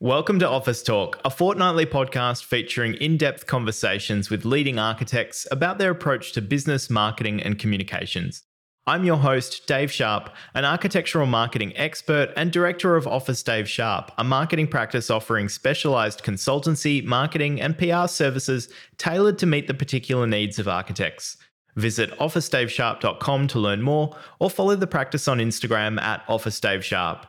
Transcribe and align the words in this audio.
Welcome 0.00 0.38
to 0.38 0.48
Office 0.48 0.84
Talk, 0.84 1.20
a 1.24 1.30
fortnightly 1.30 1.84
podcast 1.84 2.44
featuring 2.44 2.94
in 2.94 3.16
depth 3.16 3.48
conversations 3.48 4.30
with 4.30 4.44
leading 4.44 4.78
architects 4.78 5.44
about 5.50 5.78
their 5.78 5.90
approach 5.90 6.30
to 6.34 6.40
business, 6.40 6.88
marketing, 6.88 7.42
and 7.42 7.58
communications. 7.58 8.44
I'm 8.86 9.02
your 9.02 9.16
host, 9.16 9.66
Dave 9.66 9.90
Sharp, 9.90 10.30
an 10.54 10.64
architectural 10.64 11.26
marketing 11.26 11.76
expert 11.76 12.32
and 12.36 12.52
director 12.52 12.94
of 12.94 13.08
Office 13.08 13.42
Dave 13.42 13.68
Sharp, 13.68 14.12
a 14.16 14.22
marketing 14.22 14.68
practice 14.68 15.10
offering 15.10 15.48
specialized 15.48 16.22
consultancy, 16.22 17.02
marketing, 17.02 17.60
and 17.60 17.76
PR 17.76 18.06
services 18.06 18.68
tailored 18.98 19.36
to 19.38 19.46
meet 19.46 19.66
the 19.66 19.74
particular 19.74 20.28
needs 20.28 20.60
of 20.60 20.68
architects. 20.68 21.36
Visit 21.74 22.16
officedavesharp.com 22.18 23.48
to 23.48 23.58
learn 23.58 23.82
more 23.82 24.16
or 24.38 24.48
follow 24.48 24.76
the 24.76 24.86
practice 24.86 25.26
on 25.26 25.38
Instagram 25.38 26.00
at 26.00 26.24
OfficeDaveSharp. 26.28 27.24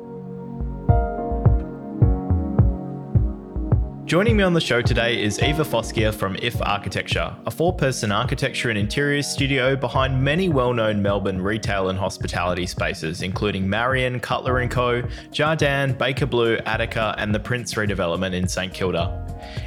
Joining 4.12 4.36
me 4.36 4.42
on 4.42 4.52
the 4.52 4.60
show 4.60 4.82
today 4.82 5.22
is 5.22 5.38
Iva 5.38 5.64
Foschia 5.64 6.12
from 6.12 6.36
If 6.42 6.60
Architecture, 6.60 7.34
a 7.46 7.50
four 7.50 7.72
person 7.72 8.12
architecture 8.12 8.68
and 8.68 8.78
interiors 8.78 9.26
studio 9.26 9.74
behind 9.74 10.22
many 10.22 10.50
well 10.50 10.74
known 10.74 11.00
Melbourne 11.00 11.40
retail 11.40 11.88
and 11.88 11.98
hospitality 11.98 12.66
spaces, 12.66 13.22
including 13.22 13.66
Marion, 13.66 14.20
Cutler 14.20 14.68
& 14.68 14.68
Co., 14.68 15.00
Jardan, 15.30 15.96
Baker 15.96 16.26
Bleu, 16.26 16.58
Attica, 16.66 17.14
and 17.16 17.34
the 17.34 17.40
Prince 17.40 17.72
redevelopment 17.72 18.34
in 18.34 18.46
St 18.46 18.74
Kilda. 18.74 19.18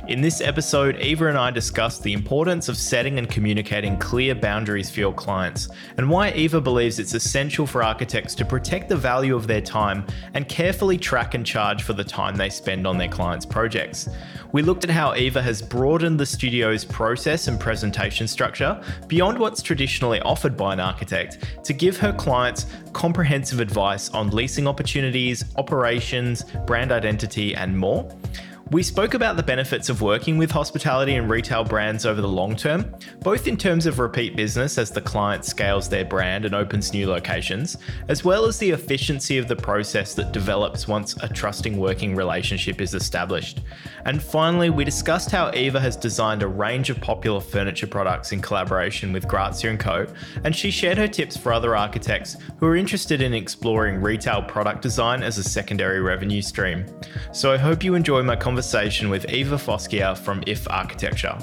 In 0.08 0.22
this 0.22 0.42
episode, 0.42 1.00
Iva 1.02 1.28
and 1.28 1.38
I 1.38 1.50
discussed 1.52 2.04
the 2.04 2.14
importance 2.14 2.70
of 2.70 2.78
setting 2.78 3.18
and 3.18 3.28
communicating 3.30 3.98
clear 3.98 4.36
boundaries 4.36 4.92
for 4.92 5.00
your 5.00 5.14
clients, 5.14 5.70
and 5.98 6.10
why 6.10 6.32
Iva 6.32 6.62
believes 6.62 7.00
it's 7.00 7.14
essential 7.14 7.66
for 7.66 7.84
architects 7.84 8.36
to 8.36 8.46
protect 8.46 8.90
the 8.90 8.96
value 8.96 9.36
of 9.36 9.48
their 9.48 9.62
time 9.62 10.06
and 10.34 10.48
carefully 10.48 10.98
track 10.98 11.34
and 11.34 11.46
charge 11.46 11.82
for 11.84 11.94
the 11.94 12.04
time 12.04 12.36
they 12.36 12.50
spend 12.50 12.86
on 12.86 12.98
their 12.98 13.10
clients' 13.10 13.46
projects. 13.46 14.08
We 14.52 14.62
looked 14.62 14.84
at 14.84 14.90
how 14.90 15.16
Iva 15.16 15.42
has 15.42 15.62
broadened 15.62 16.20
the 16.20 16.26
studio's 16.26 16.86
process 16.86 17.48
and 17.48 17.60
presentation 17.60 18.28
structure 18.28 18.82
beyond 19.08 19.38
what's 19.38 19.62
traditionally 19.62 20.20
offered 20.22 20.56
by 20.56 20.74
an 20.74 20.80
architect 20.80 21.64
to 21.64 21.74
give 21.74 21.98
her 21.98 22.14
clients 22.14 22.66
comprehensive 22.94 23.60
advice 23.60 24.10
on 24.10 24.30
leasing 24.30 24.68
opportunities, 24.68 25.44
operations, 25.58 26.44
brand 26.66 26.92
identity, 26.92 27.56
and 27.56 27.78
more. 27.78 28.10
We 28.72 28.82
spoke 28.82 29.14
about 29.14 29.38
the 29.38 29.44
benefits 29.44 29.90
of 29.90 30.02
working 30.02 30.40
with 30.40 30.50
hospitality 30.50 31.14
and 31.14 31.30
retail 31.30 31.64
brands 31.64 32.04
over 32.04 32.20
the 32.20 32.28
long 32.28 32.56
term, 32.56 32.96
both 33.20 33.46
in 33.46 33.58
terms 33.58 33.86
of 33.86 34.00
repeat 34.00 34.36
business 34.36 34.80
as 34.80 34.90
the 34.90 35.02
client 35.02 35.46
scales 35.46 35.88
their 35.88 36.04
brand 36.04 36.46
and 36.46 36.56
opens 36.56 36.92
new 36.92 37.08
locations, 37.08 37.78
as 38.08 38.24
well 38.24 38.46
as 38.46 38.58
the 38.58 38.72
efficiency 38.72 39.38
of 39.38 39.48
the 39.48 39.56
process 39.56 40.16
that 40.16 40.32
develops 40.32 40.88
once 40.88 41.16
a 41.22 41.30
trusting 41.30 41.78
working 41.78 42.16
relationship 42.16 42.82
is 42.82 42.96
established. 42.96 43.62
And 44.06 44.22
finally, 44.22 44.72
we 44.72 44.84
discussed 44.84 45.30
how 45.30 45.54
Iva 45.54 45.80
has 45.80 45.96
designed 45.96 46.42
a 46.42 46.48
range 46.48 46.90
of 46.90 47.00
popular 47.00 47.42
furniture 47.42 47.88
products 47.88 48.32
in 48.32 48.42
collaboration 48.42 49.14
with 49.14 49.28
Grazia 49.28 49.78
& 49.78 49.78
Co, 49.78 50.08
and 50.44 50.56
she 50.56 50.72
shared 50.72 50.98
her 50.98 51.08
tips 51.08 51.38
for 51.38 51.54
other 51.54 51.76
architects 51.76 52.38
who 52.58 52.66
are 52.66 52.76
interested 52.76 53.22
in 53.22 53.36
exploring 53.36 54.02
retail 54.02 54.42
product 54.42 54.82
design 54.82 55.22
as 55.22 55.38
a 55.38 55.44
secondary 55.44 56.02
revenue 56.02 56.42
stream. 56.42 56.88
So 57.32 57.54
I 57.54 57.58
hope 57.58 57.84
you 57.84 57.94
enjoy 57.94 58.24
my 58.24 58.36
conversation 58.36 58.55
conversation 58.56 59.10
with 59.10 59.30
Iva 59.30 59.58
Foschia 59.58 60.18
from 60.18 60.42
If 60.48 60.66
Architecture. 60.72 61.38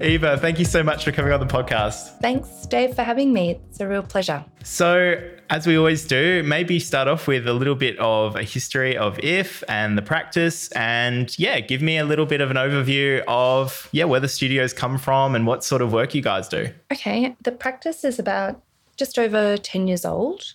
Iva, 0.00 0.36
thank 0.38 0.58
you 0.58 0.64
so 0.64 0.82
much 0.82 1.04
for 1.04 1.12
coming 1.12 1.32
on 1.32 1.38
the 1.38 1.46
podcast. 1.46 2.18
Thanks, 2.20 2.66
Dave, 2.66 2.96
for 2.96 3.04
having 3.04 3.32
me. 3.32 3.60
It's 3.68 3.78
a 3.78 3.86
real 3.86 4.02
pleasure. 4.02 4.44
So, 4.64 5.22
as 5.50 5.68
we 5.68 5.78
always 5.78 6.04
do, 6.04 6.42
maybe 6.42 6.80
start 6.80 7.06
off 7.06 7.28
with 7.28 7.46
a 7.46 7.52
little 7.52 7.76
bit 7.76 7.96
of 8.00 8.34
a 8.34 8.42
history 8.42 8.96
of 8.96 9.20
IF 9.20 9.62
and 9.68 9.96
the 9.96 10.02
practice, 10.02 10.68
and 10.72 11.38
yeah, 11.38 11.60
give 11.60 11.80
me 11.80 11.96
a 11.96 12.04
little 12.04 12.26
bit 12.26 12.40
of 12.40 12.50
an 12.50 12.56
overview 12.56 13.22
of 13.28 13.88
yeah 13.92 14.02
where 14.02 14.18
the 14.18 14.28
studios 14.28 14.72
come 14.72 14.98
from 14.98 15.36
and 15.36 15.46
what 15.46 15.62
sort 15.62 15.80
of 15.80 15.92
work 15.92 16.12
you 16.12 16.22
guys 16.22 16.48
do. 16.48 16.70
Okay, 16.92 17.36
the 17.40 17.52
practice 17.52 18.02
is 18.02 18.18
about 18.18 18.60
just 18.96 19.16
over 19.16 19.56
ten 19.56 19.86
years 19.86 20.04
old. 20.04 20.54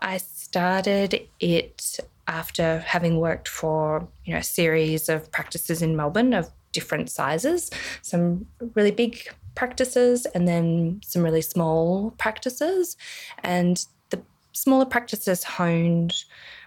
I 0.00 0.16
started 0.48 1.28
it 1.40 2.00
after 2.26 2.78
having 2.80 3.18
worked 3.20 3.48
for 3.48 4.06
you 4.24 4.32
know 4.32 4.40
a 4.40 4.44
series 4.44 5.08
of 5.08 5.30
practices 5.30 5.82
in 5.82 5.96
Melbourne 5.96 6.32
of 6.32 6.50
different 6.72 7.10
sizes, 7.10 7.70
some 8.02 8.46
really 8.74 8.90
big 8.90 9.28
practices 9.54 10.26
and 10.26 10.46
then 10.46 11.00
some 11.04 11.22
really 11.22 11.42
small 11.42 12.12
practices. 12.18 12.96
And 13.42 13.84
the 14.10 14.20
smaller 14.52 14.84
practices 14.84 15.44
honed 15.44 16.24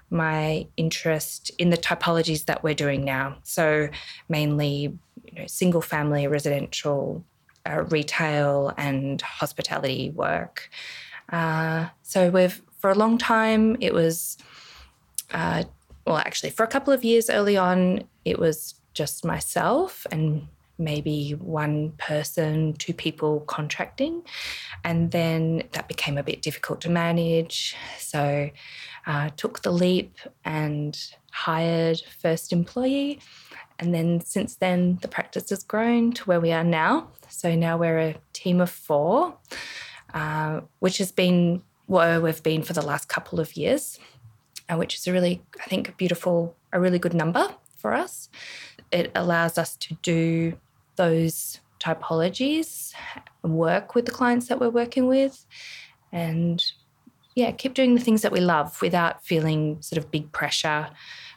my 0.09 0.67
interest 0.75 1.51
in 1.57 1.69
the 1.69 1.77
typologies 1.77 2.45
that 2.45 2.63
we're 2.63 2.73
doing 2.73 3.05
now. 3.05 3.37
So 3.43 3.87
mainly, 4.27 4.97
you 5.25 5.39
know, 5.39 5.47
single 5.47 5.81
family 5.81 6.27
residential, 6.27 7.23
uh, 7.65 7.83
retail, 7.83 8.73
and 8.77 9.21
hospitality 9.21 10.09
work. 10.09 10.69
Uh, 11.29 11.87
so 12.01 12.29
we've 12.29 12.61
for 12.81 12.89
a 12.89 12.95
long 12.95 13.17
time, 13.17 13.77
it 13.79 13.93
was, 13.93 14.37
uh, 15.33 15.63
well, 16.05 16.17
actually, 16.17 16.49
for 16.49 16.63
a 16.63 16.67
couple 16.67 16.91
of 16.91 17.03
years 17.03 17.29
early 17.29 17.55
on, 17.55 18.03
it 18.25 18.39
was 18.39 18.75
just 18.93 19.23
myself 19.23 20.05
and 20.11 20.47
maybe 20.77 21.31
one 21.31 21.91
person, 21.97 22.73
two 22.73 22.93
people 22.93 23.41
contracting. 23.41 24.23
And 24.83 25.11
then 25.11 25.63
that 25.73 25.87
became 25.87 26.17
a 26.17 26.23
bit 26.23 26.41
difficult 26.41 26.81
to 26.81 26.89
manage. 26.89 27.75
So 27.99 28.49
uh, 29.05 29.29
took 29.37 29.61
the 29.61 29.71
leap 29.71 30.17
and 30.43 30.97
hired 31.31 32.01
first 32.19 32.51
employee. 32.51 33.19
And 33.77 33.93
then 33.93 34.21
since 34.21 34.55
then, 34.55 34.97
the 35.01 35.07
practice 35.07 35.49
has 35.51 35.63
grown 35.63 36.13
to 36.13 36.23
where 36.25 36.41
we 36.41 36.51
are 36.51 36.63
now. 36.63 37.09
So 37.29 37.55
now 37.55 37.77
we're 37.77 37.99
a 37.99 38.15
team 38.33 38.59
of 38.59 38.69
four, 38.69 39.35
uh, 40.13 40.61
which 40.79 40.97
has 40.97 41.11
been 41.11 41.61
where 41.91 42.21
we've 42.21 42.41
been 42.41 42.63
for 42.63 42.71
the 42.71 42.81
last 42.81 43.09
couple 43.09 43.37
of 43.37 43.57
years, 43.57 43.99
uh, 44.69 44.77
which 44.77 44.95
is 44.95 45.05
a 45.07 45.11
really, 45.11 45.41
I 45.59 45.65
think, 45.65 45.89
a 45.89 45.91
beautiful, 45.91 46.55
a 46.71 46.79
really 46.79 46.99
good 46.99 47.13
number 47.13 47.49
for 47.75 47.93
us. 47.93 48.29
It 48.93 49.11
allows 49.13 49.57
us 49.57 49.75
to 49.75 49.95
do 49.95 50.57
those 50.95 51.59
typologies, 51.81 52.93
work 53.43 53.93
with 53.93 54.05
the 54.05 54.11
clients 54.13 54.47
that 54.47 54.57
we're 54.57 54.69
working 54.69 55.07
with, 55.07 55.45
and 56.13 56.63
yeah, 57.35 57.51
keep 57.51 57.73
doing 57.73 57.95
the 57.95 58.01
things 58.01 58.21
that 58.21 58.31
we 58.31 58.39
love 58.39 58.81
without 58.81 59.25
feeling 59.25 59.81
sort 59.81 59.97
of 59.97 60.09
big 60.11 60.31
pressure 60.31 60.87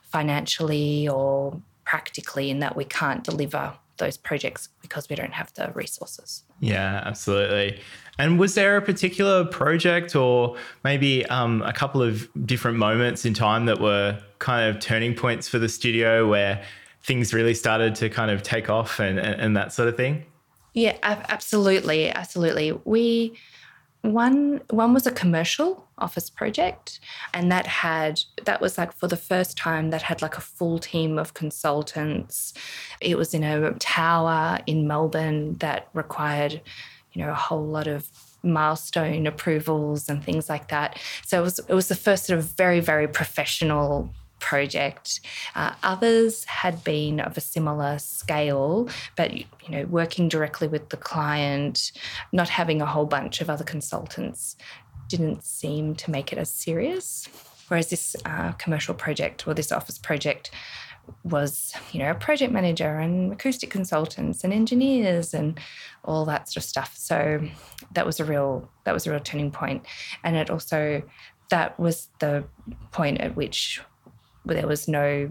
financially 0.04 1.08
or 1.08 1.60
practically 1.84 2.48
in 2.50 2.60
that 2.60 2.76
we 2.76 2.84
can't 2.84 3.24
deliver 3.24 3.74
those 3.98 4.16
projects 4.16 4.68
because 4.82 5.08
we 5.08 5.16
don't 5.16 5.32
have 5.32 5.52
the 5.54 5.72
resources. 5.74 6.44
Yeah, 6.60 7.02
absolutely. 7.04 7.80
And 8.18 8.38
was 8.38 8.54
there 8.54 8.76
a 8.76 8.82
particular 8.82 9.44
project 9.44 10.14
or 10.14 10.56
maybe 10.84 11.26
um, 11.26 11.62
a 11.62 11.72
couple 11.72 12.02
of 12.02 12.28
different 12.46 12.78
moments 12.78 13.24
in 13.24 13.34
time 13.34 13.66
that 13.66 13.80
were 13.80 14.20
kind 14.38 14.68
of 14.68 14.80
turning 14.80 15.14
points 15.14 15.48
for 15.48 15.58
the 15.58 15.68
studio 15.68 16.28
where 16.28 16.62
things 17.02 17.34
really 17.34 17.54
started 17.54 17.94
to 17.96 18.08
kind 18.08 18.30
of 18.30 18.42
take 18.42 18.70
off 18.70 18.98
and, 19.00 19.18
and, 19.18 19.40
and 19.40 19.56
that 19.56 19.72
sort 19.72 19.88
of 19.88 19.96
thing? 19.96 20.24
Yeah, 20.74 20.96
absolutely. 21.02 22.10
Absolutely. 22.10 22.72
We, 22.84 23.36
one, 24.02 24.60
one 24.70 24.94
was 24.94 25.06
a 25.06 25.12
commercial 25.12 25.83
office 25.98 26.30
project. 26.30 27.00
And 27.32 27.50
that 27.52 27.66
had 27.66 28.20
that 28.44 28.60
was 28.60 28.78
like 28.78 28.92
for 28.92 29.08
the 29.08 29.16
first 29.16 29.56
time 29.56 29.90
that 29.90 30.02
had 30.02 30.22
like 30.22 30.36
a 30.36 30.40
full 30.40 30.78
team 30.78 31.18
of 31.18 31.34
consultants. 31.34 32.54
It 33.00 33.16
was 33.16 33.34
in 33.34 33.44
a 33.44 33.72
tower 33.74 34.58
in 34.66 34.86
melbourne 34.86 35.54
that 35.58 35.88
required 35.94 36.60
you 37.12 37.22
know 37.22 37.30
a 37.30 37.34
whole 37.34 37.64
lot 37.64 37.86
of 37.86 38.08
milestone 38.42 39.26
approvals 39.26 40.08
and 40.08 40.22
things 40.22 40.48
like 40.48 40.68
that. 40.68 40.98
So 41.24 41.40
it 41.40 41.42
was 41.42 41.58
it 41.60 41.74
was 41.74 41.88
the 41.88 41.94
first 41.94 42.26
sort 42.26 42.38
of 42.38 42.44
very 42.44 42.80
very 42.80 43.08
professional 43.08 44.10
project. 44.44 45.20
Uh, 45.54 45.72
others 45.82 46.44
had 46.44 46.84
been 46.84 47.18
of 47.18 47.38
a 47.38 47.40
similar 47.40 47.98
scale, 47.98 48.90
but 49.16 49.32
you 49.32 49.46
know, 49.70 49.86
working 49.86 50.28
directly 50.28 50.68
with 50.68 50.90
the 50.90 50.98
client, 50.98 51.92
not 52.30 52.50
having 52.50 52.82
a 52.82 52.86
whole 52.86 53.06
bunch 53.06 53.40
of 53.40 53.48
other 53.48 53.64
consultants, 53.64 54.56
didn't 55.16 55.44
seem 55.44 55.94
to 55.94 56.10
make 56.10 56.32
it 56.32 56.38
as 56.38 56.50
serious. 56.50 57.28
Whereas 57.68 57.88
this 57.88 58.16
uh, 58.24 58.52
commercial 58.52 58.94
project 58.94 59.46
or 59.46 59.54
this 59.54 59.72
office 59.72 59.98
project 59.98 60.50
was, 61.22 61.72
you 61.92 62.00
know, 62.00 62.10
a 62.10 62.14
project 62.14 62.52
manager 62.52 62.98
and 62.98 63.32
acoustic 63.32 63.70
consultants 63.70 64.42
and 64.44 64.52
engineers 64.52 65.34
and 65.34 65.58
all 66.04 66.24
that 66.24 66.48
sort 66.48 66.58
of 66.58 66.64
stuff. 66.64 66.94
So 66.96 67.40
that 67.92 68.06
was 68.06 68.20
a 68.20 68.24
real 68.24 68.68
that 68.84 68.92
was 68.92 69.06
a 69.06 69.10
real 69.10 69.20
turning 69.20 69.50
point, 69.50 69.84
and 70.24 70.36
it 70.36 70.50
also 70.50 71.02
that 71.50 71.78
was 71.78 72.08
the 72.20 72.44
point 72.90 73.20
at 73.20 73.36
which 73.36 73.80
there 74.44 74.66
was 74.66 74.88
no 74.88 75.30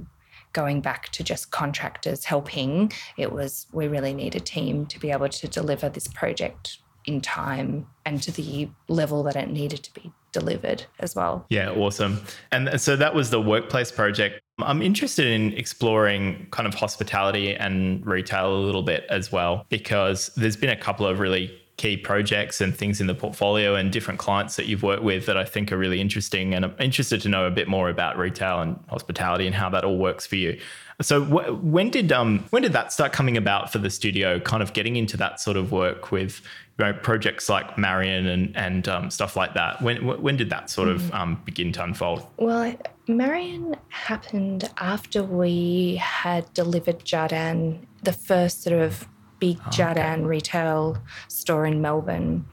going 0.53 0.81
back 0.81 1.09
to 1.09 1.23
just 1.23 1.51
contractors 1.51 2.25
helping. 2.25 2.91
It 3.17 3.31
was 3.31 3.67
we 3.73 3.87
really 3.87 4.13
need 4.13 4.35
a 4.35 4.39
team 4.39 4.85
to 4.87 4.99
be 4.99 5.11
able 5.11 5.29
to 5.29 5.47
deliver 5.47 5.89
this 5.89 6.07
project 6.07 6.77
in 7.05 7.21
time 7.21 7.87
and 8.05 8.21
to 8.23 8.31
the 8.31 8.69
level 8.87 9.23
that 9.23 9.35
it 9.35 9.49
needed 9.49 9.83
to 9.83 9.93
be 9.93 10.11
delivered 10.31 10.83
as 10.99 11.15
well. 11.15 11.45
Yeah, 11.49 11.69
awesome. 11.71 12.21
And 12.51 12.81
so 12.81 12.95
that 12.95 13.13
was 13.13 13.29
the 13.29 13.41
workplace 13.41 13.91
project. 13.91 14.41
I'm 14.59 14.81
interested 14.81 15.27
in 15.27 15.53
exploring 15.53 16.47
kind 16.51 16.67
of 16.67 16.73
hospitality 16.73 17.55
and 17.55 18.05
retail 18.05 18.55
a 18.55 18.57
little 18.57 18.83
bit 18.83 19.05
as 19.09 19.31
well, 19.31 19.65
because 19.69 20.31
there's 20.35 20.57
been 20.57 20.69
a 20.69 20.75
couple 20.75 21.05
of 21.05 21.19
really 21.19 21.59
key 21.77 21.97
projects 21.97 22.61
and 22.61 22.75
things 22.75 23.01
in 23.01 23.07
the 23.07 23.15
portfolio 23.15 23.75
and 23.75 23.91
different 23.91 24.19
clients 24.19 24.55
that 24.57 24.67
you've 24.67 24.83
worked 24.83 25.03
with 25.03 25.25
that 25.25 25.37
I 25.37 25.43
think 25.43 25.71
are 25.71 25.77
really 25.77 25.99
interesting. 25.99 26.53
And 26.53 26.65
I'm 26.65 26.75
interested 26.79 27.21
to 27.21 27.29
know 27.29 27.45
a 27.45 27.51
bit 27.51 27.67
more 27.67 27.89
about 27.89 28.17
retail 28.17 28.61
and 28.61 28.79
hospitality 28.89 29.47
and 29.47 29.55
how 29.55 29.69
that 29.71 29.83
all 29.83 29.97
works 29.97 30.25
for 30.25 30.35
you. 30.35 30.59
So 31.01 31.23
wh- 31.23 31.63
when 31.63 31.89
did 31.89 32.11
um 32.11 32.45
when 32.51 32.61
did 32.61 32.73
that 32.73 32.93
start 32.93 33.11
coming 33.11 33.37
about 33.37 33.71
for 33.71 33.79
the 33.79 33.89
studio? 33.89 34.39
Kind 34.39 34.61
of 34.61 34.73
getting 34.73 34.95
into 34.95 35.17
that 35.17 35.39
sort 35.39 35.57
of 35.57 35.71
work 35.71 36.11
with 36.11 36.41
you 36.79 36.85
know, 36.85 36.93
projects 36.93 37.49
like 37.49 37.77
Marion 37.77 38.27
and 38.27 38.55
and 38.55 38.87
um, 38.87 39.09
stuff 39.09 39.35
like 39.35 39.53
that. 39.55 39.81
When 39.81 40.05
when 40.05 40.37
did 40.37 40.49
that 40.51 40.69
sort 40.69 40.89
of 40.89 41.01
mm-hmm. 41.01 41.15
um, 41.15 41.41
begin 41.45 41.71
to 41.73 41.83
unfold? 41.83 42.25
Well, 42.37 42.75
Marion 43.07 43.75
happened 43.89 44.69
after 44.77 45.23
we 45.23 45.95
had 45.95 46.51
delivered 46.53 46.99
Jardan, 46.99 47.79
the 48.03 48.13
first 48.13 48.63
sort 48.63 48.79
of 48.79 49.07
big 49.43 49.59
oh, 49.65 49.69
Jardan 49.71 50.19
okay. 50.19 50.23
retail 50.23 50.97
store 51.27 51.65
in 51.65 51.81
Melbourne. 51.81 52.45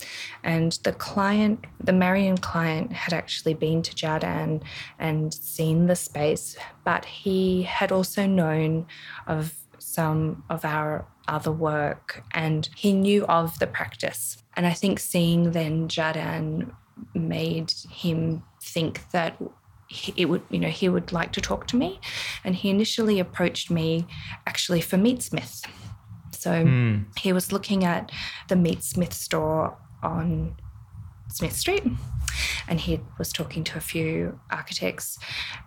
And 0.43 0.73
the 0.83 0.93
client, 0.93 1.65
the 1.79 1.93
Marion 1.93 2.37
client, 2.37 2.93
had 2.93 3.13
actually 3.13 3.55
been 3.55 3.81
to 3.83 3.95
Jardan 3.95 4.61
and 4.99 5.33
seen 5.33 5.87
the 5.87 5.95
space, 5.95 6.57
but 6.83 7.05
he 7.05 7.63
had 7.63 7.93
also 7.93 8.27
known 8.27 8.87
of 9.29 9.55
some 9.79 10.43
of 10.51 10.65
our 10.65 11.07
other 11.29 11.53
work 11.53 12.25
and 12.33 12.69
he 12.75 12.93
knew 12.93 13.25
of 13.27 13.57
the 13.61 13.69
practice. 13.69 14.39
And 14.57 14.67
I 14.67 14.73
think 14.73 14.99
seeing 14.99 15.53
then 15.53 15.87
Jardan 15.87 16.73
made 17.15 17.73
him 17.89 18.43
think 18.61 19.09
that 19.13 19.41
it 20.17 20.27
would 20.29 20.43
you 20.51 20.61
know 20.61 20.69
he 20.69 20.89
would 20.89 21.11
like 21.11 21.33
to 21.33 21.41
talk 21.41 21.67
to 21.67 21.77
me 21.77 21.99
and 22.45 22.55
he 22.55 22.71
initially 22.71 23.19
approached 23.19 23.73
me 23.73 24.07
actually 24.47 24.81
for 24.81 24.97
meatsmith 24.97 25.65
so 26.41 26.65
mm. 26.65 27.05
he 27.19 27.35
was 27.35 27.53
looking 27.53 27.85
at 27.85 28.11
the 28.49 28.55
Meatsmith 28.55 29.13
store 29.13 29.77
on 30.03 30.57
Smith 31.29 31.55
Street 31.55 31.85
and 32.67 32.81
he 32.81 33.01
was 33.19 33.31
talking 33.31 33.63
to 33.65 33.77
a 33.77 33.81
few 33.81 34.41
architects 34.51 35.19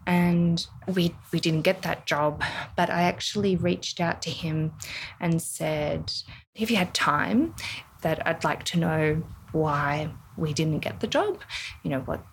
and 0.07 0.65
we 0.87 1.13
we 1.31 1.39
didn't 1.39 1.61
get 1.61 1.83
that 1.83 2.07
job 2.07 2.43
but 2.75 2.89
I 2.89 3.03
actually 3.03 3.55
reached 3.55 4.01
out 4.01 4.21
to 4.23 4.31
him 4.31 4.73
and 5.19 5.39
said 5.39 6.11
if 6.55 6.71
you 6.71 6.77
had 6.77 6.93
time 6.95 7.53
that 8.01 8.25
I'd 8.27 8.43
like 8.43 8.63
to 8.65 8.79
know 8.79 9.23
why 9.51 10.09
we 10.37 10.53
didn't 10.53 10.79
get 10.79 11.01
the 11.01 11.07
job 11.07 11.39
you 11.83 11.91
know 11.91 11.99
what 11.99 12.25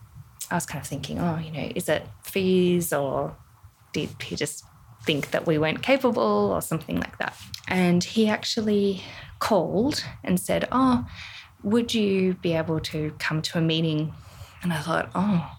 I 0.51 0.55
was 0.55 0.65
kind 0.65 0.83
of 0.83 0.89
thinking 0.89 1.19
oh 1.19 1.39
you 1.39 1.51
know 1.51 1.71
is 1.75 1.91
it 1.91 2.07
fees 2.23 2.91
or 2.91 3.37
did 3.93 4.11
he 4.23 4.35
just 4.35 4.65
think 5.05 5.31
that 5.31 5.47
we 5.47 5.59
weren't 5.59 5.83
capable 5.83 6.51
or 6.53 6.61
something 6.63 6.97
like 6.97 7.19
that. 7.19 7.37
And 7.69 8.03
he 8.03 8.29
actually 8.29 9.03
called 9.39 10.05
and 10.23 10.39
said, 10.39 10.69
Oh, 10.71 11.07
would 11.63 11.95
you 11.95 12.35
be 12.35 12.55
able 12.55 12.81
to 12.81 13.13
come 13.19 13.43
to 13.43 13.59
a 13.59 13.61
meeting? 13.61 14.13
And 14.63 14.73
I 14.73 14.79
thought, 14.79 15.11
Oh, 15.15 15.51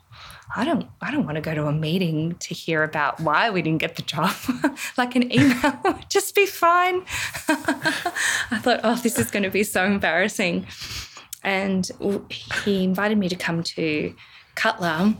I 0.53 0.65
don't 0.65 0.87
I 1.01 1.11
don't 1.11 1.25
want 1.25 1.35
to 1.35 1.41
go 1.41 1.55
to 1.55 1.65
a 1.67 1.71
meeting 1.71 2.35
to 2.35 2.53
hear 2.53 2.83
about 2.83 3.19
why 3.21 3.49
we 3.49 3.61
didn't 3.61 3.79
get 3.79 3.95
the 3.95 4.01
job. 4.01 4.35
like 4.97 5.15
an 5.15 5.31
email 5.31 5.79
would 5.83 6.09
just 6.09 6.35
be 6.35 6.45
fine. 6.45 7.03
I 7.47 8.59
thought, 8.61 8.81
oh, 8.83 8.95
this 8.95 9.17
is 9.17 9.31
going 9.31 9.43
to 9.43 9.49
be 9.49 9.63
so 9.63 9.85
embarrassing. 9.85 10.67
And 11.43 11.89
he 12.63 12.83
invited 12.83 13.17
me 13.17 13.29
to 13.29 13.35
come 13.35 13.63
to 13.63 14.13
Cutler 14.55 15.15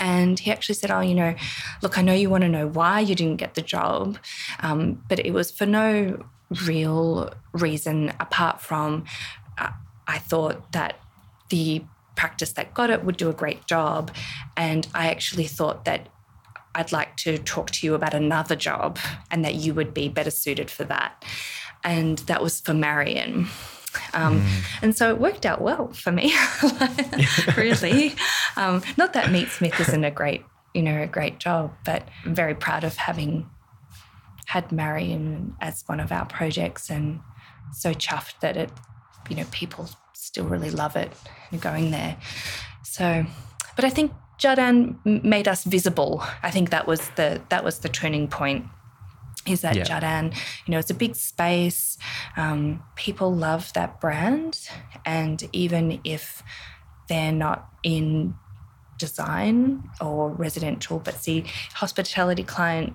and 0.00 0.38
he 0.38 0.50
actually 0.50 0.74
said, 0.74 0.90
Oh, 0.90 1.00
you 1.00 1.14
know, 1.14 1.34
look, 1.82 1.98
I 1.98 2.02
know 2.02 2.12
you 2.12 2.30
want 2.30 2.42
to 2.42 2.48
know 2.48 2.66
why 2.66 3.00
you 3.00 3.14
didn't 3.14 3.36
get 3.36 3.54
the 3.54 3.62
job, 3.62 4.18
um, 4.60 5.02
but 5.08 5.18
it 5.18 5.32
was 5.32 5.50
for 5.50 5.66
no 5.66 6.24
real 6.64 7.32
reason 7.52 8.12
apart 8.20 8.60
from 8.60 9.04
uh, 9.58 9.70
I 10.06 10.18
thought 10.18 10.72
that 10.72 11.00
the 11.48 11.84
practice 12.14 12.52
that 12.52 12.74
got 12.74 12.90
it 12.90 13.04
would 13.04 13.16
do 13.16 13.28
a 13.28 13.32
great 13.32 13.66
job. 13.66 14.10
And 14.56 14.86
I 14.94 15.10
actually 15.10 15.46
thought 15.46 15.84
that 15.84 16.08
I'd 16.74 16.92
like 16.92 17.16
to 17.18 17.38
talk 17.38 17.70
to 17.72 17.86
you 17.86 17.94
about 17.94 18.14
another 18.14 18.56
job 18.56 18.98
and 19.30 19.44
that 19.44 19.54
you 19.54 19.74
would 19.74 19.94
be 19.94 20.08
better 20.08 20.30
suited 20.30 20.70
for 20.70 20.84
that. 20.84 21.24
And 21.84 22.18
that 22.20 22.42
was 22.42 22.60
for 22.60 22.74
Marion. 22.74 23.48
Um, 24.14 24.40
mm. 24.40 24.62
And 24.82 24.96
so 24.96 25.10
it 25.10 25.18
worked 25.18 25.46
out 25.46 25.60
well 25.60 25.88
for 25.92 26.12
me, 26.12 26.34
really. 27.56 28.14
Um, 28.56 28.82
not 28.96 29.12
that 29.12 29.26
Meatsmith 29.26 29.78
isn't 29.80 30.04
a 30.04 30.10
great, 30.10 30.44
you 30.74 30.82
know, 30.82 31.02
a 31.02 31.06
great 31.06 31.38
job, 31.38 31.72
but 31.84 32.06
I'm 32.24 32.34
very 32.34 32.54
proud 32.54 32.84
of 32.84 32.96
having 32.96 33.48
had 34.46 34.70
Marion 34.72 35.56
as 35.60 35.82
one 35.86 36.00
of 36.00 36.12
our 36.12 36.24
projects 36.26 36.88
and 36.90 37.20
so 37.72 37.92
chuffed 37.92 38.40
that 38.40 38.56
it, 38.56 38.70
you 39.28 39.36
know, 39.36 39.44
people 39.50 39.88
still 40.12 40.46
really 40.46 40.70
love 40.70 40.96
it 40.96 41.12
and 41.50 41.60
going 41.60 41.90
there. 41.90 42.16
So, 42.82 43.26
but 43.74 43.84
I 43.84 43.90
think 43.90 44.12
Jardan 44.38 45.24
made 45.24 45.48
us 45.48 45.64
visible. 45.64 46.22
I 46.42 46.50
think 46.50 46.70
that 46.70 46.86
was 46.86 47.08
the 47.16 47.40
that 47.48 47.64
was 47.64 47.80
the 47.80 47.88
turning 47.88 48.28
point 48.28 48.66
is 49.46 49.60
that 49.62 49.76
yeah. 49.76 49.84
Jardan, 49.84 50.34
you 50.66 50.72
know, 50.72 50.78
it's 50.78 50.90
a 50.90 50.94
big 50.94 51.16
space. 51.16 51.98
Um, 52.36 52.82
people 52.96 53.34
love 53.34 53.72
that 53.74 54.00
brand. 54.00 54.68
And 55.04 55.48
even 55.52 56.00
if 56.04 56.42
they're 57.08 57.32
not 57.32 57.68
in 57.82 58.34
design 58.98 59.84
or 60.00 60.30
residential, 60.30 60.98
but 60.98 61.14
see, 61.14 61.44
hospitality 61.74 62.42
client 62.42 62.94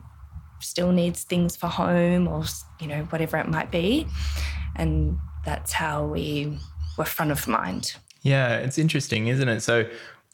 still 0.60 0.92
needs 0.92 1.24
things 1.24 1.56
for 1.56 1.68
home 1.68 2.28
or, 2.28 2.44
you 2.80 2.88
know, 2.88 3.04
whatever 3.06 3.38
it 3.38 3.48
might 3.48 3.72
be. 3.72 4.08
And 4.76 5.18
that's 5.46 5.74
how 5.74 6.06
we 6.06 6.58
were 6.98 7.06
front 7.06 7.32
of 7.32 7.48
mind. 7.48 7.96
Yeah, 8.22 8.58
it's 8.58 8.78
interesting, 8.78 9.28
isn't 9.28 9.48
it? 9.48 9.62
So, 9.62 9.90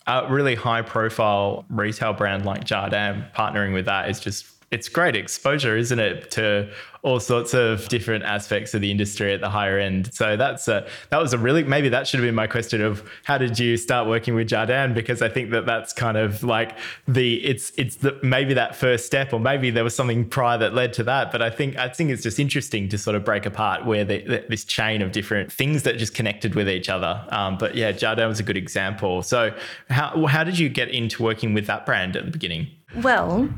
a 0.08 0.26
really 0.30 0.56
high 0.56 0.82
profile 0.82 1.66
retail 1.70 2.14
brand 2.14 2.46
like 2.46 2.64
Jardan 2.64 3.34
partnering 3.34 3.74
with 3.74 3.86
that 3.86 4.10
is 4.10 4.22
just 4.22 4.46
it's 4.70 4.90
great 4.90 5.16
exposure, 5.16 5.78
isn't 5.78 6.00
it, 6.00 6.30
to 6.32 6.70
all 7.02 7.22
sorts 7.22 7.54
of 7.54 7.88
different 7.88 8.26
aspects 8.26 8.74
of 8.74 8.82
the 8.82 8.92
industry 8.92 9.34
at 9.34 9.40
the 9.40 9.50
higher 9.50 9.80
end. 9.80 10.14
So 10.14 10.36
that's 10.36 10.68
a, 10.68 10.86
that 11.10 11.22
was 11.22 11.32
a 11.32 11.38
really 11.38 11.64
maybe 11.64 11.88
that 11.90 12.06
should 12.06 12.20
have 12.20 12.28
been 12.28 12.36
my 12.36 12.48
question 12.48 12.82
of 12.82 13.10
how 13.24 13.38
did 13.38 13.58
you 13.58 13.78
start 13.78 14.10
working 14.10 14.36
with 14.36 14.50
Jardan 14.50 14.94
because 14.94 15.22
I 15.22 15.30
think 15.30 15.52
that 15.52 15.66
that's 15.66 15.94
kind 15.94 16.18
of 16.18 16.44
like 16.44 16.78
the 17.08 17.36
it's 17.46 17.72
it's 17.78 17.98
the 17.98 18.20
maybe 18.24 18.54
that 18.56 18.76
first 18.76 19.06
step 19.06 19.32
or 19.32 19.40
maybe 19.40 19.70
there 19.70 19.86
was 19.86 19.96
something 19.96 20.28
prior 20.28 20.58
that 20.58 20.74
led 20.74 20.92
to 20.94 21.04
that. 21.04 21.32
But 21.32 21.42
I 21.42 21.50
think 21.50 21.78
I 21.78 21.88
think 21.88 22.10
it's 22.10 22.24
just 22.24 22.40
interesting 22.40 22.90
to 22.90 22.98
sort 22.98 23.16
of 23.16 23.24
break 23.24 23.46
apart 23.46 23.86
where 23.86 24.04
the, 24.04 24.22
the, 24.24 24.46
this 24.50 24.66
chain 24.66 25.02
of 25.02 25.14
different 25.14 25.50
things 25.50 25.84
that 25.84 25.98
just 25.98 26.14
connected 26.14 26.56
with 26.56 26.68
each 26.68 26.90
other. 26.90 27.26
Um, 27.30 27.58
but 27.58 27.76
yeah, 27.76 27.94
Jardan 27.94 28.28
was 28.28 28.42
a 28.42 28.44
good 28.44 28.58
example. 28.58 29.22
So 29.22 29.56
how 29.90 30.26
how 30.26 30.44
did 30.44 30.60
you 30.60 30.68
get 30.68 30.90
into 30.90 31.24
working 31.24 31.54
with 31.54 31.68
that 31.68 31.86
brand 31.86 32.18
at 32.18 32.26
the 32.26 32.32
beginning? 32.32 32.68
Well, 32.96 33.50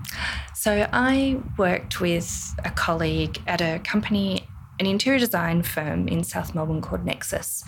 so 0.55 0.89
I 0.91 1.39
worked 1.57 2.01
with 2.01 2.55
a 2.65 2.71
colleague 2.71 3.41
at 3.47 3.61
a 3.61 3.79
company 3.79 4.47
an 4.79 4.85
interior 4.85 5.19
design 5.19 5.61
firm 5.61 6.07
in 6.07 6.23
South 6.23 6.55
Melbourne 6.55 6.81
called 6.81 7.05
Nexus, 7.05 7.63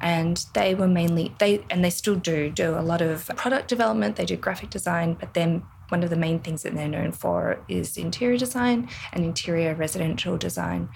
and 0.00 0.44
they 0.52 0.74
were 0.74 0.86
mainly 0.86 1.34
they 1.38 1.64
and 1.70 1.84
they 1.84 1.90
still 1.90 2.16
do 2.16 2.50
do 2.50 2.78
a 2.78 2.82
lot 2.82 3.00
of 3.00 3.26
product 3.36 3.68
development. 3.68 4.16
They 4.16 4.26
do 4.26 4.36
graphic 4.36 4.70
design, 4.70 5.14
but 5.14 5.34
then 5.34 5.62
one 5.88 6.02
of 6.02 6.10
the 6.10 6.16
main 6.16 6.38
things 6.38 6.62
that 6.62 6.74
they're 6.74 6.86
known 6.86 7.12
for 7.12 7.64
is 7.68 7.96
interior 7.96 8.38
design 8.38 8.88
and 9.12 9.24
interior 9.24 9.74
residential 9.74 10.36
design. 10.36 10.88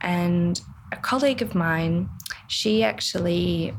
And 0.00 0.60
a 0.90 0.96
colleague 0.96 1.42
of 1.42 1.54
mine, 1.54 2.08
she 2.48 2.82
actually 2.82 3.74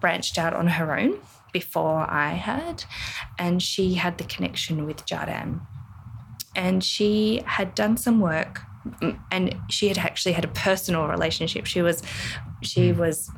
branched 0.00 0.38
out 0.38 0.54
on 0.54 0.68
her 0.68 0.96
own 0.98 1.18
before 1.52 2.10
I 2.10 2.30
had, 2.30 2.84
and 3.38 3.62
she 3.62 3.94
had 3.94 4.18
the 4.18 4.24
connection 4.24 4.86
with 4.86 5.04
Jardan. 5.06 5.60
And 6.54 6.84
she 6.84 7.42
had 7.46 7.74
done 7.74 7.96
some 7.96 8.20
work 8.20 8.60
and 9.30 9.54
she 9.70 9.88
had 9.88 9.98
actually 9.98 10.32
had 10.32 10.44
a 10.44 10.48
personal 10.48 11.06
relationship. 11.06 11.66
She 11.66 11.82
was, 11.82 12.02
she 12.62 12.90
hmm. 12.90 13.00
was 13.00 13.30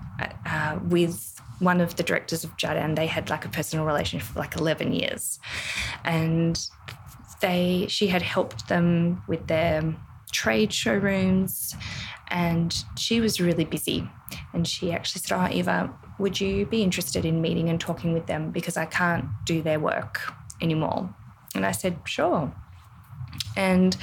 uh, 0.46 0.78
with 0.82 1.40
one 1.58 1.80
of 1.80 1.96
the 1.96 2.02
directors 2.02 2.44
of 2.44 2.56
Jardan. 2.56 2.96
They 2.96 3.06
had 3.06 3.30
like 3.30 3.44
a 3.44 3.48
personal 3.48 3.84
relationship 3.84 4.28
for 4.28 4.38
like 4.38 4.56
eleven 4.56 4.92
years, 4.92 5.38
and 6.04 6.58
they 7.40 7.86
she 7.88 8.08
had 8.08 8.22
helped 8.22 8.68
them 8.68 9.22
with 9.28 9.46
their 9.46 9.94
trade 10.32 10.72
showrooms, 10.72 11.74
and 12.28 12.74
she 12.98 13.20
was 13.20 13.40
really 13.40 13.64
busy. 13.64 14.08
And 14.52 14.66
she 14.66 14.92
actually 14.92 15.20
said, 15.20 15.38
"Oh, 15.38 15.54
Iva, 15.54 15.94
would 16.18 16.40
you 16.40 16.66
be 16.66 16.82
interested 16.82 17.24
in 17.24 17.40
meeting 17.40 17.68
and 17.68 17.80
talking 17.80 18.12
with 18.12 18.26
them 18.26 18.50
because 18.50 18.76
I 18.76 18.86
can't 18.86 19.26
do 19.44 19.62
their 19.62 19.80
work 19.80 20.20
anymore?" 20.60 21.14
And 21.54 21.64
I 21.66 21.72
said, 21.72 21.98
"Sure." 22.04 22.52
And 23.56 23.96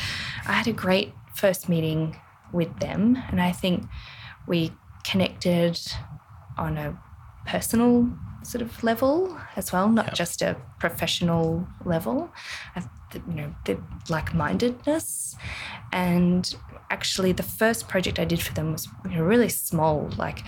I 0.48 0.53
had 0.53 0.68
a 0.68 0.74
great 0.74 1.13
first 1.36 1.70
meeting 1.70 2.18
with 2.51 2.80
them. 2.80 3.18
And 3.30 3.41
I 3.41 3.51
think 3.51 3.86
we 4.48 4.72
connected 5.03 5.80
on 6.58 6.77
a 6.77 6.98
personal 7.46 8.10
sort 8.44 8.62
of 8.62 8.84
level 8.84 9.38
as 9.56 9.72
well, 9.72 9.89
not 9.89 10.08
yep. 10.08 10.15
just 10.15 10.41
a 10.41 10.58
professional 10.80 11.68
level. 11.86 12.32
You 13.27 13.34
know, 13.34 13.56
the 13.65 13.77
like-mindedness, 14.10 15.36
and 15.91 16.56
actually, 16.89 17.34
the 17.34 17.44
first 17.44 17.89
project 17.89 18.20
I 18.20 18.25
did 18.25 18.41
for 18.41 18.53
them 18.53 18.72
was 18.72 18.88
you 19.03 19.18
know, 19.18 19.24
really 19.24 19.50
small. 19.50 20.10
Like, 20.18 20.44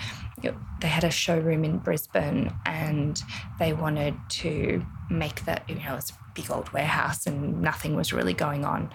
they 0.82 0.88
had 0.88 1.04
a 1.04 1.12
showroom 1.12 1.64
in 1.64 1.78
Brisbane, 1.80 2.54
and 2.66 3.22
they 3.60 3.74
wanted 3.74 4.16
to 4.30 4.86
make 5.10 5.46
that. 5.46 5.70
You 5.70 5.76
know, 5.76 5.96
it's 5.96 6.14
big 6.34 6.50
old 6.50 6.70
warehouse 6.72 7.26
and 7.28 7.62
nothing 7.62 7.96
was 7.96 8.12
really 8.12 8.34
going 8.34 8.66
on. 8.66 8.92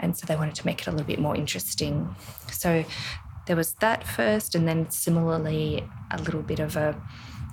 And 0.00 0.16
so 0.16 0.26
they 0.26 0.36
wanted 0.36 0.54
to 0.56 0.66
make 0.66 0.82
it 0.82 0.86
a 0.86 0.90
little 0.90 1.06
bit 1.06 1.18
more 1.18 1.36
interesting. 1.36 2.14
So 2.50 2.84
there 3.46 3.56
was 3.56 3.74
that 3.74 4.06
first, 4.06 4.54
and 4.54 4.66
then 4.66 4.90
similarly, 4.90 5.88
a 6.10 6.18
little 6.18 6.42
bit 6.42 6.60
of 6.60 6.76
a 6.76 7.00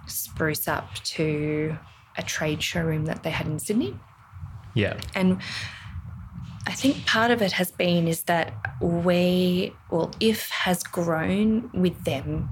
spruce 0.07 0.67
up 0.67 0.93
to 0.95 1.77
a 2.17 2.23
trade 2.23 2.61
showroom 2.61 3.05
that 3.05 3.23
they 3.23 3.29
had 3.29 3.47
in 3.47 3.59
Sydney. 3.59 3.97
Yeah. 4.73 4.99
And 5.15 5.41
I 6.67 6.73
think 6.73 7.05
part 7.05 7.31
of 7.31 7.41
it 7.41 7.53
has 7.53 7.71
been 7.71 8.07
is 8.07 8.23
that 8.23 8.53
we, 8.81 9.73
well, 9.89 10.11
if 10.19 10.49
has 10.49 10.83
grown 10.83 11.69
with 11.73 12.03
them. 12.03 12.49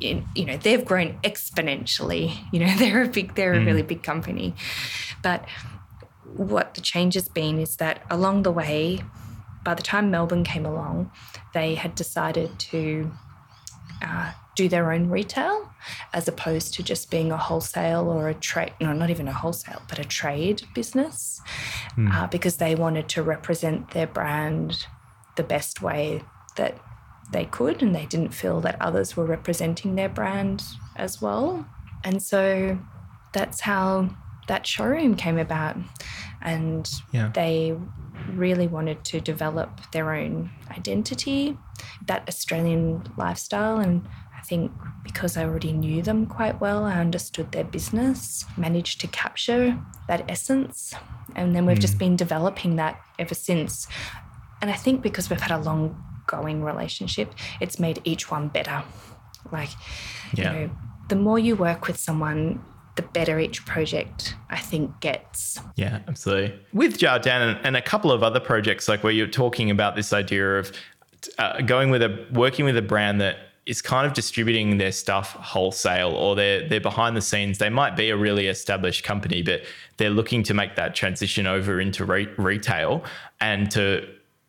You 0.00 0.44
know 0.44 0.56
they've 0.56 0.84
grown 0.84 1.18
exponentially 1.24 2.36
you 2.52 2.60
know 2.60 2.74
they're 2.76 3.02
a 3.02 3.08
big 3.08 3.34
they're 3.34 3.54
a 3.54 3.58
mm. 3.58 3.66
really 3.66 3.82
big 3.82 4.02
company 4.02 4.54
but 5.22 5.44
what 6.36 6.74
the 6.74 6.80
change 6.80 7.14
has 7.14 7.28
been 7.28 7.58
is 7.58 7.76
that 7.76 8.02
along 8.10 8.42
the 8.42 8.52
way, 8.52 9.00
by 9.64 9.74
the 9.74 9.82
time 9.82 10.10
Melbourne 10.10 10.44
came 10.44 10.66
along, 10.66 11.10
they 11.54 11.74
had 11.74 11.94
decided 11.94 12.58
to 12.58 13.10
uh, 14.02 14.32
do 14.54 14.68
their 14.68 14.92
own 14.92 15.08
retail 15.08 15.70
as 16.12 16.28
opposed 16.28 16.74
to 16.74 16.82
just 16.82 17.10
being 17.10 17.32
a 17.32 17.36
wholesale 17.36 18.08
or 18.08 18.28
a 18.28 18.34
trade, 18.34 18.72
no, 18.80 18.92
not 18.92 19.10
even 19.10 19.28
a 19.28 19.32
wholesale, 19.32 19.82
but 19.88 19.98
a 19.98 20.04
trade 20.04 20.62
business 20.74 21.40
mm. 21.96 22.12
uh, 22.12 22.26
because 22.26 22.58
they 22.58 22.74
wanted 22.74 23.08
to 23.08 23.22
represent 23.22 23.90
their 23.92 24.06
brand 24.06 24.86
the 25.36 25.42
best 25.42 25.80
way 25.80 26.22
that 26.56 26.78
they 27.32 27.44
could 27.44 27.82
and 27.82 27.94
they 27.94 28.06
didn't 28.06 28.30
feel 28.30 28.60
that 28.62 28.80
others 28.80 29.16
were 29.16 29.26
representing 29.26 29.94
their 29.94 30.08
brand 30.08 30.62
as 30.96 31.20
well. 31.20 31.66
And 32.04 32.22
so 32.22 32.78
that's 33.32 33.60
how 33.60 34.10
that 34.48 34.66
showroom 34.66 35.14
came 35.14 35.38
about. 35.38 35.76
And 36.40 36.90
yeah. 37.12 37.30
they 37.34 37.76
really 38.30 38.66
wanted 38.66 39.04
to 39.04 39.20
develop 39.20 39.80
their 39.92 40.14
own 40.14 40.50
identity, 40.70 41.56
that 42.06 42.26
Australian 42.28 43.02
lifestyle. 43.16 43.78
And 43.78 44.08
I 44.36 44.42
think 44.42 44.72
because 45.02 45.36
I 45.36 45.44
already 45.44 45.72
knew 45.72 46.02
them 46.02 46.26
quite 46.26 46.60
well, 46.60 46.84
I 46.84 46.98
understood 46.98 47.52
their 47.52 47.64
business, 47.64 48.44
managed 48.56 49.00
to 49.02 49.06
capture 49.08 49.78
that 50.06 50.24
essence. 50.30 50.94
And 51.36 51.54
then 51.54 51.66
we've 51.66 51.78
mm. 51.78 51.82
just 51.82 51.98
been 51.98 52.16
developing 52.16 52.76
that 52.76 53.00
ever 53.18 53.34
since. 53.34 53.86
And 54.60 54.70
I 54.70 54.74
think 54.74 55.02
because 55.02 55.28
we've 55.28 55.40
had 55.40 55.52
a 55.52 55.62
long 55.62 56.02
going 56.28 56.62
relationship, 56.62 57.34
it's 57.60 57.80
made 57.80 58.00
each 58.04 58.30
one 58.30 58.46
better. 58.48 58.84
Like, 59.50 59.70
yeah. 60.34 60.52
you 60.52 60.58
know, 60.60 60.70
the 61.08 61.16
more 61.16 61.38
you 61.38 61.56
work 61.56 61.88
with 61.88 61.98
someone, 61.98 62.62
the 62.94 63.02
better 63.02 63.38
each 63.38 63.64
project 63.64 64.34
I 64.50 64.58
think 64.58 65.00
gets. 65.00 65.60
Yeah, 65.76 66.00
absolutely. 66.06 66.58
With 66.72 66.98
Jardan 66.98 67.60
and 67.64 67.76
a 67.76 67.82
couple 67.82 68.12
of 68.12 68.22
other 68.22 68.40
projects, 68.40 68.88
like 68.88 69.02
where 69.02 69.12
you're 69.12 69.26
talking 69.26 69.70
about 69.70 69.96
this 69.96 70.12
idea 70.12 70.58
of 70.58 70.72
uh, 71.38 71.62
going 71.62 71.90
with 71.90 72.02
a 72.02 72.26
working 72.32 72.64
with 72.64 72.76
a 72.76 72.82
brand 72.82 73.20
that 73.20 73.38
is 73.66 73.82
kind 73.82 74.06
of 74.06 74.14
distributing 74.14 74.78
their 74.78 74.90
stuff 74.90 75.32
wholesale 75.34 76.10
or 76.10 76.34
they're 76.34 76.66
they're 76.68 76.80
behind 76.80 77.16
the 77.16 77.20
scenes. 77.20 77.58
They 77.58 77.68
might 77.68 77.96
be 77.96 78.10
a 78.10 78.16
really 78.16 78.48
established 78.48 79.04
company, 79.04 79.42
but 79.42 79.62
they're 79.98 80.10
looking 80.10 80.42
to 80.44 80.54
make 80.54 80.74
that 80.76 80.94
transition 80.94 81.46
over 81.46 81.80
into 81.80 82.04
re- 82.04 82.32
retail 82.36 83.04
and 83.40 83.70
to 83.72 84.08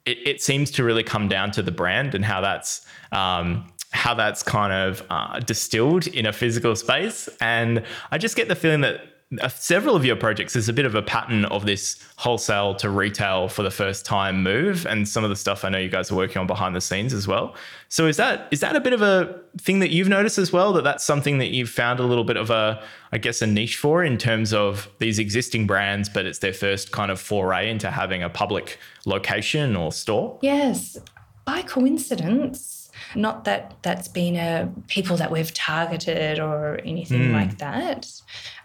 it, 0.10 0.18
it, 0.26 0.42
seems 0.42 0.72
to 0.72 0.84
really 0.84 1.04
come 1.04 1.28
down 1.28 1.52
to 1.52 1.62
the 1.62 1.72
brand 1.72 2.16
and 2.16 2.26
how 2.26 2.42
that's 2.42 2.86
um, 3.12 3.72
how 3.92 4.14
that's 4.14 4.44
kind 4.44 4.74
of 4.74 5.04
uh, 5.10 5.40
distilled 5.40 6.08
in 6.08 6.26
a 6.26 6.34
physical 6.34 6.76
space. 6.76 7.30
And 7.42 7.84
I 8.12 8.18
just 8.18 8.36
get 8.36 8.48
the 8.48 8.56
feeling 8.56 8.82
that 8.82 9.02
several 9.50 9.96
of 9.96 10.04
your 10.04 10.16
projects 10.16 10.56
is 10.56 10.68
a 10.70 10.74
bit 10.74 10.86
of 10.86 10.96
a 10.96 11.04
pattern 11.04 11.46
of 11.46 11.66
this 11.68 12.04
wholesale 12.16 12.74
to 12.74 12.90
retail 12.90 13.48
for 13.48 13.62
the 13.62 13.70
first 13.70 14.04
time 14.04 14.42
move 14.42 14.88
and 14.88 15.08
some 15.08 15.24
of 15.24 15.30
the 15.30 15.36
stuff 15.36 15.64
I 15.64 15.70
know 15.70 15.78
you 15.78 15.90
guys 15.90 16.12
are 16.12 16.16
working 16.16 16.40
on 16.40 16.48
behind 16.48 16.76
the 16.76 16.82
scenes 16.82 17.14
as 17.14 17.28
well. 17.28 17.56
So 17.90 18.08
is 18.08 18.18
that 18.18 18.48
is 18.50 18.60
that 18.62 18.76
a 18.76 18.80
bit 18.80 18.92
of 18.92 19.04
a 19.04 19.40
thing 19.60 19.80
that 19.80 19.92
you've 19.92 20.08
noticed 20.08 20.40
as 20.40 20.52
well 20.52 20.74
that 20.74 20.84
that's 20.84 21.06
something 21.06 21.38
that 21.38 21.50
you've 21.50 21.70
found 21.70 22.00
a 22.00 22.04
little 22.04 22.24
bit 22.24 22.38
of 22.38 22.50
a 22.50 22.84
I 23.12 23.20
guess 23.20 23.44
a 23.44 23.48
niche 23.48 23.78
for 23.78 24.04
in 24.04 24.18
terms 24.18 24.52
of 24.52 24.90
these 24.98 25.20
existing 25.20 25.68
brands 25.68 26.10
but 26.10 26.26
it's 26.26 26.40
their 26.40 26.54
first 26.54 26.92
kind 26.92 27.12
of 27.12 27.22
foray 27.22 27.70
into 27.70 27.92
having 27.92 28.24
a 28.24 28.30
public 28.30 28.80
location 29.06 29.76
or 29.76 29.92
store? 29.92 30.40
Yes. 30.42 30.98
By 31.46 31.62
coincidence 31.62 32.80
not 33.16 33.46
that 33.46 33.76
that's 33.82 34.08
been 34.08 34.36
a 34.36 34.72
people 34.88 35.18
that 35.18 35.32
we've 35.32 35.54
targeted 35.54 36.40
or 36.40 36.80
anything 36.84 37.30
mm. 37.30 37.34
like 37.34 37.58
that. 37.58 38.12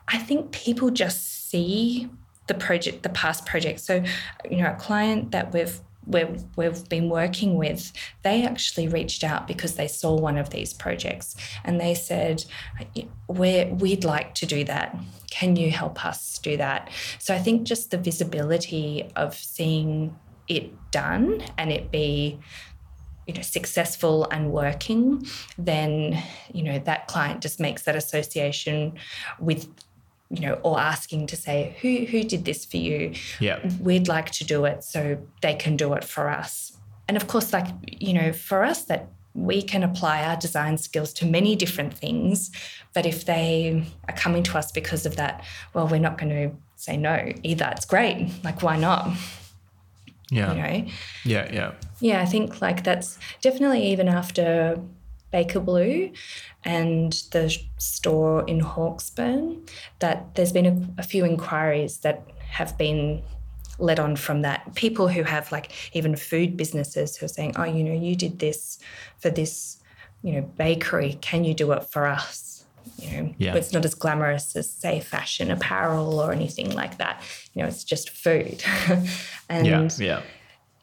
I 0.09 0.19
think 0.19 0.53
people 0.53 0.91
just 0.91 1.49
see 1.51 2.11
the 2.47 2.55
project, 2.55 3.03
the 3.03 3.09
past 3.09 3.47
project. 3.47 3.81
So, 3.81 4.05
you 4.51 4.59
know, 4.59 4.71
a 4.71 4.75
client 4.75 5.31
that 5.31 5.53
we've 5.53 5.81
we've, 6.07 6.45
we've 6.57 6.89
been 6.89 7.09
working 7.09 7.57
with, 7.57 7.93
they 8.23 8.45
actually 8.45 8.89
reached 8.89 9.25
out 9.25 9.47
because 9.47 9.75
they 9.77 9.89
saw 9.89 10.15
one 10.15 10.37
of 10.37 10.51
these 10.51 10.73
projects 10.75 11.35
and 11.65 11.81
they 11.81 11.95
said, 11.95 12.45
we 13.29 13.65
we'd 13.65 14.05
like 14.05 14.35
to 14.35 14.47
do 14.47 14.65
that. 14.65 14.97
Can 15.31 15.57
you 15.57 15.71
help 15.71 16.05
us 16.05 16.39
do 16.39 16.57
that? 16.59 16.91
So 17.19 17.35
I 17.35 17.39
think 17.39 17.65
just 17.65 17.91
the 17.91 17.99
visibility 17.99 19.11
of 19.17 19.35
seeing 19.35 20.17
it 20.47 20.73
done 20.91 21.43
and 21.57 21.73
it 21.73 21.91
be 21.91 22.39
you 23.27 23.33
know 23.33 23.41
successful 23.41 24.29
and 24.31 24.53
working 24.53 25.27
then 25.57 26.23
you 26.53 26.63
know 26.63 26.79
that 26.81 27.07
client 27.07 27.41
just 27.41 27.59
makes 27.59 27.85
that 27.85 27.97
association 27.97 28.93
with 29.39 29.67
you 30.35 30.41
know 30.41 30.55
or 30.63 30.79
asking 30.79 31.27
to 31.27 31.37
say 31.37 31.77
who 31.81 32.05
who 32.07 32.23
did 32.23 32.45
this 32.45 32.65
for 32.65 32.77
you 32.77 33.13
yeah 33.41 33.59
we'd 33.81 34.09
like 34.09 34.31
to 34.31 34.45
do 34.45 34.65
it 34.65 34.83
so 34.83 35.19
they 35.43 35.55
can 35.55 35.77
do 35.77 35.93
it 35.95 36.05
for 36.05 36.29
us 36.29 36.77
and 37.09 37.17
of 37.17 37.27
course 37.29 37.53
like 37.53 37.67
you 37.87 38.13
know 38.13 38.33
for 38.33 38.65
us 38.65 38.85
that 38.85 39.09
we 39.35 39.61
can 39.61 39.83
apply 39.83 40.23
our 40.23 40.37
design 40.37 40.79
skills 40.79 41.13
to 41.13 41.27
many 41.27 41.57
different 41.57 41.93
things 41.93 42.51
but 42.93 43.05
if 43.05 43.25
they 43.25 43.85
are 44.09 44.15
coming 44.15 44.43
to 44.43 44.57
us 44.57 44.71
because 44.73 45.07
of 45.07 45.17
that 45.17 45.45
well 45.73 45.87
we're 45.89 45.99
not 45.99 46.19
going 46.19 46.31
to 46.31 46.57
say 46.77 46.97
no 46.97 47.33
either 47.43 47.69
it's 47.73 47.85
great 47.85 48.31
like 48.45 48.63
why 48.63 48.77
not 48.77 49.09
yeah. 50.31 50.53
You 50.53 50.63
know? 50.63 50.91
Yeah, 51.25 51.53
yeah. 51.53 51.73
Yeah, 52.01 52.21
I 52.21 52.27
think 52.27 52.61
like 52.61 52.83
that's 52.83 53.19
definitely 53.41 53.87
even 53.93 54.09
after 54.09 54.81
Baker 55.35 55.59
Bleu 55.59 56.13
and 56.65 57.13
the 57.33 57.59
store 57.79 58.45
in 58.47 58.61
Hawksburn 58.61 59.69
that 59.99 60.33
there's 60.37 60.53
been 60.53 60.67
a, 60.67 61.01
a 61.01 61.03
few 61.03 61.25
inquiries 61.25 61.99
that 61.99 62.23
have 62.39 62.79
been 62.79 63.21
led 63.81 63.99
on 63.99 64.15
from 64.15 64.43
that. 64.43 64.77
People 64.77 65.09
who 65.09 65.25
have 65.25 65.51
like 65.51 65.73
even 65.93 66.15
food 66.15 66.57
businesses 66.57 67.17
who 67.17 67.27
are 67.27 67.35
saying, 67.37 67.55
oh, 67.57 67.65
you 67.65 67.83
know, 67.83 67.93
you 67.93 68.15
did 68.15 68.39
this 68.39 68.79
for 69.19 69.29
this, 69.29 69.81
you 70.23 70.35
know, 70.35 70.43
bakery. 70.57 71.19
Can 71.21 71.43
you 71.43 71.53
do 71.53 71.73
it 71.73 71.83
for 71.83 72.07
us? 72.07 72.65
You 72.99 73.11
know, 73.11 73.35
Yeah. 73.37 73.57
it's 73.57 73.73
not 73.73 73.85
as 73.85 73.97
glamorous 73.97 74.55
as 74.55 74.71
say 74.71 75.01
fashion 75.01 75.51
apparel 75.51 76.21
or 76.21 76.31
anything 76.31 76.71
like 76.71 76.99
that. 76.99 77.21
You 77.55 77.63
know, 77.63 77.69
it's 77.69 77.83
just 77.83 78.11
food. 78.11 78.63
and 79.49 79.67
yeah, 79.67 79.89
yeah. 79.99 80.23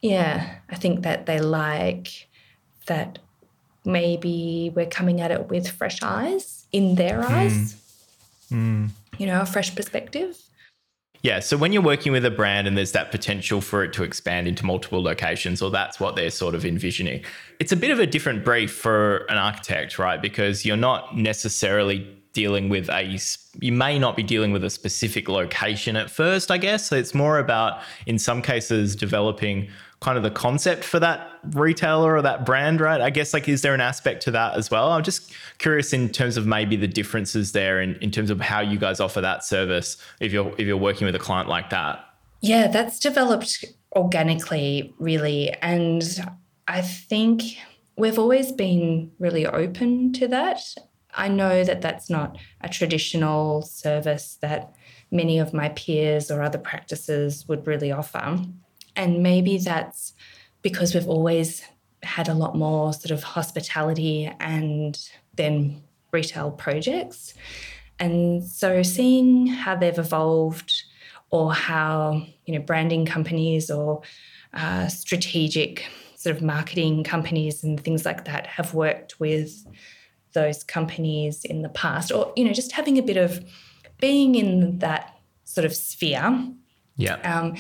yeah, 0.02 0.56
I 0.70 0.76
think 0.76 1.04
that 1.04 1.26
they 1.26 1.40
like 1.40 2.28
that 2.88 3.20
maybe 3.86 4.72
we're 4.76 4.86
coming 4.86 5.22
at 5.22 5.32
it 5.32 5.50
with 5.50 5.70
fresh 5.70 6.02
eyes 6.04 6.66
in 6.72 6.96
their 6.96 7.24
hmm. 7.24 7.34
eyes, 7.34 7.76
hmm. 8.50 8.88
you 9.18 9.26
know, 9.26 9.42
a 9.42 9.46
fresh 9.46 9.76
perspective. 9.76 10.38
Yeah. 11.24 11.40
So 11.40 11.56
when 11.56 11.72
you're 11.72 11.84
working 11.84 12.12
with 12.12 12.26
a 12.26 12.32
brand 12.32 12.68
and 12.68 12.76
there's 12.76 12.94
that 12.94 13.12
potential 13.12 13.62
for 13.62 13.84
it 13.84 13.94
to 13.94 14.04
expand 14.04 14.48
into 14.48 14.66
multiple 14.66 15.04
locations, 15.04 15.62
or 15.62 15.70
that's 15.70 16.00
what 16.00 16.16
they're 16.16 16.32
sort 16.32 16.56
of 16.56 16.66
envisioning, 16.66 17.24
it's 17.60 17.72
a 17.72 17.76
bit 17.76 17.92
of 17.92 18.00
a 18.00 18.08
different 18.08 18.44
brief 18.44 18.74
for 18.74 19.18
an 19.30 19.38
architect, 19.38 20.00
right? 20.00 20.20
Because 20.20 20.66
you're 20.66 20.78
not 20.78 21.16
necessarily 21.16 22.18
dealing 22.34 22.70
with 22.70 22.90
a 22.90 23.20
you 23.60 23.72
may 23.74 24.00
not 24.00 24.16
be 24.16 24.24
dealing 24.24 24.52
with 24.52 24.64
a 24.64 24.70
specific 24.70 25.28
location 25.28 25.96
at 25.96 26.10
first, 26.10 26.50
I 26.50 26.58
guess. 26.58 26.88
So 26.88 26.96
it's 26.96 27.14
more 27.14 27.40
about, 27.40 27.82
in 28.06 28.18
some 28.18 28.42
cases, 28.42 28.96
developing 28.96 29.70
kind 30.02 30.18
of 30.18 30.24
the 30.24 30.32
concept 30.32 30.84
for 30.84 31.00
that 31.00 31.30
retailer 31.54 32.16
or 32.16 32.22
that 32.24 32.44
brand, 32.44 32.82
right? 32.82 33.02
I 33.02 33.12
guess, 33.12 33.34
like, 33.34 33.48
is 33.48 33.62
there 33.62 33.74
an 33.74 33.82
aspect 33.82 34.24
to 34.24 34.32
that 34.32 34.56
as 34.56 34.70
well? 34.72 34.90
I'm 34.90 35.04
just 35.04 35.32
curious 35.60 35.94
in 35.94 36.10
terms 36.10 36.38
of 36.38 36.48
maybe 36.48 36.76
the 36.76 36.88
differences 36.88 37.52
there 37.52 37.80
in, 37.80 37.96
in 37.98 38.12
terms 38.12 38.32
of 38.32 38.42
how 38.42 38.60
you 38.62 38.78
guys 38.78 39.00
offer 39.00 39.22
that 39.22 39.46
service 39.46 39.98
if 40.20 40.34
you're 40.34 40.52
if 40.58 40.68
you're 40.68 40.78
working 40.78 41.06
with 41.06 41.16
a 41.16 41.20
client 41.20 41.48
like 41.48 41.70
that. 41.70 42.04
Yeah, 42.42 42.68
that's 42.68 43.00
developed 43.00 43.64
organically, 43.96 44.94
really. 44.98 45.52
And 45.62 46.04
I 46.68 46.82
think 46.82 47.44
we've 47.96 48.18
always 48.18 48.52
been 48.52 49.12
really 49.20 49.46
open 49.46 50.14
to 50.14 50.28
that. 50.30 50.62
I 51.14 51.28
know 51.28 51.64
that 51.64 51.82
that's 51.82 52.10
not 52.10 52.38
a 52.62 52.70
traditional 52.70 53.62
service 53.62 54.40
that 54.42 54.74
many 55.12 55.38
of 55.38 55.54
my 55.54 55.70
peers 55.70 56.32
or 56.32 56.42
other 56.42 56.58
practices 56.58 57.48
would 57.48 57.68
really 57.68 57.92
offer. 57.92 58.40
And 58.96 59.24
maybe 59.24 59.58
that's 59.58 60.14
because 60.62 60.94
we've 60.94 61.08
always 61.08 61.64
had 62.04 62.28
a 62.28 62.34
lot 62.34 62.56
more 62.56 62.94
sort 62.94 63.12
of 63.12 63.24
hospitality 63.24 64.32
and 64.40 65.00
then 65.36 65.82
retail 66.12 66.52
projects. 66.52 67.34
And 68.00 68.44
so 68.44 68.84
seeing 68.84 69.48
how 69.48 69.76
they've 69.76 69.98
evolved 69.98 70.84
or 71.30 71.54
how, 71.54 72.26
you 72.46 72.54
know, 72.54 72.62
branding 72.62 73.06
companies 73.06 73.70
or 73.70 74.02
uh, 74.54 74.88
strategic 74.88 75.86
sort 76.16 76.36
of 76.36 76.42
marketing 76.42 77.04
companies 77.04 77.64
and 77.64 77.80
things 77.80 78.06
like 78.06 78.26
that 78.26 78.46
have 78.48 78.74
worked 78.74 79.20
with 79.20 79.66
those 80.34 80.64
companies 80.64 81.46
in 81.46 81.62
the 81.62 81.70
past 81.70 82.12
or, 82.12 82.34
you 82.36 82.44
know, 82.44 82.54
just 82.54 82.72
having 82.72 82.98
a 82.98 83.02
bit 83.02 83.18
of 83.18 83.44
being 84.00 84.36
in 84.36 84.80
that 84.80 85.16
sort 85.46 85.66
of 85.66 85.76
sphere 85.76 86.48
Yeah. 86.98 87.16
um, 87.24 87.56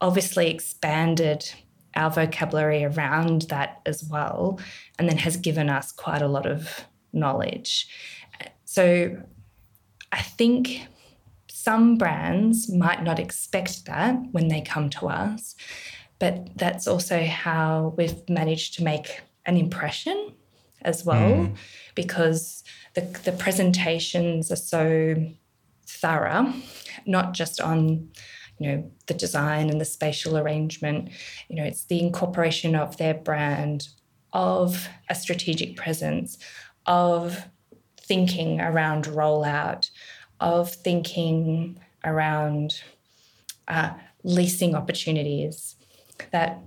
obviously 0.00 0.50
expanded 0.50 1.50
our 1.94 2.10
vocabulary 2.10 2.84
around 2.84 3.42
that 3.42 3.80
as 3.86 4.04
well, 4.04 4.60
and 4.98 5.08
then 5.08 5.18
has 5.18 5.36
given 5.36 5.70
us 5.70 5.92
quite 5.92 6.22
a 6.22 6.28
lot 6.28 6.46
of 6.46 6.86
knowledge. 7.12 7.88
So 8.64 9.16
I 10.12 10.22
think 10.22 10.86
some 11.48 11.96
brands 11.96 12.70
might 12.70 13.02
not 13.02 13.18
expect 13.18 13.86
that 13.86 14.14
when 14.32 14.48
they 14.48 14.60
come 14.60 14.90
to 14.90 15.08
us, 15.08 15.56
but 16.18 16.56
that's 16.56 16.86
also 16.86 17.24
how 17.24 17.94
we've 17.96 18.28
managed 18.28 18.74
to 18.74 18.84
make 18.84 19.22
an 19.46 19.56
impression 19.56 20.34
as 20.82 21.04
well, 21.04 21.46
hmm. 21.46 21.54
because 21.94 22.62
the, 22.94 23.00
the 23.24 23.32
presentations 23.32 24.52
are 24.52 24.56
so 24.56 25.16
thorough, 25.86 26.52
not 27.06 27.32
just 27.32 27.60
on 27.60 28.08
you 28.58 28.70
know 28.70 28.90
the 29.06 29.14
design 29.14 29.70
and 29.70 29.80
the 29.80 29.84
spatial 29.84 30.36
arrangement. 30.38 31.10
You 31.48 31.56
know 31.56 31.64
it's 31.64 31.84
the 31.84 32.00
incorporation 32.00 32.74
of 32.74 32.96
their 32.96 33.14
brand 33.14 33.88
of 34.32 34.88
a 35.08 35.14
strategic 35.14 35.76
presence 35.76 36.38
of 36.86 37.48
thinking 38.00 38.60
around 38.60 39.06
rollout 39.06 39.90
of 40.40 40.72
thinking 40.72 41.80
around 42.04 42.82
uh, 43.68 43.90
leasing 44.22 44.74
opportunities 44.74 45.76
that 46.32 46.60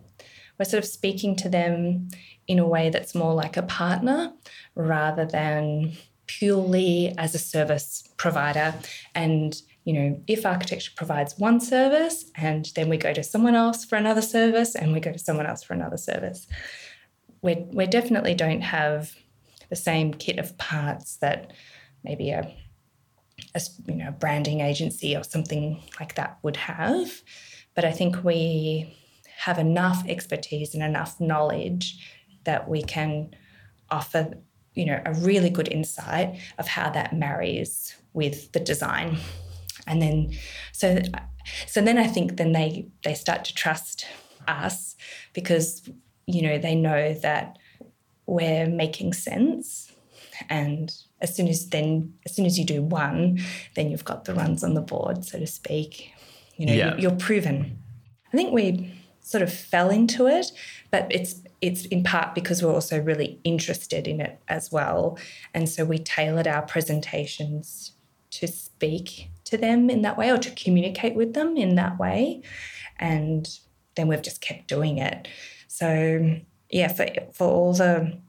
we're 0.57 0.65
sort 0.65 0.83
of 0.83 0.89
speaking 0.89 1.35
to 1.37 1.49
them 1.49 2.09
in 2.47 2.59
a 2.59 2.67
way 2.67 2.89
that's 2.89 3.15
more 3.15 3.33
like 3.33 3.55
a 3.55 3.61
partner 3.63 4.33
rather 4.75 5.25
than 5.25 5.93
purely 6.27 7.13
as 7.17 7.33
a 7.33 7.39
service 7.39 8.03
provider. 8.17 8.75
And 9.15 9.59
you 9.89 9.95
know 9.97 10.21
if 10.27 10.45
architecture 10.45 10.91
provides 10.95 11.39
one 11.39 11.59
service 11.59 12.25
and 12.35 12.71
then 12.75 12.89
we 12.89 12.97
go 12.97 13.11
to 13.11 13.23
someone 13.23 13.55
else 13.55 13.83
for 13.83 13.95
another 13.95 14.21
service 14.21 14.75
and 14.75 14.93
we 14.93 14.99
go 14.99 15.11
to 15.11 15.17
someone 15.17 15.47
else 15.47 15.63
for 15.63 15.73
another 15.73 15.97
service 15.97 16.45
we 17.41 17.85
definitely 17.87 18.35
don't 18.35 18.61
have 18.61 19.15
the 19.69 19.75
same 19.75 20.13
kit 20.13 20.37
of 20.37 20.57
parts 20.57 21.17
that 21.17 21.51
maybe 22.03 22.29
a, 22.29 22.53
a 23.55 23.61
you 23.87 23.95
know 23.95 24.11
branding 24.11 24.59
agency 24.59 25.15
or 25.15 25.23
something 25.23 25.81
like 25.99 26.15
that 26.15 26.37
would 26.43 26.57
have. 26.57 27.21
But 27.75 27.85
i 27.85 27.91
think 27.91 28.23
we 28.23 28.95
have 29.37 29.57
enough 29.57 30.03
expertise 30.07 30.73
and 30.73 30.83
enough 30.83 31.19
knowledge 31.19 31.85
that 32.43 32.67
we 32.67 32.83
can 32.83 33.33
offer 33.89 34.33
you 34.73 34.85
know 34.85 35.01
a 35.05 35.13
really 35.13 35.49
good 35.49 35.69
insight 35.69 36.37
of 36.57 36.67
how 36.67 36.89
that 36.89 37.15
marries 37.15 37.95
with 38.13 38.51
the 38.51 38.59
design 38.59 39.17
and 39.89 40.01
then 40.01 40.31
so 40.71 40.99
so 41.67 41.81
then 41.81 41.97
i 41.97 42.07
think 42.07 42.37
then 42.37 42.53
they 42.53 42.87
they 43.03 43.13
start 43.13 43.43
to 43.43 43.53
trust 43.53 44.05
us 44.47 44.95
because 45.33 45.89
you 46.25 46.41
know 46.41 46.57
they 46.57 46.75
know 46.75 47.13
that 47.13 47.57
we're 48.29 48.67
making 48.67 49.13
sense. 49.13 49.91
And 50.49 50.93
as 51.19 51.35
soon 51.35 51.47
as 51.47 51.69
then 51.69 52.13
as 52.25 52.33
soon 52.35 52.45
as 52.45 52.57
you 52.57 52.63
do 52.65 52.81
one 52.81 53.39
then 53.75 53.89
you've 53.91 54.05
got 54.05 54.25
the 54.25 54.33
runs 54.33 54.63
on 54.63 54.73
the 54.73 54.81
board 54.81 55.25
so 55.25 55.39
to 55.39 55.47
speak. 55.47 56.11
You 56.55 56.65
know 56.67 56.73
Yeah. 56.73 56.95
you're 56.97 57.11
proven. 57.15 57.77
I 58.31 58.37
think 58.37 58.53
we 58.53 58.93
sort 59.21 59.41
of 59.41 59.51
fell 59.51 59.89
into 59.89 60.27
it 60.27 60.51
but 60.91 61.07
it's 61.09 61.41
it's 61.61 61.85
in 61.87 62.03
part 62.03 62.33
because 62.33 62.63
we're 62.63 62.73
also 62.73 63.01
really 63.01 63.39
interested 63.43 64.07
in 64.07 64.21
it 64.21 64.39
as 64.47 64.71
well. 64.71 65.17
And 65.53 65.67
so 65.67 65.83
we 65.83 65.97
tailored 65.99 66.47
our 66.47 66.61
presentations 66.61 67.93
to 68.31 68.47
speak 68.47 69.29
to 69.45 69.57
them 69.57 69.89
in 69.89 70.01
that 70.03 70.17
way 70.17 70.31
or 70.31 70.37
to 70.37 70.51
communicate 70.51 71.15
with 71.15 71.33
them 71.33 71.57
in 71.57 71.75
that 71.75 71.99
way. 71.99 72.41
And 72.97 73.47
then 73.95 74.07
we've 74.07 74.21
just 74.21 74.41
kept 74.41 74.67
doing 74.67 74.97
it. 74.97 75.27
So 75.67 76.39
yeah 76.69 76.87
for 76.87 77.07
for 77.33 77.47
all 77.47 77.73
the 77.73 78.19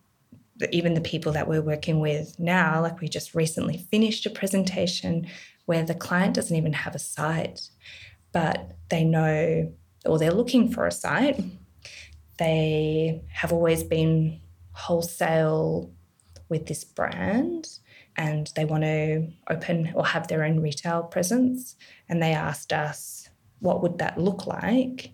even 0.72 0.94
the 0.94 1.00
people 1.00 1.32
that 1.32 1.48
we're 1.48 1.62
working 1.62 2.00
with 2.00 2.38
now 2.38 2.80
like 2.80 3.00
we 3.00 3.08
just 3.08 3.34
recently 3.34 3.86
finished 3.90 4.24
a 4.24 4.30
presentation 4.30 5.26
where 5.66 5.84
the 5.84 5.94
client 5.94 6.34
doesn't 6.34 6.56
even 6.56 6.72
have 6.72 6.94
a 6.94 6.98
site 6.98 7.68
but 8.32 8.72
they 8.88 9.04
know 9.04 9.70
or 10.04 10.18
they're 10.18 10.32
looking 10.32 10.70
for 10.70 10.86
a 10.86 10.92
site. 10.92 11.42
They 12.38 13.22
have 13.28 13.52
always 13.52 13.82
been 13.82 14.40
wholesale 14.72 15.90
with 16.48 16.66
this 16.66 16.84
brand 16.84 17.68
and 18.20 18.52
they 18.54 18.66
want 18.66 18.84
to 18.84 19.26
open 19.48 19.90
or 19.94 20.04
have 20.04 20.28
their 20.28 20.44
own 20.44 20.60
retail 20.60 21.02
presence. 21.04 21.74
And 22.06 22.22
they 22.22 22.34
asked 22.34 22.70
us 22.70 23.30
what 23.60 23.82
would 23.82 23.98
that 23.98 24.18
look 24.18 24.46
like 24.46 25.10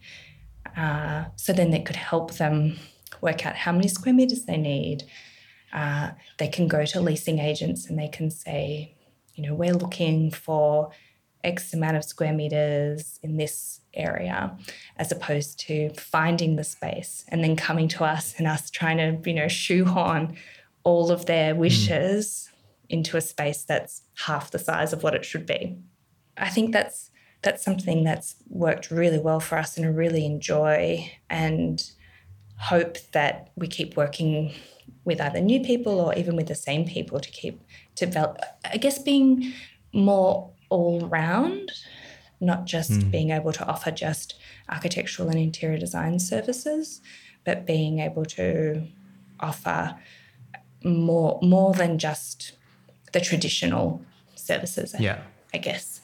uh, 0.76 1.26
so 1.36 1.52
then 1.52 1.70
that 1.70 1.86
could 1.86 1.96
help 1.96 2.34
them 2.34 2.76
work 3.20 3.46
out 3.46 3.54
how 3.54 3.72
many 3.72 3.86
square 3.86 4.12
meters 4.12 4.44
they 4.44 4.56
need. 4.56 5.04
Uh, 5.72 6.10
they 6.38 6.48
can 6.48 6.66
go 6.66 6.84
to 6.84 7.00
leasing 7.00 7.38
agents 7.38 7.86
and 7.86 7.96
they 7.96 8.08
can 8.08 8.30
say 8.30 8.94
you 9.34 9.42
know 9.46 9.54
we're 9.54 9.74
looking 9.74 10.30
for 10.30 10.90
x 11.44 11.74
amount 11.74 11.96
of 11.96 12.04
square 12.04 12.32
meters 12.32 13.20
in 13.22 13.36
this 13.36 13.80
area 13.92 14.56
as 14.96 15.12
opposed 15.12 15.58
to 15.58 15.90
finding 15.90 16.56
the 16.56 16.64
space 16.64 17.24
and 17.28 17.44
then 17.44 17.54
coming 17.54 17.88
to 17.88 18.04
us 18.04 18.34
and 18.38 18.46
us 18.46 18.70
trying 18.70 18.96
to 18.96 19.30
you 19.30 19.36
know 19.36 19.48
shoehorn 19.48 20.36
all 20.84 21.10
of 21.10 21.26
their 21.26 21.54
wishes 21.54 22.50
into 22.88 23.16
a 23.16 23.20
space 23.20 23.64
that's 23.64 24.02
half 24.26 24.50
the 24.50 24.58
size 24.58 24.92
of 24.92 25.02
what 25.02 25.14
it 25.14 25.24
should 25.24 25.46
be. 25.46 25.78
I 26.36 26.48
think 26.48 26.72
that's 26.72 27.10
that's 27.42 27.64
something 27.64 28.02
that's 28.02 28.36
worked 28.48 28.90
really 28.90 29.18
well 29.18 29.40
for 29.40 29.58
us 29.58 29.76
and 29.76 29.86
I 29.86 29.90
really 29.90 30.24
enjoy 30.24 31.12
and 31.30 31.82
hope 32.58 32.96
that 33.12 33.50
we 33.56 33.68
keep 33.68 33.96
working 33.96 34.52
with 35.04 35.20
either 35.20 35.40
new 35.40 35.60
people 35.60 36.00
or 36.00 36.14
even 36.14 36.34
with 36.34 36.48
the 36.48 36.54
same 36.54 36.86
people 36.86 37.20
to 37.20 37.30
keep 37.30 37.60
develop 37.94 38.38
I 38.64 38.78
guess 38.78 38.98
being 38.98 39.52
more 39.92 40.50
all 40.68 41.00
round, 41.00 41.72
not 42.40 42.64
just 42.64 43.02
hmm. 43.02 43.10
being 43.10 43.30
able 43.30 43.52
to 43.52 43.66
offer 43.66 43.90
just 43.90 44.34
architectural 44.68 45.28
and 45.28 45.38
interior 45.38 45.78
design 45.78 46.18
services, 46.18 47.00
but 47.44 47.66
being 47.66 48.00
able 48.00 48.24
to 48.24 48.86
offer 49.40 49.96
more 50.84 51.38
more 51.42 51.72
than 51.74 51.98
just 51.98 52.55
the 53.16 53.24
traditional 53.24 54.02
services. 54.34 54.94
Yeah. 54.98 55.22
I 55.54 55.58
guess. 55.58 56.02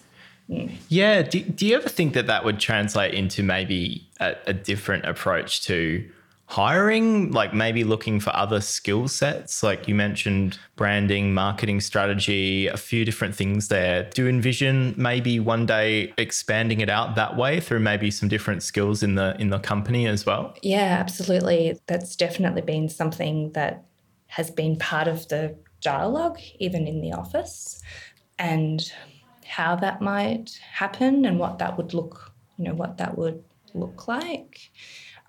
Mm. 0.48 0.72
Yeah. 0.88 1.20
Do, 1.20 1.42
do 1.42 1.66
you 1.66 1.76
ever 1.76 1.88
think 1.88 2.14
that 2.14 2.26
that 2.26 2.42
would 2.42 2.58
translate 2.58 3.12
into 3.12 3.42
maybe 3.42 4.08
a, 4.18 4.34
a 4.46 4.54
different 4.54 5.04
approach 5.04 5.62
to 5.64 6.08
hiring, 6.46 7.30
like 7.32 7.52
maybe 7.52 7.84
looking 7.84 8.18
for 8.18 8.34
other 8.34 8.62
skill 8.62 9.08
sets? 9.08 9.62
Like 9.62 9.86
you 9.86 9.94
mentioned 9.94 10.58
branding, 10.76 11.34
marketing 11.34 11.80
strategy, 11.80 12.66
a 12.66 12.78
few 12.78 13.04
different 13.04 13.34
things 13.34 13.68
there. 13.68 14.08
Do 14.14 14.22
you 14.22 14.28
envision 14.30 14.94
maybe 14.96 15.38
one 15.38 15.66
day 15.66 16.14
expanding 16.16 16.80
it 16.80 16.88
out 16.88 17.14
that 17.16 17.36
way 17.36 17.60
through 17.60 17.80
maybe 17.80 18.10
some 18.10 18.30
different 18.30 18.62
skills 18.62 19.02
in 19.02 19.16
the 19.16 19.36
in 19.38 19.50
the 19.50 19.58
company 19.58 20.06
as 20.06 20.24
well? 20.24 20.56
Yeah, 20.62 20.96
absolutely. 20.98 21.78
That's 21.86 22.16
definitely 22.16 22.62
been 22.62 22.88
something 22.88 23.52
that 23.52 23.84
has 24.28 24.50
been 24.50 24.76
part 24.76 25.08
of 25.08 25.28
the 25.28 25.54
dialogue, 25.82 26.38
even 26.58 26.86
in 26.86 27.00
the 27.00 27.12
office. 27.12 27.82
And 28.38 28.90
how 29.46 29.76
that 29.76 30.00
might 30.00 30.58
happen 30.72 31.26
and 31.26 31.38
what 31.38 31.58
that 31.58 31.76
would 31.76 31.92
look, 31.92 32.32
you 32.56 32.64
know, 32.64 32.74
what 32.74 32.96
that 32.98 33.18
would 33.18 33.44
look 33.74 34.08
like. 34.08 34.70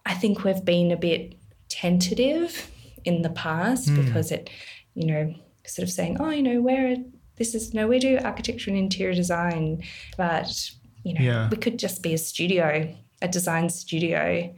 I 0.05 0.13
think 0.13 0.43
we've 0.43 0.63
been 0.63 0.91
a 0.91 0.97
bit 0.97 1.35
tentative 1.67 2.71
in 3.03 3.21
the 3.21 3.29
past 3.29 3.89
mm. 3.89 4.05
because 4.05 4.31
it, 4.31 4.49
you 4.93 5.07
know, 5.07 5.35
sort 5.65 5.87
of 5.87 5.91
saying, 5.91 6.17
oh, 6.19 6.29
you 6.29 6.43
know, 6.43 6.61
where 6.61 6.95
this 7.35 7.53
is 7.53 7.73
no, 7.73 7.87
we 7.87 7.99
do 7.99 8.17
architecture 8.23 8.69
and 8.69 8.79
interior 8.79 9.13
design, 9.13 9.83
but 10.17 10.71
you 11.03 11.13
know, 11.13 11.21
yeah. 11.21 11.49
we 11.49 11.57
could 11.57 11.77
just 11.77 12.01
be 12.01 12.13
a 12.13 12.17
studio, 12.17 12.95
a 13.21 13.27
design 13.27 13.69
studio, 13.69 14.53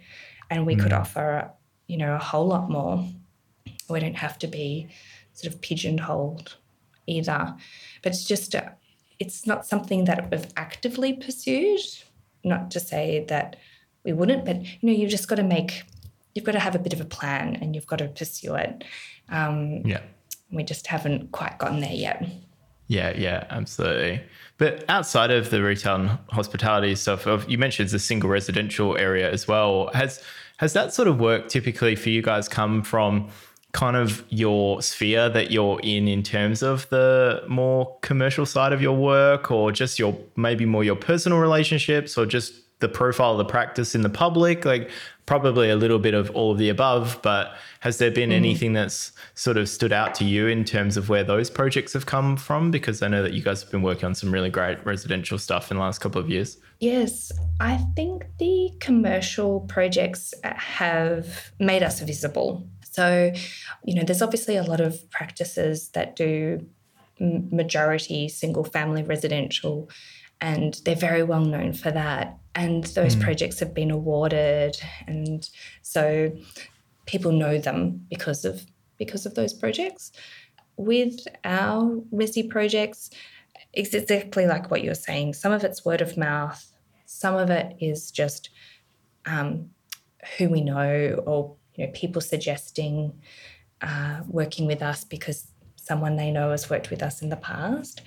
and 0.49 0.65
we 0.65 0.75
mm. 0.75 0.81
could 0.81 0.91
hmm. 0.91 0.99
offer, 0.99 1.51
you 1.87 1.97
know, 1.97 2.13
a 2.13 2.19
whole 2.19 2.45
lot 2.45 2.69
more. 2.69 3.03
We 3.89 3.99
don't 3.99 4.17
have 4.17 4.37
to 4.39 4.47
be 4.47 4.89
sort 5.35 5.53
of 5.53 5.61
pigeonholed 5.61 6.57
either. 7.07 7.55
But 8.01 8.13
it's 8.13 8.25
just 8.25 8.55
a, 8.55 8.73
it's 9.19 9.45
not 9.45 9.65
something 9.65 10.05
that 10.05 10.31
we've 10.31 10.47
actively 10.57 11.13
pursued. 11.13 11.81
Not 12.43 12.71
to 12.71 12.79
say 12.79 13.25
that 13.27 13.55
we 14.03 14.13
wouldn't, 14.13 14.45
but 14.45 14.61
you 14.61 14.77
know, 14.81 14.93
you've 14.93 15.09
just 15.09 15.27
got 15.27 15.35
to 15.35 15.43
make, 15.43 15.83
you've 16.33 16.45
got 16.45 16.51
to 16.51 16.59
have 16.59 16.75
a 16.75 16.79
bit 16.79 16.93
of 16.93 17.01
a 17.01 17.05
plan 17.05 17.55
and 17.55 17.75
you've 17.75 17.87
got 17.87 17.99
to 17.99 18.07
pursue 18.07 18.55
it. 18.55 18.83
Um, 19.29 19.81
yeah, 19.85 20.01
we 20.51 20.63
just 20.63 20.87
haven't 20.87 21.31
quite 21.31 21.57
gotten 21.57 21.79
there 21.79 21.93
yet. 21.93 22.23
Yeah, 22.87 23.13
yeah, 23.17 23.45
absolutely. 23.49 24.21
But 24.57 24.85
outside 24.89 25.31
of 25.31 25.49
the 25.49 25.63
retail 25.63 25.95
and 25.95 26.09
hospitality 26.29 26.95
stuff, 26.95 27.25
you 27.49 27.57
mentioned 27.57 27.85
it's 27.85 27.93
a 27.93 27.99
single 27.99 28.29
residential 28.29 28.95
area 28.97 29.31
as 29.31 29.47
well. 29.47 29.89
Has 29.93 30.23
has 30.57 30.73
that 30.73 30.93
sort 30.93 31.07
of 31.07 31.19
work 31.19 31.49
typically 31.49 31.95
for 31.95 32.09
you 32.09 32.21
guys 32.21 32.47
come 32.47 32.83
from? 32.83 33.29
Kind 33.75 33.97
of 33.97 34.23
your 34.29 34.81
sphere 34.81 35.27
that 35.27 35.51
you're 35.51 35.81
in 35.83 36.07
in 36.07 36.23
terms 36.23 36.63
of 36.63 36.87
the 36.91 37.43
more 37.49 37.97
commercial 37.99 38.45
side 38.45 38.71
of 38.71 38.81
your 38.81 38.95
work 38.95 39.51
or 39.51 39.69
just 39.69 39.99
your 39.99 40.17
maybe 40.37 40.65
more 40.65 40.81
your 40.81 40.95
personal 40.95 41.39
relationships 41.39 42.17
or 42.17 42.25
just 42.25 42.53
the 42.79 42.87
profile 42.87 43.33
of 43.33 43.37
the 43.37 43.43
practice 43.43 43.93
in 43.93 44.01
the 44.01 44.09
public? 44.09 44.63
Like 44.63 44.89
probably 45.25 45.69
a 45.69 45.75
little 45.75 45.99
bit 45.99 46.13
of 46.13 46.29
all 46.31 46.53
of 46.53 46.57
the 46.57 46.69
above 46.69 47.19
but 47.21 47.55
has 47.81 47.97
there 47.97 48.11
been 48.11 48.29
mm. 48.29 48.35
anything 48.35 48.71
that's 48.71 49.11
sort 49.33 49.57
of 49.57 49.67
stood 49.67 49.91
out 49.91 50.15
to 50.15 50.23
you 50.23 50.47
in 50.47 50.63
terms 50.63 50.95
of 50.95 51.09
where 51.09 51.25
those 51.25 51.49
projects 51.49 51.91
have 51.91 52.05
come 52.05 52.37
from? 52.37 52.71
Because 52.71 53.01
i 53.01 53.09
know 53.09 53.23
that 53.23 53.33
you 53.33 53.41
guys 53.41 53.61
have 53.61 53.71
been 53.71 53.81
working 53.81 54.05
on 54.05 54.15
some 54.15 54.31
really 54.31 54.49
great 54.49 54.77
residential 54.85 55.37
stuff 55.37 55.69
in 55.69 55.75
the 55.75 55.83
last 55.83 55.99
couple 55.99 56.21
of 56.21 56.29
years. 56.29 56.57
Yes. 56.79 57.29
I 57.59 57.77
think 57.95 58.25
the 58.39 58.71
commercial 58.79 59.61
projects 59.61 60.33
have 60.43 61.51
made 61.59 61.83
us 61.83 61.99
visible 61.99 62.65
so, 62.95 63.31
you 63.83 63.95
know, 63.95 64.03
there's 64.03 64.21
obviously 64.21 64.55
a 64.55 64.63
lot 64.63 64.79
of 64.79 65.09
practices 65.11 65.89
that 65.89 66.15
do 66.15 66.65
majority 67.19 68.29
single 68.29 68.63
family 68.63 69.03
residential, 69.03 69.89
and 70.39 70.79
they're 70.85 70.95
very 70.95 71.23
well 71.23 71.43
known 71.43 71.73
for 71.73 71.91
that. 71.91 72.37
And 72.55 72.85
those 72.85 73.15
mm. 73.17 73.21
projects 73.21 73.59
have 73.59 73.73
been 73.73 73.91
awarded, 73.91 74.77
and 75.07 75.49
so 75.81 76.31
people 77.05 77.33
know 77.33 77.57
them 77.57 78.05
because 78.09 78.45
of 78.45 78.65
because 78.97 79.25
of 79.25 79.35
those 79.35 79.53
projects. 79.53 80.13
With 80.77 81.27
our 81.43 82.01
Resi 82.13 82.49
projects, 82.49 83.09
it's 83.73 83.93
exactly 83.93 84.45
like 84.45 84.71
what 84.71 84.83
you're 84.83 84.95
saying. 84.95 85.33
Some 85.33 85.51
of 85.51 85.65
it's 85.65 85.83
word 85.83 86.01
of 86.01 86.15
mouth, 86.17 86.65
some 87.05 87.35
of 87.35 87.49
it 87.49 87.75
is 87.81 88.09
just 88.09 88.49
um, 89.25 89.69
who 90.37 90.49
we 90.49 90.61
know 90.61 91.23
or 91.25 91.55
you 91.75 91.85
know, 91.85 91.91
people 91.93 92.21
suggesting 92.21 93.13
uh, 93.81 94.21
working 94.27 94.65
with 94.65 94.81
us 94.81 95.03
because 95.03 95.47
someone 95.75 96.15
they 96.15 96.31
know 96.31 96.51
has 96.51 96.69
worked 96.69 96.89
with 96.89 97.03
us 97.03 97.21
in 97.21 97.29
the 97.29 97.35
past. 97.35 98.01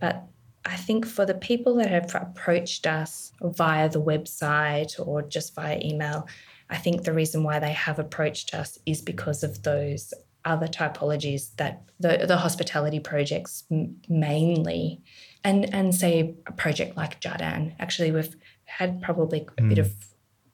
But 0.00 0.24
I 0.64 0.76
think 0.76 1.06
for 1.06 1.24
the 1.24 1.34
people 1.34 1.76
that 1.76 1.90
have 1.90 2.14
approached 2.14 2.86
us 2.86 3.32
via 3.40 3.88
the 3.88 4.02
website 4.02 4.98
or 5.04 5.22
just 5.22 5.54
via 5.54 5.80
email, 5.82 6.26
I 6.68 6.76
think 6.76 7.04
the 7.04 7.12
reason 7.12 7.44
why 7.44 7.60
they 7.60 7.72
have 7.72 7.98
approached 7.98 8.52
us 8.54 8.78
is 8.86 9.00
because 9.00 9.44
of 9.44 9.62
those 9.62 10.12
other 10.44 10.66
typologies 10.66 11.54
that 11.56 11.82
the, 12.00 12.24
the 12.26 12.36
hospitality 12.36 13.00
projects 13.00 13.64
mainly, 14.08 15.02
and 15.44 15.72
and 15.74 15.94
say 15.94 16.34
a 16.46 16.52
project 16.52 16.96
like 16.96 17.20
Jardan. 17.20 17.74
Actually, 17.78 18.10
we've 18.10 18.34
had 18.64 19.00
probably 19.02 19.46
a 19.58 19.62
mm. 19.62 19.68
bit 19.68 19.78
of 19.78 19.92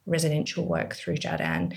residential 0.05 0.65
work 0.65 0.95
through 0.95 1.17
Jardan 1.17 1.75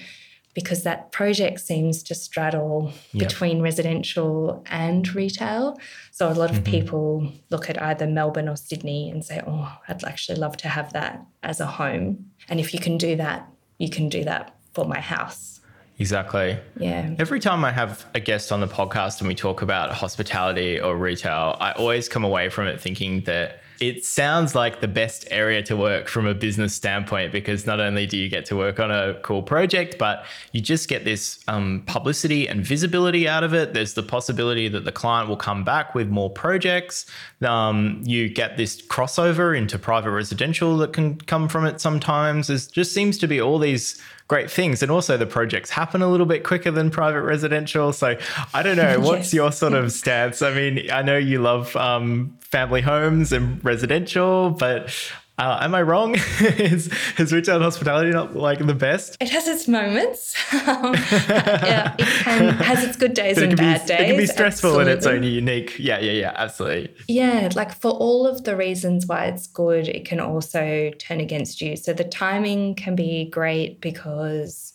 because 0.57 0.85
that 0.85 1.13
project 1.13 1.61
seems 1.61 2.03
to 2.03 2.15
straddle 2.15 2.91
yep. 3.13 3.29
between 3.29 3.61
residential 3.61 4.65
and 4.71 5.15
retail. 5.15 5.79
So 6.13 6.31
a 6.31 6.33
lot 6.33 6.49
of 6.49 6.57
mm-hmm. 6.57 6.73
people 6.73 7.33
look 7.51 7.69
at 7.69 7.81
either 7.81 8.07
Melbourne 8.07 8.49
or 8.49 8.57
Sydney 8.57 9.11
and 9.11 9.23
say, 9.23 9.43
"Oh, 9.47 9.71
I'd 9.87 10.03
actually 10.03 10.39
love 10.39 10.57
to 10.59 10.69
have 10.69 10.95
that 10.95 11.23
as 11.43 11.61
a 11.61 11.67
home." 11.67 12.31
And 12.49 12.59
if 12.59 12.73
you 12.73 12.81
can 12.81 12.97
do 12.97 13.17
that, 13.17 13.47
you 13.77 13.91
can 13.91 14.09
do 14.09 14.25
that 14.25 14.57
for 14.73 14.87
my 14.87 14.99
house. 14.99 15.61
Exactly. 15.99 16.57
Yeah. 16.79 17.15
Every 17.19 17.39
time 17.39 17.63
I 17.63 17.73
have 17.73 18.07
a 18.15 18.21
guest 18.21 18.51
on 18.51 18.61
the 18.61 18.67
podcast 18.67 19.21
and 19.21 19.29
we 19.29 19.35
talk 19.35 19.61
about 19.61 19.93
hospitality 19.93 20.81
or 20.81 20.97
retail, 20.97 21.57
I 21.61 21.73
always 21.73 22.09
come 22.09 22.25
away 22.25 22.49
from 22.49 22.67
it 22.67 22.81
thinking 22.81 23.25
that 23.25 23.61
it 23.81 24.05
sounds 24.05 24.55
like 24.55 24.81
the 24.81 24.89
best 24.89 25.27
area 25.31 25.63
to 25.63 25.77
work 25.77 26.09
from 26.09 26.27
a 26.27 26.35
business 26.35 26.75
standpoint 26.75 27.33
because 27.33 27.67
not 27.67 27.81
only 27.81 28.07
do 28.07 28.17
you 28.17 28.29
get 28.29 28.45
to 28.47 28.57
work 28.57 28.81
on 28.81 28.91
a 28.91 29.15
cool 29.23 29.43
project, 29.43 29.97
but 29.99 30.25
you 30.53 30.61
just 30.61 30.89
get 30.89 31.05
this 31.05 31.43
um, 31.49 31.83
publicity 31.87 32.49
and 32.49 32.65
visibility 32.65 33.29
out 33.29 33.45
of 33.45 33.55
it. 33.55 33.75
There's 33.75 33.95
the 33.95 34.03
possibility 34.03 34.69
that 34.69 34.85
the 34.85 34.93
client 34.93 35.29
will 35.29 35.37
come 35.37 35.65
back 35.65 35.95
with 35.95 36.09
more 36.09 36.31
projects. 36.31 37.07
Um, 37.43 38.03
you 38.05 38.29
get 38.29 38.57
this 38.57 38.81
crossover 38.81 39.57
into 39.57 39.79
private 39.79 40.11
residential 40.11 40.77
that 40.79 40.93
can 40.93 41.17
come 41.17 41.49
from 41.49 41.67
it 41.67 41.81
sometimes. 41.81 42.47
There 42.47 42.57
just 42.57 42.93
seems 42.93 43.19
to 43.19 43.27
be 43.27 43.41
all 43.41 43.59
these 43.59 44.01
great 44.29 44.51
things. 44.51 44.83
And 44.83 44.91
also 44.91 45.17
the 45.17 45.27
projects 45.27 45.71
happen 45.71 46.03
a 46.03 46.09
little 46.09 46.27
bit 46.27 46.45
quicker 46.45 46.71
than 46.71 46.91
private 46.91 47.23
residential. 47.23 47.93
So 47.93 48.17
I 48.53 48.63
don't 48.63 48.77
know. 48.77 49.01
What's 49.01 49.27
yes. 49.27 49.35
your 49.35 49.53
sort 49.53 49.75
of 49.75 49.93
stance? 50.01 50.43
I 50.43 50.53
mean, 50.55 50.91
I 50.91 51.03
know 51.03 51.17
you 51.17 51.41
love 51.41 51.75
um, 51.77 52.37
family 52.41 52.81
homes 52.81 53.33
and 53.33 53.65
residential, 53.65 54.51
but 54.51 54.93
uh, 55.39 55.59
am 55.61 55.75
I 55.75 55.83
wrong? 55.83 56.15
is, 56.41 56.91
is 57.19 57.33
retail 57.33 57.61
hospitality 57.61 58.11
not 58.11 58.35
like 58.35 58.65
the 58.65 58.75
best? 58.75 59.17
It 59.21 59.29
has 59.31 59.47
its 59.47 59.69
moments. 59.69 60.35
um, 60.67 60.95
yeah, 61.13 61.95
it 61.99 62.25
can, 62.25 62.55
has 62.55 62.85
its 62.85 62.97
good 62.97 63.13
days 63.13 63.37
and 63.37 63.55
bad 63.57 63.83
be, 63.83 63.89
days. 63.89 64.01
It 64.01 64.07
can 64.07 64.17
be 64.17 64.27
stressful 64.27 64.81
absolutely. 64.81 64.93
in 64.93 64.99
its 64.99 65.07
own 65.07 65.23
unique. 65.23 65.79
Yeah, 65.79 65.99
yeah, 65.99 66.13
yeah, 66.13 66.33
absolutely. 66.37 66.95
Yeah, 67.09 67.51
like 67.55 67.75
for 67.75 67.91
all 67.91 68.27
of 68.27 68.45
the 68.45 68.57
reasons 68.57 69.07
why 69.07 69.27
it's 69.27 69.47
good, 69.47 69.89
it 69.89 70.07
can 70.07 70.21
also 70.21 70.91
turn 70.99 71.21
against 71.21 71.61
you. 71.61 71.77
So 71.77 71.93
the 71.93 72.05
timing 72.05 72.75
can 72.75 72.97
be 72.97 73.29
great 73.29 73.81
because 73.83 74.73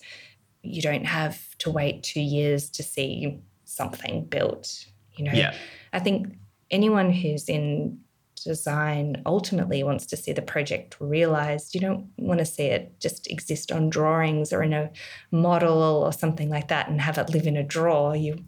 you 0.62 0.82
don't 0.84 1.06
have 1.06 1.58
to 1.60 1.72
wait 1.72 2.04
two 2.04 2.22
years 2.22 2.70
to 2.72 2.84
see 2.84 3.40
something 3.66 4.26
built. 4.26 4.86
You 5.16 5.26
know, 5.26 5.34
yeah. 5.34 5.56
I 5.92 6.00
think 6.00 6.36
anyone 6.70 7.12
who's 7.12 7.50
in 7.50 8.00
design 8.44 9.22
ultimately 9.26 9.84
wants 9.84 10.06
to 10.08 10.18
see 10.18 10.34
the 10.34 10.42
project 10.42 10.98
realized. 11.00 11.74
You 11.74 11.82
don't 11.82 12.10
want 12.18 12.40
to 12.40 12.46
see 12.46 12.66
it 12.66 13.00
just 13.00 13.30
exist 13.30 13.72
on 13.72 13.90
drawings 13.90 14.52
or 14.54 14.64
in 14.64 14.74
a 14.74 14.92
model 15.32 15.78
or 15.82 16.14
something 16.14 16.50
like 16.50 16.68
that 16.70 16.90
and 16.90 17.02
have 17.02 17.18
it 17.18 17.30
live 17.30 17.48
in 17.48 17.58
a 17.58 17.64
drawer. 17.64 18.16
You 18.16 18.44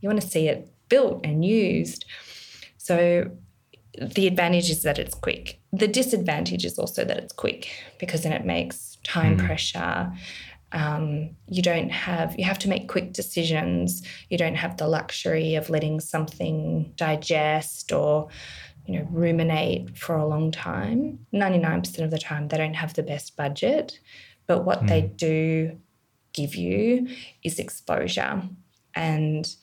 you 0.00 0.08
want 0.08 0.20
to 0.20 0.28
see 0.28 0.48
it 0.48 0.70
built 0.88 1.24
and 1.24 1.44
used. 1.44 2.04
So 2.78 3.30
the 4.00 4.26
advantage 4.26 4.70
is 4.70 4.82
that 4.82 4.98
it's 4.98 5.14
quick. 5.14 5.60
The 5.72 5.88
disadvantage 5.88 6.64
is 6.64 6.78
also 6.78 7.04
that 7.04 7.16
it's 7.16 7.32
quick 7.32 7.68
because 7.98 8.22
then 8.22 8.32
it 8.32 8.44
makes 8.44 8.98
time 9.04 9.38
mm. 9.38 9.46
pressure. 9.46 10.12
Um, 10.72 11.30
you 11.48 11.62
don't 11.62 11.90
have 11.90 12.36
you 12.38 12.44
have 12.44 12.58
to 12.60 12.68
make 12.68 12.88
quick 12.88 13.12
decisions. 13.12 14.02
You 14.28 14.36
don't 14.36 14.56
have 14.56 14.76
the 14.76 14.88
luxury 14.88 15.54
of 15.54 15.70
letting 15.70 16.00
something 16.00 16.92
digest 16.96 17.92
or 17.92 18.28
you 18.86 18.98
know, 18.98 19.08
ruminate 19.10 19.96
for 19.96 20.16
a 20.16 20.26
long 20.26 20.50
time. 20.50 21.26
99% 21.34 22.04
of 22.04 22.10
the 22.10 22.18
time, 22.18 22.48
they 22.48 22.56
don't 22.56 22.74
have 22.74 22.94
the 22.94 23.02
best 23.02 23.36
budget, 23.36 23.98
but 24.46 24.64
what 24.64 24.82
mm. 24.82 24.88
they 24.88 25.00
hmm. 25.02 25.16
do 25.16 25.78
give 26.32 26.54
you 26.54 27.08
is 27.42 27.58
exposure 27.58 28.42
and 28.94 29.56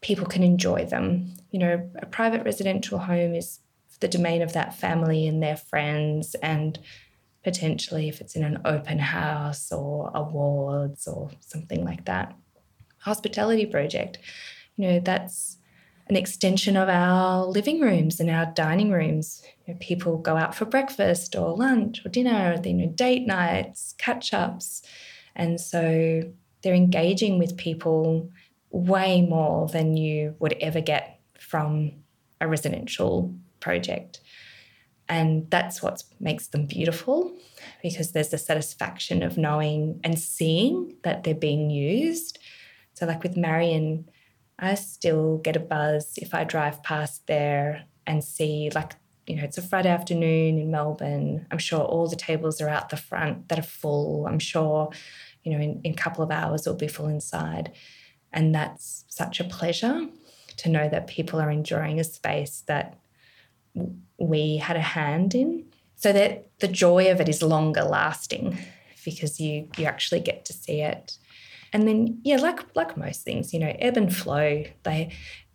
people 0.00 0.26
can 0.26 0.42
enjoy 0.42 0.84
them. 0.84 1.34
You 1.50 1.58
know, 1.58 1.90
a 1.98 2.06
private 2.06 2.44
residential 2.44 2.98
home 2.98 3.34
is 3.34 3.60
the 4.00 4.08
domain 4.08 4.42
of 4.42 4.52
that 4.52 4.74
family 4.74 5.26
and 5.26 5.42
their 5.42 5.56
friends 5.56 6.34
and 6.36 6.78
potentially 7.42 8.08
if 8.08 8.20
it's 8.20 8.36
in 8.36 8.42
an 8.42 8.60
open 8.64 8.98
house 8.98 9.70
or 9.72 10.10
awards 10.14 11.06
or 11.06 11.30
something 11.40 11.84
like 11.84 12.04
that. 12.06 12.34
Hospitality 12.98 13.66
project, 13.66 14.18
you 14.76 14.88
know, 14.88 15.00
that's 15.00 15.58
an 16.08 16.16
extension 16.16 16.76
of 16.76 16.88
our 16.88 17.44
living 17.46 17.80
rooms 17.80 18.20
and 18.20 18.30
our 18.30 18.46
dining 18.46 18.90
rooms. 18.90 19.42
You 19.66 19.74
know, 19.74 19.78
people 19.80 20.18
go 20.18 20.36
out 20.36 20.54
for 20.54 20.64
breakfast 20.64 21.34
or 21.34 21.56
lunch 21.56 22.04
or 22.04 22.08
dinner, 22.08 22.54
or, 22.56 22.66
you 22.66 22.74
know, 22.74 22.86
date 22.86 23.26
nights, 23.26 23.94
catch 23.98 24.32
ups. 24.32 24.82
And 25.34 25.60
so 25.60 26.22
they're 26.62 26.74
engaging 26.74 27.38
with 27.38 27.56
people 27.56 28.30
way 28.70 29.22
more 29.22 29.68
than 29.68 29.96
you 29.96 30.36
would 30.38 30.54
ever 30.60 30.80
get 30.80 31.20
from 31.38 31.92
a 32.40 32.46
residential 32.46 33.34
project. 33.60 34.20
And 35.08 35.48
that's 35.50 35.82
what 35.82 36.02
makes 36.20 36.48
them 36.48 36.66
beautiful 36.66 37.36
because 37.82 38.12
there's 38.12 38.30
the 38.30 38.38
satisfaction 38.38 39.22
of 39.22 39.38
knowing 39.38 40.00
and 40.02 40.18
seeing 40.18 40.96
that 41.02 41.24
they're 41.24 41.34
being 41.34 41.70
used. 41.70 42.38
So, 42.94 43.06
like 43.06 43.22
with 43.22 43.36
Marion, 43.36 44.08
I 44.58 44.74
still 44.74 45.38
get 45.38 45.56
a 45.56 45.60
buzz 45.60 46.14
if 46.16 46.34
I 46.34 46.44
drive 46.44 46.82
past 46.82 47.26
there 47.26 47.84
and 48.06 48.24
see, 48.24 48.70
like, 48.74 48.94
you 49.26 49.36
know, 49.36 49.44
it's 49.44 49.58
a 49.58 49.62
Friday 49.62 49.88
afternoon 49.88 50.58
in 50.58 50.70
Melbourne. 50.70 51.46
I'm 51.50 51.58
sure 51.58 51.80
all 51.80 52.08
the 52.08 52.16
tables 52.16 52.60
are 52.60 52.68
out 52.68 52.88
the 52.88 52.96
front 52.96 53.48
that 53.48 53.58
are 53.58 53.62
full. 53.62 54.26
I'm 54.26 54.38
sure, 54.38 54.90
you 55.42 55.52
know, 55.52 55.62
in, 55.62 55.80
in 55.84 55.92
a 55.92 55.96
couple 55.96 56.24
of 56.24 56.30
hours 56.30 56.66
it'll 56.66 56.78
be 56.78 56.88
full 56.88 57.08
inside. 57.08 57.72
And 58.32 58.54
that's 58.54 59.04
such 59.08 59.40
a 59.40 59.44
pleasure 59.44 60.08
to 60.58 60.68
know 60.68 60.88
that 60.88 61.06
people 61.06 61.40
are 61.40 61.50
enjoying 61.50 62.00
a 62.00 62.04
space 62.04 62.62
that 62.66 62.98
we 64.18 64.56
had 64.56 64.76
a 64.76 64.80
hand 64.80 65.34
in. 65.34 65.66
So 65.98 66.12
that 66.12 66.50
the 66.60 66.68
joy 66.68 67.10
of 67.10 67.22
it 67.22 67.28
is 67.28 67.42
longer 67.42 67.82
lasting 67.82 68.58
because 69.02 69.40
you 69.40 69.68
you 69.78 69.86
actually 69.86 70.20
get 70.20 70.44
to 70.44 70.52
see 70.52 70.82
it. 70.82 71.16
And 71.72 71.86
then 71.86 72.20
yeah, 72.24 72.36
like 72.36 72.60
like 72.74 72.96
most 72.96 73.22
things, 73.22 73.52
you 73.52 73.60
know, 73.60 73.74
ebb 73.78 73.96
and 73.96 74.14
flow. 74.14 74.64
They 74.82 75.12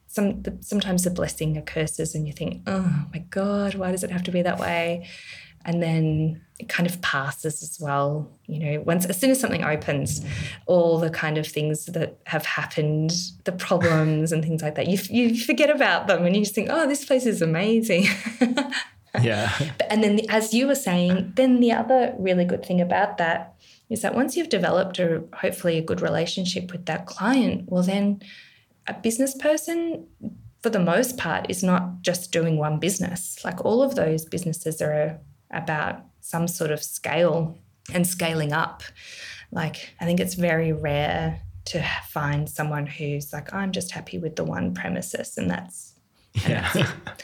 some 0.08 0.42
the, 0.42 0.58
sometimes 0.62 1.04
the 1.04 1.10
blessing 1.10 1.58
occurs 1.58 1.98
and 2.16 2.28
you 2.28 2.34
think, 2.34 2.64
oh 2.68 3.06
my 3.14 3.20
god, 3.30 3.76
why 3.76 3.92
does 3.92 4.04
it 4.04 4.12
have 4.12 4.24
to 4.24 4.32
be 4.32 4.42
that 4.42 4.60
way? 4.60 5.08
and 5.66 5.82
then 5.82 6.42
it 6.60 6.70
kind 6.70 6.88
of 6.88 7.02
passes 7.02 7.62
as 7.64 7.80
well 7.80 8.30
you 8.46 8.60
know 8.60 8.82
once 8.82 9.06
as 9.06 9.20
soon 9.20 9.30
as 9.32 9.40
something 9.40 9.64
opens 9.64 10.24
all 10.66 11.00
the 11.00 11.10
kind 11.10 11.38
of 11.38 11.48
things 11.48 11.86
that 11.88 12.18
have 12.26 12.46
happened 12.46 13.12
the 13.44 13.52
problems 13.52 14.32
and 14.32 14.44
things 14.44 14.62
like 14.62 14.76
that 14.76 14.88
you, 14.88 14.98
you 15.10 15.38
forget 15.38 15.70
about 15.70 16.08
them 16.08 16.26
and 16.26 16.36
you 16.36 16.42
just 16.44 16.56
think 16.56 16.70
oh 16.72 16.88
this 16.88 17.06
place 17.06 17.26
is 17.26 17.42
amazing 17.42 18.06
yeah 19.22 19.52
But, 19.78 19.92
and 19.92 20.04
then 20.04 20.16
the, 20.16 20.30
as 20.30 20.54
you 20.54 20.68
were 20.68 20.76
saying 20.76 21.34
then 21.36 21.60
the 21.60 21.72
other 21.72 22.16
really 22.18 22.46
good 22.46 22.66
thing 22.66 22.82
about 22.82 23.18
that 23.18 23.56
is 23.92 24.02
that 24.02 24.16
once 24.16 24.36
you've 24.36 24.50
developed 24.50 24.98
a 24.98 25.24
hopefully 25.34 25.78
a 25.78 25.84
good 25.84 26.02
relationship 26.02 26.72
with 26.72 26.86
that 26.88 27.06
client 27.06 27.66
well 27.68 27.84
then 27.84 28.20
a 28.88 28.94
business 28.94 29.36
person 29.36 30.08
for 30.64 30.70
the 30.70 30.80
most 30.80 31.18
part 31.18 31.46
is 31.50 31.62
not 31.64 32.02
just 32.02 32.32
doing 32.32 32.58
one 32.58 32.80
business 32.80 33.44
like 33.46 33.64
all 33.64 33.84
of 33.84 33.96
those 33.96 34.26
businesses 34.26 34.82
are 34.82 35.20
about 35.52 36.06
some 36.22 36.48
sort 36.48 36.72
of 36.72 36.82
scale 36.82 37.58
and 37.94 38.08
scaling 38.08 38.54
up. 38.54 38.84
Like, 39.52 39.94
I 40.00 40.06
think 40.06 40.20
it's 40.20 40.36
very 40.36 40.72
rare 40.72 41.42
to 41.66 41.86
find 42.08 42.50
someone 42.50 42.86
who's 42.86 43.34
like, 43.34 43.54
I'm 43.54 43.72
just 43.72 43.92
happy 43.92 44.18
with 44.18 44.36
the 44.36 44.44
one 44.44 44.74
premises 44.74 45.38
and 45.38 45.50
that's, 45.50 45.94
and 46.46 46.54
yeah. 46.54 46.72
that's 46.74 47.24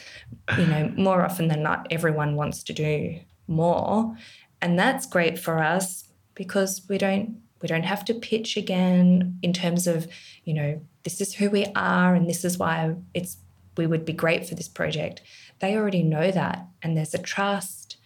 you 0.58 0.66
know, 0.66 0.92
more 0.96 1.24
often 1.24 1.48
than 1.48 1.62
not, 1.62 1.86
everyone 1.90 2.36
wants 2.36 2.62
to 2.64 2.72
do 2.72 3.18
more. 3.46 4.16
And 4.60 4.78
that's 4.78 5.06
great 5.06 5.38
for 5.38 5.62
us 5.62 6.07
because 6.38 6.80
we 6.88 6.96
don't 6.96 7.36
we 7.60 7.66
don't 7.68 7.82
have 7.82 8.04
to 8.04 8.14
pitch 8.14 8.56
again 8.56 9.36
in 9.42 9.52
terms 9.52 9.88
of, 9.88 10.06
you 10.44 10.54
know, 10.54 10.80
this 11.02 11.20
is 11.20 11.34
who 11.34 11.50
we 11.50 11.66
are 11.74 12.14
and 12.14 12.28
this 12.28 12.44
is 12.44 12.56
why 12.56 12.94
it's 13.12 13.36
we 13.76 13.86
would 13.86 14.04
be 14.04 14.12
great 14.12 14.46
for 14.46 14.54
this 14.54 14.68
project. 14.68 15.20
They 15.58 15.76
already 15.76 16.02
know 16.02 16.30
that 16.30 16.66
and 16.82 16.96
there's 16.96 17.14
a 17.14 17.18
trust 17.18 17.96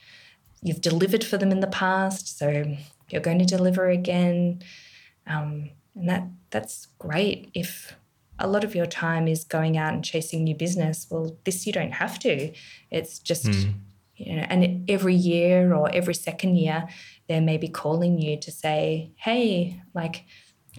you've 0.62 0.81
delivered 0.81 1.25
for 1.25 1.37
them 1.37 1.51
in 1.51 1.61
the 1.61 1.66
past, 1.66 2.38
so 2.38 2.77
you're 3.11 3.21
going 3.21 3.40
to 3.40 3.45
deliver 3.45 3.90
again. 3.90 4.62
Um, 5.27 5.71
and 5.95 6.09
that 6.09 6.29
that's 6.51 6.87
great 6.99 7.51
if 7.53 7.95
a 8.38 8.47
lot 8.47 8.64
of 8.64 8.75
your 8.75 8.87
time 8.87 9.29
is 9.29 9.45
going 9.45 9.77
out 9.77 9.92
and 9.92 10.05
chasing 10.05 10.45
new 10.45 10.55
business. 10.55 11.07
Well, 11.11 11.37
this 11.45 11.66
you 11.66 11.73
don't 11.73 11.92
have 11.92 12.18
to. 12.21 12.53
It's 12.90 13.18
just 13.18 13.45
mm. 13.45 13.75
you 14.16 14.37
know, 14.37 14.47
and 14.49 14.88
every 14.88 15.14
year 15.14 15.75
or 15.75 15.90
every 15.95 16.14
second 16.14 16.57
year, 16.57 16.88
they 17.33 17.40
may 17.40 17.57
be 17.57 17.68
calling 17.68 18.18
you 18.18 18.38
to 18.38 18.51
say, 18.51 19.11
"Hey, 19.16 19.81
like 19.95 20.25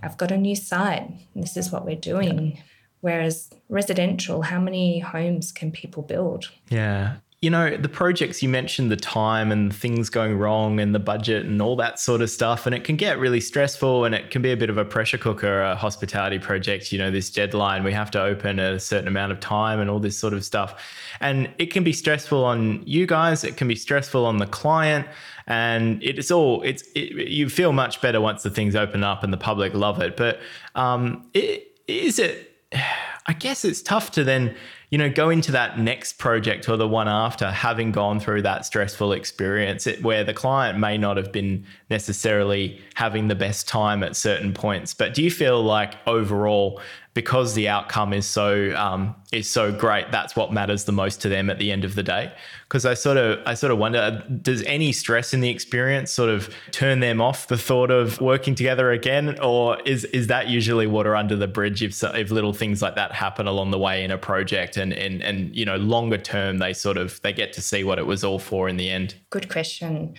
I've 0.01 0.17
got 0.17 0.31
a 0.31 0.37
new 0.37 0.55
site. 0.55 1.09
This 1.35 1.57
is 1.57 1.71
what 1.71 1.85
we're 1.85 1.95
doing." 1.95 2.59
Whereas 3.01 3.49
residential, 3.67 4.43
how 4.43 4.61
many 4.61 4.99
homes 4.99 5.51
can 5.51 5.71
people 5.71 6.03
build? 6.03 6.49
Yeah 6.69 7.17
you 7.43 7.49
know, 7.49 7.75
the 7.75 7.89
projects 7.89 8.41
you 8.41 8.47
mentioned, 8.47 8.89
the 8.89 8.95
time 8.95 9.51
and 9.51 9.75
things 9.75 10.09
going 10.09 10.37
wrong 10.37 10.79
and 10.79 10.95
the 10.95 10.99
budget 10.99 11.45
and 11.45 11.61
all 11.61 11.75
that 11.75 11.99
sort 11.99 12.21
of 12.21 12.29
stuff. 12.29 12.65
And 12.65 12.73
it 12.73 12.85
can 12.85 12.95
get 12.95 13.19
really 13.19 13.41
stressful 13.41 14.05
and 14.05 14.15
it 14.15 14.31
can 14.31 14.41
be 14.41 14.53
a 14.53 14.55
bit 14.55 14.69
of 14.69 14.77
a 14.77 14.85
pressure 14.85 15.17
cooker, 15.17 15.61
a 15.61 15.75
hospitality 15.75 16.39
project, 16.39 16.93
you 16.93 16.97
know, 16.97 17.11
this 17.11 17.29
deadline, 17.29 17.83
we 17.83 17.91
have 17.91 18.09
to 18.11 18.21
open 18.21 18.59
a 18.59 18.79
certain 18.79 19.09
amount 19.09 19.33
of 19.33 19.41
time 19.41 19.81
and 19.81 19.89
all 19.89 19.99
this 19.99 20.17
sort 20.17 20.33
of 20.33 20.45
stuff. 20.45 20.81
And 21.19 21.53
it 21.57 21.65
can 21.65 21.83
be 21.83 21.91
stressful 21.91 22.45
on 22.45 22.81
you 22.85 23.05
guys, 23.05 23.43
it 23.43 23.57
can 23.57 23.67
be 23.67 23.75
stressful 23.75 24.25
on 24.25 24.37
the 24.37 24.47
client. 24.47 25.05
And 25.47 26.01
it's 26.03 26.31
all, 26.31 26.61
it's, 26.63 26.83
it, 26.95 27.29
you 27.29 27.49
feel 27.49 27.73
much 27.73 28.01
better 28.01 28.21
once 28.21 28.43
the 28.43 28.49
things 28.49 28.75
open 28.75 29.03
up 29.03 29.23
and 29.23 29.33
the 29.33 29.37
public 29.37 29.73
love 29.73 30.01
it. 30.01 30.15
But 30.15 30.39
um, 30.75 31.29
it, 31.33 31.79
is 31.87 32.19
it, 32.19 32.51
I 33.25 33.31
guess 33.33 33.63
it's 33.63 33.81
tough 33.81 34.11
to 34.11 34.23
then, 34.25 34.55
you 34.93 34.99
know, 34.99 35.09
go 35.09 35.31
into 35.31 35.51
that 35.51 35.79
next 35.79 36.19
project 36.19 36.69
or 36.69 36.77
the 36.77 36.87
one 36.87 37.07
after 37.07 37.49
having 37.49 37.91
gone 37.91 38.19
through 38.19 38.43
that 38.43 38.63
stressful 38.63 39.11
experience 39.11 39.87
where 40.03 40.23
the 40.23 40.35
client 40.35 40.77
may 40.77 40.99
not 40.99 41.17
have 41.17 41.31
been 41.31 41.65
necessarily 41.89 42.79
having 42.93 43.27
the 43.27 43.33
best 43.33 43.67
time 43.67 44.03
at 44.03 44.15
certain 44.15 44.53
points. 44.53 44.93
But 44.93 45.15
do 45.15 45.23
you 45.23 45.31
feel 45.31 45.63
like 45.63 45.95
overall 46.05 46.79
because 47.13 47.53
the 47.53 47.67
outcome 47.67 48.11
is 48.11 48.25
so 48.25 48.75
um, 48.75 49.15
is 49.31 49.47
so 49.49 49.71
great, 49.71 50.11
that's 50.11 50.35
what 50.35 50.51
matters 50.51 50.85
the 50.85 50.91
most 50.91 51.21
to 51.21 51.29
them 51.29 51.49
at 51.49 51.59
the 51.59 51.71
end 51.71 51.85
of 51.85 51.95
the 51.95 52.01
day. 52.01 52.33
Because 52.67 52.85
I 52.85 52.95
sort 52.95 53.17
of 53.17 53.39
I 53.45 53.53
sort 53.53 53.71
of 53.71 53.77
wonder, 53.77 54.23
does 54.41 54.63
any 54.63 54.91
stress 54.91 55.33
in 55.33 55.39
the 55.39 55.49
experience 55.49 56.11
sort 56.11 56.29
of 56.29 56.53
turn 56.71 57.01
them 57.01 57.21
off 57.21 57.47
the 57.47 57.57
thought 57.57 57.91
of 57.91 58.19
working 58.19 58.55
together 58.55 58.91
again, 58.91 59.39
or 59.39 59.79
is 59.81 60.05
is 60.05 60.27
that 60.27 60.47
usually 60.47 60.87
water 60.87 61.15
under 61.15 61.35
the 61.35 61.47
bridge 61.47 61.83
if 61.83 62.03
if 62.03 62.31
little 62.31 62.53
things 62.53 62.81
like 62.81 62.95
that 62.95 63.11
happen 63.11 63.45
along 63.45 63.71
the 63.71 63.79
way 63.79 64.03
in 64.03 64.09
a 64.09 64.17
project, 64.17 64.77
and 64.83 64.93
and 64.93 65.23
and 65.23 65.55
you 65.55 65.65
know 65.65 65.77
longer 65.77 66.17
term 66.17 66.59
they 66.59 66.73
sort 66.73 66.97
of 66.97 67.19
they 67.21 67.33
get 67.33 67.53
to 67.53 67.61
see 67.61 67.83
what 67.83 67.97
it 67.97 68.05
was 68.05 68.23
all 68.23 68.39
for 68.39 68.69
in 68.69 68.77
the 68.77 68.89
end. 68.89 69.15
Good 69.29 69.49
question. 69.49 70.13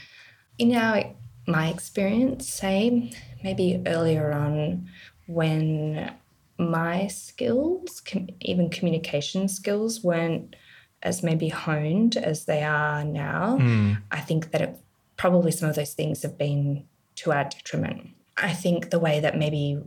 In 0.58 0.74
our 0.74 1.04
my 1.46 1.68
experience, 1.68 2.48
say 2.48 3.12
maybe 3.42 3.82
earlier 3.86 4.32
on 4.32 4.88
when 5.26 6.12
my 6.58 7.06
skills, 7.08 8.00
com- 8.00 8.28
even 8.40 8.70
communication 8.70 9.48
skills, 9.48 10.02
weren't 10.02 10.56
as 11.02 11.22
maybe 11.22 11.48
honed 11.48 12.16
as 12.16 12.46
they 12.46 12.62
are 12.62 13.04
now. 13.04 13.58
Mm. 13.60 13.98
I 14.10 14.20
think 14.20 14.52
that 14.52 14.62
it, 14.62 14.76
probably 15.16 15.50
some 15.50 15.68
of 15.68 15.76
those 15.76 15.92
things 15.94 16.22
have 16.22 16.38
been 16.38 16.84
to 17.16 17.32
our 17.32 17.44
detriment. 17.44 18.08
I 18.36 18.52
think 18.52 18.90
the 18.90 18.98
way 18.98 19.20
that 19.20 19.36
maybe 19.36 19.82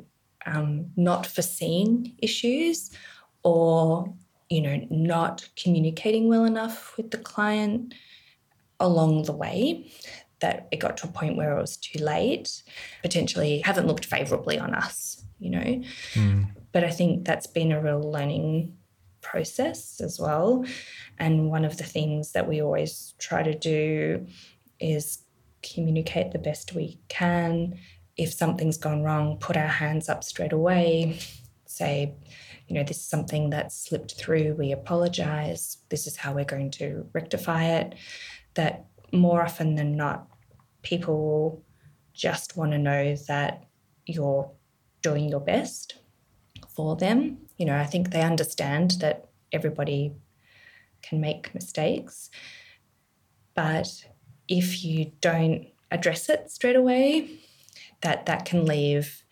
um, 0.45 0.91
not 0.95 1.25
foreseeing 1.25 2.13
issues 2.19 2.91
or 3.43 4.13
you 4.49 4.61
know 4.61 4.85
not 4.89 5.47
communicating 5.55 6.27
well 6.27 6.45
enough 6.45 6.95
with 6.97 7.11
the 7.11 7.17
client 7.17 7.93
along 8.79 9.23
the 9.23 9.33
way 9.33 9.91
that 10.39 10.67
it 10.71 10.77
got 10.77 10.97
to 10.97 11.07
a 11.07 11.11
point 11.11 11.35
where 11.35 11.57
it 11.57 11.61
was 11.61 11.77
too 11.77 11.99
late 12.03 12.63
potentially 13.01 13.59
haven't 13.59 13.87
looked 13.87 14.05
favorably 14.05 14.59
on 14.59 14.73
us 14.73 15.23
you 15.39 15.49
know 15.49 15.81
mm. 16.13 16.47
But 16.77 16.83
I 16.83 16.91
think 16.91 17.25
that's 17.25 17.47
been 17.47 17.71
a 17.71 17.81
real 17.81 18.01
learning 18.01 18.77
process 19.21 19.99
as 19.99 20.19
well. 20.19 20.63
And 21.17 21.49
one 21.49 21.65
of 21.65 21.77
the 21.77 21.83
things 21.83 22.33
that 22.33 22.47
we 22.47 22.61
always 22.61 23.15
try 23.17 23.41
to 23.41 23.57
do 23.57 24.27
is 24.79 25.23
communicate 25.63 26.33
the 26.33 26.37
best 26.37 26.75
we 26.75 26.99
can. 27.09 27.79
If 28.15 28.31
something's 28.31 28.77
gone 28.77 29.01
wrong, 29.01 29.37
put 29.39 29.57
our 29.57 29.67
hands 29.67 30.07
up 30.07 30.23
straight 30.23 30.53
away. 30.53 31.19
say, 31.65 32.13
you 32.67 32.75
know, 32.75 32.83
this 32.83 32.97
is 32.97 33.07
something 33.07 33.49
that's 33.49 33.87
slipped 33.87 34.15
through. 34.15 34.55
We 34.55 34.71
apologize. 34.71 35.77
This 35.89 36.05
is 36.05 36.17
how 36.17 36.33
we're 36.33 36.45
going 36.45 36.71
to 36.71 37.07
rectify 37.13 37.65
it. 37.65 37.95
That 38.55 38.85
more 39.13 39.41
often 39.41 39.75
than 39.75 39.95
not, 39.95 40.27
people 40.81 41.63
just 42.13 42.57
want 42.57 42.71
to 42.71 42.77
know 42.77 43.15
that 43.27 43.65
you're 44.05 44.51
doing 45.01 45.29
your 45.29 45.39
best 45.39 45.99
for 46.75 46.95
them. 46.95 47.37
You 47.57 47.67
know, 47.67 47.77
I 47.77 47.85
think 47.85 48.11
they 48.11 48.21
understand 48.21 48.91
that 48.99 49.29
everybody 49.51 50.13
can 51.01 51.21
make 51.21 51.53
mistakes. 51.53 52.29
But 53.53 54.05
if 54.47 54.83
you 54.83 55.11
don't 55.21 55.67
address 55.89 56.29
it 56.29 56.51
straight 56.51 56.75
away, 56.75 57.39
that 58.01 58.25
that 58.25 58.45
can 58.45 58.65
leave 58.65 59.23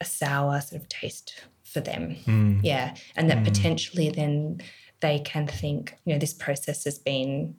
a 0.00 0.04
sour 0.04 0.60
sort 0.60 0.80
of 0.80 0.88
taste 0.88 1.44
for 1.74 1.80
them. 1.80 2.16
Mm. 2.24 2.60
Yeah. 2.62 2.94
And 3.16 3.28
that 3.28 3.38
Mm. 3.38 3.44
potentially 3.44 4.08
then 4.10 4.62
they 5.00 5.18
can 5.18 5.46
think, 5.46 5.94
you 6.04 6.12
know, 6.14 6.18
this 6.18 6.32
process 6.32 6.84
has 6.84 6.98
been 6.98 7.56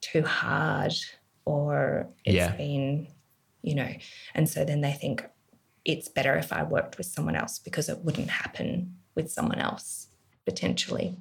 too 0.00 0.22
hard 0.22 0.92
or 1.44 2.08
it's 2.24 2.36
Yeah. 2.36 2.52
been, 2.54 3.08
you 3.62 3.74
know, 3.74 3.92
and 4.34 4.48
so 4.48 4.64
then 4.64 4.82
they 4.82 4.92
think 4.92 5.24
it's 5.84 6.08
better 6.08 6.36
if 6.36 6.52
I 6.52 6.62
worked 6.62 6.98
with 6.98 7.06
someone 7.06 7.34
else 7.34 7.58
because 7.58 7.88
it 7.88 7.98
wouldn't 8.04 8.30
happen 8.30 8.94
with 9.16 9.30
someone 9.32 9.58
else 9.58 10.08
potentially. 10.44 11.16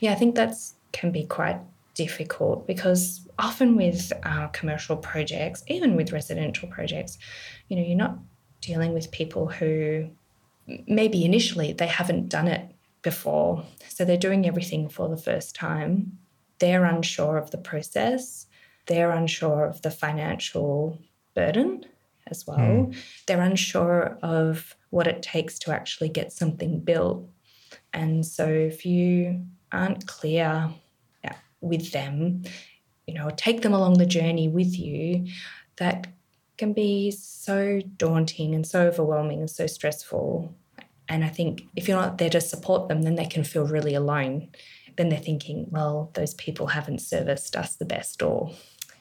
Yeah, 0.00 0.12
I 0.12 0.16
think 0.16 0.34
that's 0.34 0.74
can 0.92 1.10
be 1.12 1.24
quite 1.26 1.60
difficult 1.94 2.66
because 2.66 3.28
often 3.38 3.76
with 3.76 4.12
uh, 4.24 4.48
commercial 4.48 4.96
projects, 4.96 5.62
even 5.68 5.94
with 5.96 6.12
residential 6.12 6.68
projects, 6.68 7.18
you 7.68 7.76
know, 7.76 7.82
you're 7.82 7.96
not 7.96 8.18
dealing 8.60 8.94
with 8.94 9.10
people 9.10 9.46
who 9.48 10.08
maybe 10.86 11.24
initially 11.24 11.72
they 11.72 11.86
haven't 11.86 12.28
done 12.28 12.48
it 12.48 12.70
before. 13.02 13.64
So 13.88 14.04
they're 14.04 14.16
doing 14.16 14.46
everything 14.46 14.88
for 14.88 15.08
the 15.08 15.16
first 15.16 15.54
time. 15.54 16.18
They're 16.58 16.84
unsure 16.84 17.36
of 17.36 17.50
the 17.50 17.58
process. 17.58 18.46
They're 18.86 19.10
unsure 19.10 19.66
of 19.66 19.82
the 19.82 19.90
financial 19.90 20.98
burden 21.34 21.84
as 22.28 22.46
well. 22.46 22.86
Hmm. 22.86 22.92
They're 23.26 23.40
unsure 23.40 24.18
of 24.22 24.76
what 24.90 25.06
it 25.06 25.22
takes 25.22 25.58
to 25.60 25.72
actually 25.72 26.08
get 26.08 26.32
something 26.32 26.80
built. 26.80 27.28
And 27.92 28.24
so 28.24 28.46
if 28.48 28.86
you 28.86 29.44
aren't 29.72 30.06
clear 30.06 30.70
with 31.64 31.92
them, 31.92 32.42
you 33.06 33.14
know, 33.14 33.30
take 33.36 33.62
them 33.62 33.72
along 33.72 33.94
the 33.94 34.06
journey 34.06 34.48
with 34.48 34.78
you, 34.78 35.26
that 35.76 36.06
can 36.56 36.72
be 36.72 37.10
so 37.10 37.80
daunting 37.96 38.54
and 38.54 38.66
so 38.66 38.86
overwhelming 38.86 39.40
and 39.40 39.50
so 39.50 39.66
stressful. 39.66 40.54
And 41.08 41.24
I 41.24 41.28
think 41.28 41.62
if 41.76 41.88
you're 41.88 42.00
not 42.00 42.18
there 42.18 42.30
to 42.30 42.40
support 42.40 42.88
them, 42.88 43.02
then 43.02 43.16
they 43.16 43.26
can 43.26 43.44
feel 43.44 43.66
really 43.66 43.94
alone. 43.94 44.48
Then 44.96 45.08
they're 45.08 45.18
thinking, 45.18 45.66
well, 45.70 46.10
those 46.14 46.34
people 46.34 46.68
haven't 46.68 47.00
serviced 47.00 47.56
us 47.56 47.76
the 47.76 47.84
best, 47.84 48.22
or, 48.22 48.52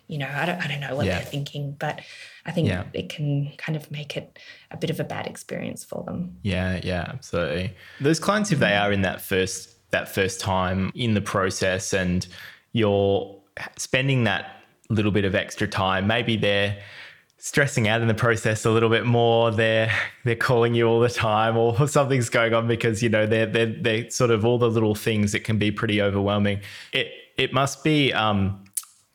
you 0.07 0.17
know, 0.17 0.27
I 0.27 0.45
don't, 0.45 0.59
I 0.59 0.67
don't 0.67 0.79
know 0.79 0.95
what 0.95 1.05
Yeah. 1.05 1.19
they're 1.19 1.25
thinking, 1.27 1.75
but 1.79 2.01
I 2.45 2.51
think 2.51 2.67
Yeah. 2.67 2.85
it 2.93 3.09
can 3.09 3.53
kind 3.57 3.75
of 3.75 3.89
make 3.91 4.17
it 4.17 4.39
a 4.71 4.77
bit 4.77 4.89
of 4.89 4.99
a 4.99 5.03
bad 5.03 5.27
experience 5.27 5.83
for 5.83 6.03
them. 6.03 6.37
Yeah, 6.41 6.79
yeah, 6.83 7.05
absolutely. 7.07 7.75
Those 8.01 8.19
clients, 8.19 8.51
if 8.51 8.59
they 8.59 8.75
are 8.75 8.91
in 8.91 9.03
that 9.03 9.21
first 9.21 9.69
that 9.91 10.09
first 10.09 10.39
time 10.41 10.91
in 10.95 11.13
the 11.13 11.21
process, 11.21 11.93
and 11.93 12.25
you're 12.71 13.39
spending 13.77 14.23
that 14.23 14.57
little 14.89 15.11
bit 15.11 15.23
of 15.23 15.35
extra 15.35 15.67
time, 15.67 16.07
maybe 16.07 16.35
they're 16.35 16.75
stressing 17.43 17.89
out 17.89 18.01
in 18.01 18.07
the 18.07 18.13
process 18.13 18.63
a 18.63 18.71
little 18.71 18.87
bit 18.87 19.05
more. 19.05 19.51
They're 19.51 19.91
they're 20.23 20.33
calling 20.33 20.73
you 20.73 20.87
all 20.87 21.01
the 21.01 21.09
time, 21.09 21.57
or 21.57 21.87
something's 21.87 22.29
going 22.29 22.53
on 22.53 22.67
because 22.67 23.03
you 23.03 23.09
know 23.09 23.27
they're 23.27 23.45
they're 23.45 23.65
they 23.65 24.09
sort 24.09 24.31
of 24.31 24.45
all 24.45 24.57
the 24.57 24.69
little 24.69 24.95
things 24.95 25.33
that 25.33 25.43
can 25.43 25.59
be 25.59 25.69
pretty 25.69 26.01
overwhelming. 26.01 26.61
It 26.93 27.11
it 27.37 27.53
must 27.53 27.83
be. 27.83 28.11
Um, 28.13 28.59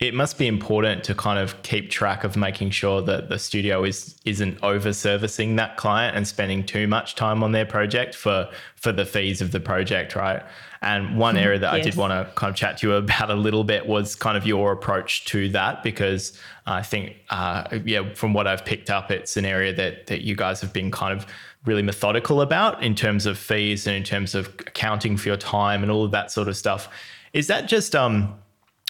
it 0.00 0.14
must 0.14 0.38
be 0.38 0.46
important 0.46 1.02
to 1.02 1.12
kind 1.12 1.40
of 1.40 1.60
keep 1.64 1.90
track 1.90 2.22
of 2.22 2.36
making 2.36 2.70
sure 2.70 3.02
that 3.02 3.30
the 3.30 3.38
studio 3.38 3.82
is 3.82 4.16
isn't 4.24 4.56
over 4.62 4.92
servicing 4.92 5.56
that 5.56 5.76
client 5.76 6.16
and 6.16 6.28
spending 6.28 6.64
too 6.64 6.86
much 6.86 7.16
time 7.16 7.42
on 7.42 7.50
their 7.50 7.66
project 7.66 8.14
for 8.14 8.48
for 8.76 8.92
the 8.92 9.04
fees 9.04 9.40
of 9.40 9.50
the 9.50 9.58
project 9.58 10.14
right 10.14 10.44
and 10.82 11.18
one 11.18 11.36
area 11.36 11.58
that 11.58 11.72
i 11.72 11.80
did 11.80 11.94
want 11.96 12.12
to 12.12 12.32
kind 12.34 12.50
of 12.50 12.56
chat 12.56 12.78
to 12.78 12.88
you 12.88 12.94
about 12.94 13.30
a 13.30 13.34
little 13.34 13.64
bit 13.64 13.86
was 13.86 14.14
kind 14.14 14.36
of 14.36 14.46
your 14.46 14.72
approach 14.72 15.24
to 15.24 15.48
that 15.48 15.82
because 15.82 16.38
i 16.66 16.82
think 16.82 17.16
uh, 17.30 17.64
yeah 17.84 18.12
from 18.14 18.32
what 18.32 18.46
i've 18.46 18.64
picked 18.64 18.90
up 18.90 19.10
it's 19.10 19.36
an 19.36 19.44
area 19.44 19.72
that 19.72 20.06
that 20.06 20.22
you 20.22 20.36
guys 20.36 20.60
have 20.60 20.72
been 20.72 20.90
kind 20.90 21.18
of 21.18 21.26
really 21.68 21.82
methodical 21.82 22.40
about 22.40 22.82
in 22.82 22.94
terms 22.94 23.26
of 23.26 23.38
fees 23.38 23.86
and 23.86 23.96
in 23.96 24.02
terms 24.02 24.34
of 24.34 24.46
accounting 24.60 25.16
for 25.16 25.28
your 25.28 25.36
time 25.36 25.82
and 25.82 25.92
all 25.92 26.04
of 26.04 26.10
that 26.10 26.30
sort 26.30 26.48
of 26.48 26.56
stuff. 26.56 26.88
Is 27.32 27.46
that 27.48 27.68
just 27.68 27.94
um 27.94 28.34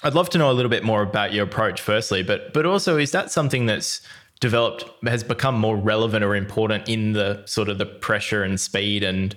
I'd 0.04 0.14
love 0.14 0.30
to 0.30 0.38
know 0.38 0.50
a 0.50 0.54
little 0.54 0.70
bit 0.70 0.84
more 0.84 1.02
about 1.02 1.32
your 1.32 1.44
approach, 1.44 1.80
firstly, 1.80 2.22
but 2.22 2.52
but 2.54 2.64
also 2.64 2.96
is 2.96 3.10
that 3.10 3.30
something 3.30 3.66
that's 3.66 4.00
developed 4.40 4.84
has 5.04 5.24
become 5.24 5.58
more 5.58 5.76
relevant 5.76 6.24
or 6.24 6.36
important 6.36 6.88
in 6.88 7.12
the 7.12 7.44
sort 7.46 7.68
of 7.68 7.78
the 7.78 7.86
pressure 7.86 8.44
and 8.44 8.60
speed 8.60 9.02
and 9.02 9.34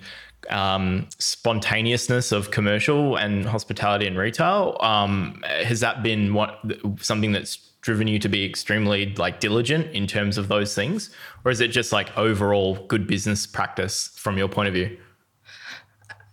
um, 0.50 1.08
spontaneousness 1.18 2.32
of 2.32 2.50
commercial 2.50 3.16
and 3.16 3.44
hospitality 3.44 4.06
and 4.06 4.16
retail? 4.16 4.76
Um, 4.80 5.42
has 5.46 5.80
that 5.80 6.02
been 6.02 6.34
what 6.34 6.60
something 6.98 7.32
that's 7.32 7.56
driven 7.80 8.06
you 8.06 8.18
to 8.20 8.28
be 8.28 8.44
extremely 8.44 9.14
like 9.16 9.40
diligent 9.40 9.90
in 9.92 10.06
terms 10.06 10.38
of 10.38 10.48
those 10.48 10.74
things, 10.74 11.10
or 11.44 11.50
is 11.50 11.60
it 11.60 11.68
just 11.68 11.92
like 11.92 12.16
overall 12.16 12.86
good 12.86 13.06
business 13.06 13.46
practice 13.46 14.12
from 14.16 14.38
your 14.38 14.48
point 14.48 14.68
of 14.68 14.74
view? 14.74 14.96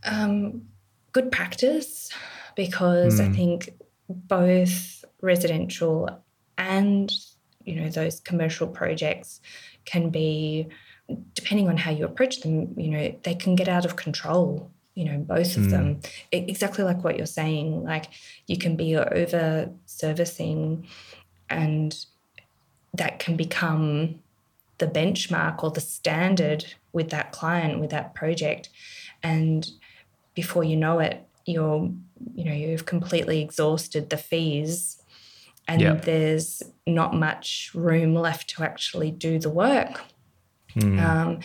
Um, 0.05 0.61
good 1.11 1.31
practice 1.31 2.11
because 2.55 3.19
I 3.19 3.29
think 3.29 3.69
both 4.09 5.03
residential 5.21 6.09
and 6.57 7.11
you 7.63 7.75
know 7.75 7.89
those 7.89 8.19
commercial 8.19 8.67
projects 8.67 9.41
can 9.85 10.09
be 10.09 10.67
depending 11.33 11.67
on 11.67 11.77
how 11.77 11.91
you 11.91 12.05
approach 12.05 12.41
them 12.41 12.73
you 12.77 12.89
know 12.89 13.15
they 13.23 13.35
can 13.35 13.55
get 13.55 13.67
out 13.67 13.85
of 13.85 13.95
control 13.95 14.69
you 14.95 15.05
know 15.05 15.17
both 15.17 15.55
of 15.55 15.69
them. 15.69 15.95
Mm. 15.95 16.05
E- 16.33 16.45
exactly 16.49 16.83
like 16.83 17.03
what 17.03 17.15
you're 17.17 17.25
saying 17.25 17.83
like 17.83 18.05
you 18.47 18.57
can 18.57 18.75
be 18.75 18.97
over 18.97 19.69
servicing 19.85 20.85
and 21.49 22.05
that 22.93 23.19
can 23.19 23.37
become 23.37 24.19
the 24.79 24.87
benchmark 24.87 25.63
or 25.63 25.71
the 25.71 25.81
standard 25.81 26.65
with 26.91 27.09
that 27.11 27.31
client 27.31 27.79
with 27.79 27.91
that 27.91 28.13
project. 28.13 28.69
And 29.23 29.69
before 30.35 30.63
you 30.63 30.75
know 30.75 30.99
it 30.99 31.25
you're 31.45 31.89
you 32.35 32.43
know 32.45 32.53
you've 32.53 32.85
completely 32.85 33.41
exhausted 33.41 34.09
the 34.09 34.17
fees 34.17 35.01
and 35.67 35.81
Yeah. 35.81 35.93
there's 35.93 36.61
not 36.85 37.13
much 37.13 37.71
room 37.73 38.15
left 38.15 38.49
to 38.51 38.63
actually 38.63 39.11
do 39.11 39.39
the 39.39 39.49
work 39.49 40.01
um, 40.77 41.39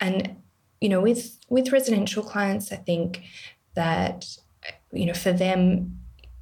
and 0.00 0.36
you 0.80 0.88
know 0.88 1.00
with 1.00 1.38
with 1.48 1.72
residential 1.72 2.22
clients 2.22 2.72
i 2.72 2.76
think 2.76 3.22
that 3.74 4.26
you 4.92 5.06
know 5.06 5.14
for 5.14 5.32
them 5.32 5.98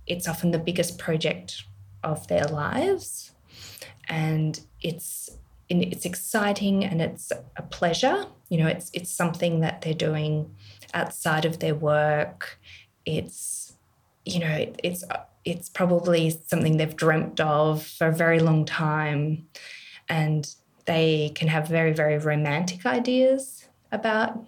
it's 0.07 0.29
often 0.29 0.51
the 0.51 0.59
biggest 0.59 0.99
project 0.99 1.65
of 2.03 2.27
their 2.29 2.45
lives. 2.45 3.33
And 4.09 4.61
it's 4.81 5.31
it's 5.71 6.05
exciting 6.05 6.85
and 6.85 7.01
it's 7.01 7.33
a 7.57 7.63
pleasure. 7.63 8.27
You 8.51 8.59
know 8.59 8.67
it's 8.67 8.91
it's 8.93 9.11
something 9.11 9.61
that 9.61 9.81
they're 9.81 9.95
doing 9.95 10.55
outside 10.93 11.47
of 11.47 11.59
their 11.59 11.75
work. 11.75 12.59
It's 13.07 13.73
you 14.27 14.41
know 14.41 14.67
it's 14.83 15.05
it's 15.45 15.69
probably 15.69 16.39
something 16.47 16.77
they've 16.77 16.97
dreamt 16.97 17.41
of 17.41 17.85
for 17.87 18.09
a 18.09 18.15
very 18.15 18.41
long 18.41 18.67
time. 18.67 19.49
And 20.09 20.55
they 20.87 21.33
can 21.35 21.49
have 21.49 21.69
very 21.69 21.93
very 21.93 22.19
romantic 22.19 22.85
ideas 22.87 23.69
about 23.93 24.45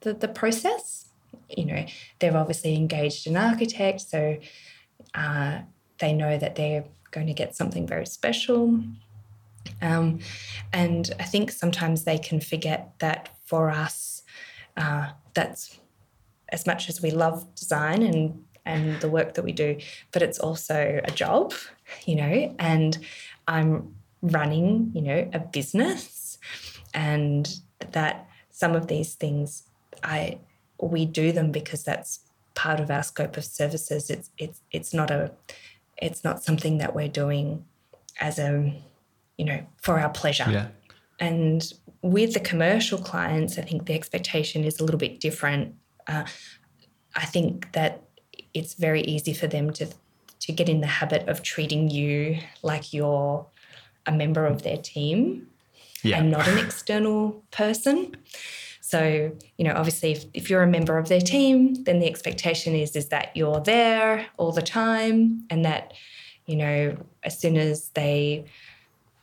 the, 0.00 0.12
the 0.12 0.28
process 0.28 1.08
you 1.48 1.64
know 1.64 1.84
they're 2.18 2.36
obviously 2.36 2.74
engaged 2.74 3.26
an 3.26 3.36
architect 3.36 4.00
so 4.00 4.36
uh, 5.14 5.60
they 5.98 6.12
know 6.12 6.38
that 6.38 6.56
they're 6.56 6.84
going 7.10 7.26
to 7.26 7.34
get 7.34 7.54
something 7.54 7.86
very 7.86 8.06
special 8.06 8.82
um, 9.80 10.20
and 10.72 11.10
I 11.18 11.24
think 11.24 11.50
sometimes 11.50 12.04
they 12.04 12.18
can 12.18 12.40
forget 12.40 12.92
that 12.98 13.30
for 13.44 13.70
us, 13.70 14.22
uh, 14.76 15.10
that's 15.34 15.78
as 16.50 16.66
much 16.66 16.88
as 16.88 17.02
we 17.02 17.10
love 17.10 17.54
design 17.54 18.02
and 18.02 18.44
and 18.64 19.00
the 19.00 19.08
work 19.08 19.34
that 19.34 19.42
we 19.42 19.50
do, 19.50 19.76
but 20.12 20.22
it's 20.22 20.38
also 20.38 21.00
a 21.02 21.10
job, 21.10 21.52
you 22.04 22.14
know. 22.14 22.54
And 22.60 22.96
I'm 23.48 23.96
running, 24.22 24.92
you 24.94 25.02
know, 25.02 25.28
a 25.32 25.38
business, 25.38 26.38
and 26.94 27.58
that 27.92 28.28
some 28.50 28.74
of 28.74 28.86
these 28.86 29.14
things 29.14 29.64
I 30.02 30.38
we 30.80 31.04
do 31.04 31.32
them 31.32 31.52
because 31.52 31.82
that's 31.84 32.20
part 32.54 32.80
of 32.80 32.90
our 32.90 33.02
scope 33.02 33.36
of 33.36 33.44
services. 33.44 34.10
It's 34.10 34.30
it's 34.38 34.60
it's 34.70 34.94
not 34.94 35.10
a 35.10 35.32
it's 36.00 36.24
not 36.24 36.42
something 36.42 36.78
that 36.78 36.94
we're 36.94 37.08
doing 37.08 37.64
as 38.20 38.38
a 38.38 38.74
you 39.38 39.44
know 39.44 39.66
for 39.80 39.98
our 39.98 40.10
pleasure 40.10 40.46
Yeah. 40.50 40.66
and 41.18 41.72
with 42.02 42.34
the 42.34 42.40
commercial 42.40 42.98
clients, 42.98 43.58
I 43.58 43.62
think 43.62 43.86
the 43.86 43.94
expectation 43.94 44.64
is 44.64 44.80
a 44.80 44.84
little 44.84 44.98
bit 44.98 45.20
different. 45.20 45.76
Uh, 46.08 46.24
I 47.14 47.24
think 47.26 47.70
that 47.72 48.02
it's 48.54 48.74
very 48.74 49.02
easy 49.02 49.32
for 49.32 49.46
them 49.46 49.72
to 49.74 49.86
to 50.40 50.52
get 50.52 50.68
in 50.68 50.80
the 50.80 50.88
habit 50.88 51.28
of 51.28 51.42
treating 51.42 51.88
you 51.90 52.38
like 52.62 52.92
you're 52.92 53.46
a 54.06 54.12
member 54.12 54.46
of 54.46 54.62
their 54.62 54.76
team 54.76 55.46
Yeah. 56.02 56.18
and 56.18 56.30
not 56.30 56.48
an 56.48 56.58
external 56.58 57.42
person. 57.50 58.16
So, 58.80 59.32
you 59.56 59.64
know, 59.64 59.72
obviously 59.74 60.12
if, 60.12 60.24
if 60.34 60.50
you're 60.50 60.62
a 60.62 60.66
member 60.66 60.98
of 60.98 61.08
their 61.08 61.20
team, 61.20 61.74
then 61.84 61.98
the 62.00 62.06
expectation 62.06 62.74
is 62.74 62.94
is 62.96 63.08
that 63.08 63.34
you're 63.34 63.60
there 63.60 64.26
all 64.36 64.52
the 64.52 64.62
time 64.62 65.44
and 65.48 65.64
that, 65.64 65.92
you 66.46 66.56
know, 66.56 66.96
as 67.22 67.38
soon 67.38 67.56
as 67.56 67.88
they 67.90 68.44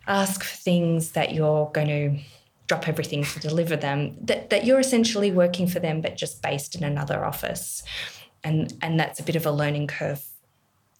ask 0.08 0.44
for 0.44 0.56
things 0.56 1.12
that 1.12 1.34
you're 1.34 1.70
going 1.72 1.88
to 1.88 2.20
drop 2.68 2.88
everything 2.88 3.24
to 3.24 3.40
deliver 3.40 3.76
them, 3.76 4.16
that, 4.26 4.50
that 4.50 4.66
you're 4.66 4.80
essentially 4.80 5.32
working 5.32 5.68
for 5.68 5.80
them 5.80 6.02
but 6.02 6.16
just 6.18 6.42
based 6.42 6.76
in 6.76 6.84
another 6.84 7.24
office. 7.26 7.84
And 8.44 8.74
and 8.82 9.00
that's 9.00 9.20
a 9.20 9.24
bit 9.24 9.36
of 9.36 9.46
a 9.46 9.52
learning 9.52 9.88
curve 9.88 10.24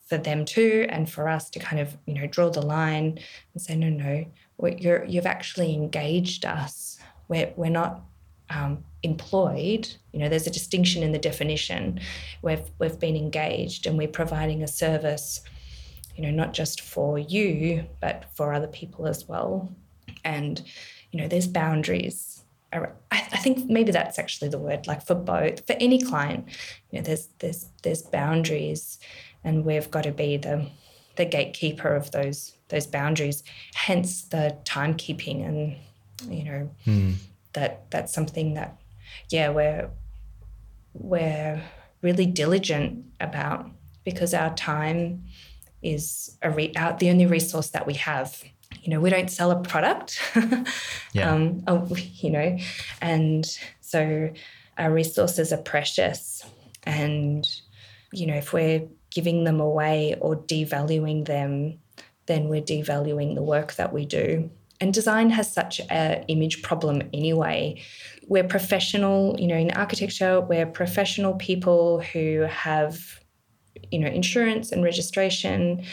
for 0.10 0.18
them 0.18 0.44
too 0.44 0.88
and 0.90 1.10
for 1.10 1.30
us 1.30 1.50
to 1.52 1.60
kind 1.60 1.80
of 1.80 1.96
you 2.06 2.14
know 2.14 2.28
draw 2.28 2.50
the 2.50 2.62
line 2.62 3.20
and 3.54 3.62
say 3.62 3.76
no 3.76 3.90
no 3.90 4.26
you're 4.68 5.06
you've 5.06 5.26
actually 5.26 5.74
engaged 5.74 6.46
us. 6.46 6.98
We're, 7.28 7.54
we're 7.56 7.70
not 7.70 8.02
um, 8.50 8.84
employed. 9.04 9.88
You 10.12 10.20
know 10.20 10.30
there's 10.30 10.48
a 10.48 10.52
distinction 10.52 11.04
in 11.04 11.12
the 11.12 11.20
definition. 11.20 12.00
We've 12.42 12.64
we've 12.80 13.00
been 13.00 13.16
engaged 13.16 13.86
and 13.86 13.98
we're 13.98 14.08
providing 14.08 14.64
a 14.64 14.68
service 14.68 15.42
you 16.16 16.24
know 16.24 16.32
not 16.32 16.54
just 16.54 16.82
for 16.82 17.18
you 17.18 17.86
but 18.02 18.26
for 18.34 18.54
other 18.54 18.68
people 18.68 19.08
as 19.08 19.28
well. 19.28 19.72
And 20.26 20.62
you 21.12 21.22
know 21.22 21.28
there's 21.28 21.48
boundaries 21.48 22.44
I, 22.72 22.88
I 23.12 23.38
think 23.38 23.68
maybe 23.68 23.92
that's 23.92 24.20
actually 24.20 24.50
the 24.50 24.60
word 24.60 24.86
like 24.86 25.04
for 25.04 25.16
both 25.16 25.66
for 25.66 25.74
any 25.80 26.00
client 26.00 26.46
you 26.92 27.00
know 27.00 27.04
there's 27.04 27.28
there's 27.40 27.68
there's 27.82 28.04
boundaries 28.04 29.00
and 29.44 29.66
we've 29.66 29.90
got 29.92 30.04
to 30.04 30.12
be 30.12 30.38
the 30.38 30.68
the 31.16 31.26
gatekeeper 31.26 31.96
of 31.96 32.12
those 32.12 32.54
those 32.70 32.88
boundaries 32.88 33.44
hence 33.74 34.24
the 34.24 34.56
timekeeping 34.64 35.46
and 35.46 35.76
you 36.34 36.44
know 36.44 36.70
that 37.54 37.90
that's 37.92 38.14
something 38.14 38.54
that 38.54 38.80
yeah 39.30 39.50
we're 39.50 39.90
we're 40.94 41.62
really 42.02 42.26
diligent 42.26 43.06
about 43.20 43.70
because 44.04 44.34
our 44.34 44.54
time 44.56 45.24
is 45.82 46.38
a 46.42 46.50
re- 46.50 46.74
our, 46.76 46.98
the 46.98 47.10
only 47.10 47.26
resource 47.26 47.70
that 47.70 47.86
we 47.88 47.94
have. 47.96 48.44
You 48.82 48.92
know 48.92 49.00
we 49.02 49.10
don't 49.10 49.30
sell 49.30 49.52
a 49.52 49.62
product 49.62 50.20
Yeah. 51.14 51.32
um, 51.32 51.64
oh, 51.68 51.88
you 51.96 52.30
know 52.30 52.58
and 53.02 53.60
so 53.82 54.30
our 54.78 54.92
resources 54.92 55.52
are 55.52 55.58
precious. 55.58 56.46
And 56.84 57.48
you 58.14 58.28
know 58.28 58.36
if 58.36 58.54
we're 58.54 58.88
giving 59.12 59.44
them 59.44 59.60
away 59.60 60.16
or 60.22 60.36
devaluing 60.36 61.26
them 61.26 61.80
then 62.30 62.48
we're 62.48 62.62
devaluing 62.62 63.34
the 63.34 63.42
work 63.42 63.74
that 63.74 63.92
we 63.92 64.06
do. 64.06 64.50
And 64.80 64.94
design 64.94 65.32
has 65.32 65.52
such 65.52 65.82
a 65.92 66.24
image 66.28 66.62
problem 66.62 67.02
anyway. 67.12 67.82
We're 68.28 68.46
professional 68.46 69.36
you 69.38 69.48
know 69.48 69.58
in 69.58 69.72
architecture 69.72 70.40
we're 70.40 70.68
professional 70.68 71.34
people 71.34 72.02
who 72.02 72.46
have 72.50 73.20
you 73.92 74.00
know 74.00 74.08
insurance 74.08 74.72
and 74.72 74.84
registration 74.84 75.84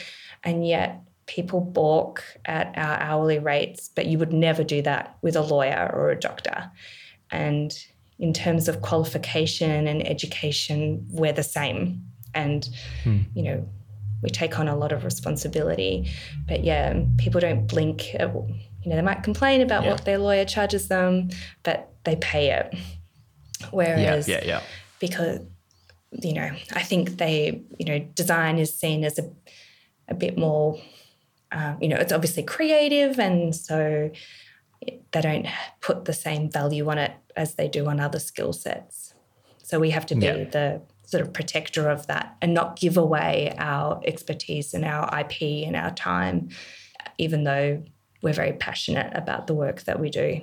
and 0.45 0.69
yet 0.69 1.01
people 1.27 1.61
balk 1.61 2.23
at 2.45 2.73
our 2.77 3.01
hourly 3.01 3.41
rates 3.41 3.91
but 3.97 4.07
you 4.07 4.19
would 4.19 4.33
never 4.33 4.63
do 4.63 4.81
that 4.83 5.17
with 5.23 5.35
a 5.35 5.43
lawyer 5.43 5.91
or 5.93 6.11
a 6.11 6.21
doctor. 6.21 6.71
And 7.33 7.77
in 8.19 8.33
terms 8.33 8.69
of 8.69 8.83
qualification 8.83 9.89
and 9.89 10.07
education 10.07 11.07
we're 11.11 11.33
the 11.33 11.43
same 11.43 12.05
and 12.37 12.69
you 13.35 13.43
know 13.43 13.69
we 14.23 14.31
take 14.31 14.59
on 14.61 14.69
a 14.69 14.77
lot 14.77 14.93
of 14.93 15.05
responsibility 15.05 16.09
but 16.49 16.63
yeah 16.65 17.03
people 17.19 17.41
don't 17.41 17.67
blink 17.67 18.15
at, 18.15 18.33
you 18.35 18.87
know 18.89 18.97
they 18.97 19.03
might 19.03 19.23
complain 19.23 19.61
about 19.61 19.83
Yeah. 19.85 19.91
what 19.93 20.05
their 20.05 20.19
lawyer 20.19 20.45
charges 20.45 20.89
them 20.89 21.31
but 21.63 21.79
they 22.05 22.17
pay 22.17 22.51
it 22.59 22.67
whereas 23.71 24.29
Yeah. 24.29 24.39
Yeah. 24.43 24.47
yeah. 24.47 24.61
because 25.01 25.41
you 26.23 26.33
know 26.39 26.51
I 26.81 26.83
think 26.83 27.17
they 27.19 27.63
you 27.79 27.87
know 27.87 27.99
design 28.15 28.59
is 28.59 28.79
seen 28.79 29.05
as 29.05 29.19
a 29.19 29.25
a 30.09 30.15
bit 30.15 30.39
more 30.39 30.79
um, 31.53 31.79
you 31.83 31.89
know 31.89 31.97
it's 31.97 32.13
obviously 32.13 32.43
creative 32.45 33.19
and 33.19 33.55
so 33.55 34.11
they 35.13 35.21
don't 35.29 35.47
put 35.81 36.05
the 36.05 36.13
same 36.13 36.51
value 36.51 36.89
on 36.89 36.99
it 36.99 37.13
as 37.35 37.55
they 37.57 37.69
do 37.69 37.87
on 37.87 37.99
other 38.01 38.19
skill 38.21 38.53
sets 38.53 39.15
so 39.63 39.81
we 39.81 39.91
have 39.91 40.07
to 40.07 40.15
be 40.15 40.27
Yeah. 40.27 40.45
the 40.57 40.81
sort 41.07 41.23
of 41.23 41.33
protector 41.33 41.89
of 41.89 42.07
that 42.09 42.37
and 42.43 42.53
not 42.53 42.79
give 42.79 42.97
away 42.97 43.55
our 43.59 44.01
expertise 44.05 44.75
and 44.75 44.85
our 44.85 45.09
IP 45.21 45.67
and 45.67 45.75
our 45.75 45.91
time 45.93 46.49
even 47.19 47.45
though 47.45 47.83
we're 48.23 48.35
very 48.35 48.53
passionate 48.53 49.11
about 49.15 49.47
the 49.47 49.55
work 49.55 49.83
that 49.83 49.99
we 49.99 50.11
do 50.11 50.41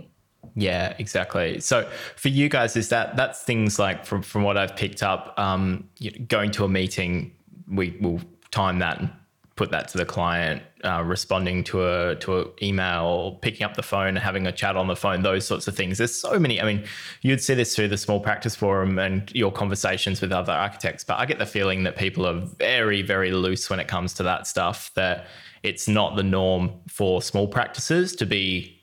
Yeah, 0.56 0.94
exactly. 1.00 1.60
So 1.62 1.90
for 2.16 2.28
you 2.28 2.50
guys, 2.50 2.76
is 2.76 2.90
that 2.90 3.16
that's 3.16 3.42
things 3.42 3.80
like 3.80 4.06
from 4.06 4.22
from 4.22 4.44
what 4.44 4.58
I've 4.58 4.76
picked 4.76 5.02
up, 5.02 5.34
um, 5.38 5.90
going 6.28 6.52
to 6.52 6.66
a 6.66 6.68
meeting, 6.68 7.32
we 7.68 7.98
will 8.02 8.20
time 8.52 8.80
that 8.80 9.00
and 9.00 9.10
put 9.56 9.70
that 9.70 9.88
to 9.90 9.98
the 9.98 10.06
client, 10.06 10.64
uh, 10.84 11.04
responding 11.06 11.64
to 11.64 11.86
a 11.86 12.16
to 12.16 12.40
an 12.40 12.48
email, 12.62 13.38
picking 13.42 13.64
up 13.64 13.76
the 13.76 13.84
phone, 13.84 14.16
having 14.16 14.48
a 14.48 14.52
chat 14.52 14.76
on 14.76 14.88
the 14.88 14.96
phone, 14.96 15.22
those 15.22 15.46
sorts 15.46 15.68
of 15.68 15.76
things. 15.76 16.00
There's 16.00 16.16
so 16.16 16.40
many. 16.40 16.60
I 16.60 16.66
mean, 16.66 16.86
you'd 17.22 17.42
see 17.42 17.54
this 17.54 17.76
through 17.76 17.90
the 17.90 17.98
small 17.98 18.20
practice 18.20 18.56
forum 18.56 18.98
and 18.98 19.32
your 19.36 19.52
conversations 19.52 20.22
with 20.22 20.32
other 20.32 20.54
architects, 20.54 21.04
but 21.04 21.20
I 21.20 21.26
get 21.26 21.38
the 21.38 21.46
feeling 21.46 21.84
that 21.84 21.96
people 21.96 22.26
are 22.26 22.40
very 22.40 23.02
very 23.02 23.32
loose 23.32 23.70
when 23.70 23.80
it 23.80 23.88
comes 23.88 24.14
to 24.16 24.24
that 24.24 24.48
stuff. 24.48 24.92
That 24.96 25.28
it's 25.62 25.88
not 25.88 26.16
the 26.16 26.24
norm 26.24 26.72
for 26.88 27.22
small 27.22 27.48
practices 27.48 28.16
to 28.16 28.26
be 28.26 28.80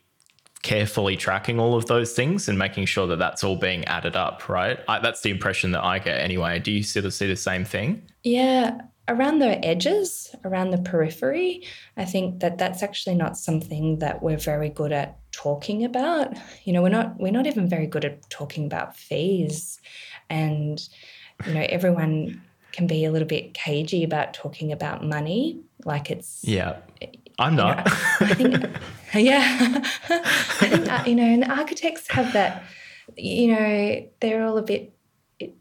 carefully 0.63 1.17
tracking 1.17 1.59
all 1.59 1.75
of 1.75 1.87
those 1.87 2.13
things 2.13 2.49
and 2.49 2.59
making 2.59 2.85
sure 2.85 3.07
that 3.07 3.19
that's 3.19 3.43
all 3.43 3.57
being 3.57 3.85
added 3.87 4.15
up, 4.15 4.49
right? 4.49 4.79
I, 4.89 4.99
that's 5.01 5.23
the 5.23 5.31
impression 5.31 5.71
that 5.73 5.83
I 5.83 5.99
get 5.99 6.21
anyway. 6.21 6.59
Do 6.59 6.71
you 6.71 6.83
sort 6.83 7.07
of 7.07 7.15
see 7.15 7.27
the 7.27 7.37
same 7.37 7.65
thing? 7.65 8.03
Yeah, 8.23 8.83
around 9.11 9.41
the 9.41 9.63
edges, 9.65 10.35
around 10.45 10.71
the 10.71 10.79
periphery, 10.79 11.65
I 11.97 12.05
think 12.05 12.41
that 12.41 12.59
that's 12.59 12.83
actually 12.83 13.17
not 13.17 13.37
something 13.37 13.99
that 13.99 14.23
we're 14.23 14.39
very 14.39 14.69
good 14.69 14.93
at 14.93 15.19
talking 15.33 15.85
about. 15.85 16.37
You 16.65 16.73
know, 16.73 16.83
we're 16.83 16.89
not 16.89 17.19
we're 17.19 17.33
not 17.33 17.47
even 17.47 17.69
very 17.69 17.87
good 17.87 18.05
at 18.05 18.29
talking 18.31 18.65
about 18.65 18.97
fees, 18.97 19.81
and 20.29 20.81
you 21.47 21.55
know, 21.55 21.67
everyone 21.69 22.41
can 22.73 22.87
be 22.87 23.05
a 23.05 23.11
little 23.11 23.27
bit 23.29 23.53
cagey 23.53 24.05
about 24.05 24.33
talking 24.33 24.71
about 24.71 25.05
money, 25.05 25.61
like 25.85 26.11
it's 26.11 26.41
Yeah. 26.45 26.77
I'm 27.39 27.57
know, 27.57 27.69
not. 27.69 27.87
I 28.21 28.35
think, 28.35 28.67
yeah, 29.15 29.83
I 30.11 30.67
think 30.69 30.89
uh, 30.89 31.03
you 31.07 31.15
know, 31.15 31.25
and 31.25 31.45
architects 31.45 32.11
have 32.11 32.35
that. 32.35 32.63
You 33.17 33.55
know, 33.55 34.09
they're 34.21 34.45
all 34.45 34.59
a 34.59 34.63
bit. 34.63 34.93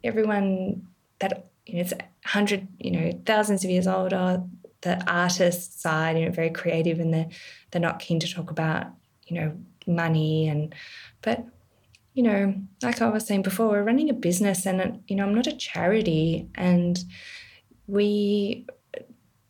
Everyone 0.04 0.86
that 1.20 1.50
you 1.66 1.76
know, 1.76 1.82
it's 1.82 1.94
hundred, 2.26 2.68
you 2.78 2.92
know, 2.92 3.22
thousands 3.26 3.64
of 3.64 3.70
years 3.70 3.88
old. 3.88 4.12
The 4.82 5.12
artist 5.12 5.82
side, 5.82 6.18
you 6.18 6.26
know, 6.26 6.32
very 6.32 6.50
creative, 6.50 7.00
and 7.00 7.14
they're 7.14 7.30
they're 7.72 7.82
not 7.82 8.00
keen 8.00 8.20
to 8.22 8.34
talk 8.34 8.50
about, 8.50 8.88
you 9.28 9.40
know, 9.40 9.58
money 9.86 10.48
and, 10.48 10.74
but 11.22 11.46
you 12.14 12.24
know, 12.24 12.54
like 12.82 13.02
I 13.02 13.10
was 13.10 13.26
saying 13.26 13.44
before, 13.44 13.70
we're 13.70 13.84
running 13.84 14.10
a 14.10 14.14
business, 14.14 14.66
and 14.66 15.04
you 15.08 15.16
know, 15.16 15.24
I'm 15.24 15.36
not 15.36 15.48
a 15.48 15.56
charity, 15.56 16.50
and 16.56 17.04
we 17.88 18.66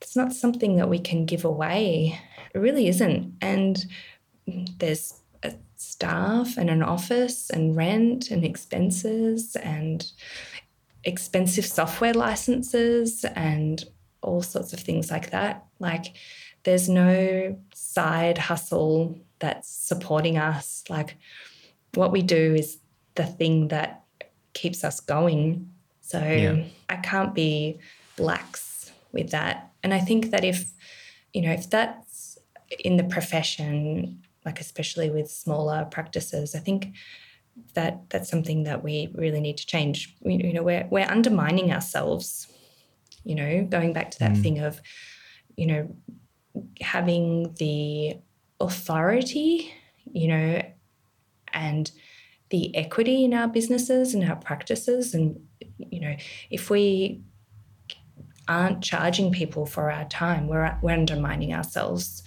it's 0.02 0.16
not 0.16 0.34
something 0.34 0.78
that 0.78 0.90
we 0.90 1.00
can 1.00 1.26
give 1.26 1.46
away. 1.46 2.20
It 2.54 2.60
really 2.60 2.88
isn't. 2.88 3.34
And 3.42 3.86
there's 4.78 5.20
staff 5.76 6.58
and 6.58 6.70
an 6.70 6.84
office 6.84 7.50
and 7.50 7.76
rent 7.76 8.32
and 8.32 8.44
expenses 8.44 9.56
and 9.56 10.12
expensive 11.04 11.66
software 11.66 12.14
licenses 12.14 13.26
and 13.36 13.86
all 14.22 14.41
sorts 14.41 14.74
of 14.74 14.80
things 14.80 15.10
like 15.10 15.32
that. 15.32 15.66
Like 15.80 16.16
there's 16.64 16.89
no 16.89 17.58
side 17.74 18.38
hustle 18.38 19.18
that's 19.39 19.70
supporting 19.70 20.38
us. 20.38 20.84
Like 20.89 21.16
what 21.93 22.12
we 22.12 22.22
do 22.22 22.56
is 22.56 22.80
the 23.16 23.26
thing 23.26 23.70
that 23.70 24.04
keeps 24.54 24.84
us 24.84 25.00
going. 25.00 25.72
So 26.02 26.20
Yeah. 26.20 26.64
I 26.89 26.97
can't 26.97 27.34
be 27.34 27.80
lax 28.18 28.91
with 29.12 29.32
that. 29.32 29.72
And 29.84 29.93
I 29.93 30.00
think 30.00 30.32
that 30.32 30.43
if, 30.43 30.72
you 31.34 31.41
know, 31.41 31.52
if 31.52 31.70
that's 31.70 32.38
in 32.84 32.97
the 32.97 33.04
profession, 33.04 34.22
like 34.45 34.60
especially 34.60 35.10
with 35.10 35.32
smaller 35.32 35.86
practices, 35.89 36.56
I 36.56 36.60
think 36.60 36.93
that 37.74 38.10
that's 38.10 38.30
something 38.30 38.64
that 38.64 38.84
we 38.84 39.10
really 39.16 39.41
need 39.41 39.57
to 39.57 39.66
change. 39.66 40.16
We, 40.22 40.36
you 40.36 40.53
know, 40.53 40.64
we're 40.64 40.88
we're 40.89 41.10
undermining 41.10 41.72
ourselves. 41.72 42.47
You 43.26 43.36
know, 43.36 43.68
going 43.70 43.93
back 43.93 44.12
to 44.12 44.20
that 44.20 44.32
mm. 44.32 44.41
thing 44.41 44.60
of, 44.60 44.82
you 45.57 45.68
know, 45.68 45.95
having 46.80 47.53
the 47.60 48.18
authority, 48.60 49.74
you 50.12 50.30
know, 50.30 50.62
and 51.53 51.91
the 52.49 52.76
equity 52.76 53.26
in 53.26 53.34
our 53.34 53.47
businesses 53.47 54.14
and 54.14 54.24
our 54.24 54.38
practices. 54.38 55.14
And, 55.14 55.45
you 55.78 55.99
know, 55.99 56.16
if 56.49 56.70
we 56.70 57.22
aren't 58.47 58.82
charging 58.82 59.32
people 59.32 59.66
for 59.66 59.91
our 59.91 60.05
time, 60.05 60.47
we're, 60.47 60.78
we're 60.82 60.93
undermining 60.93 61.53
ourselves. 61.53 62.24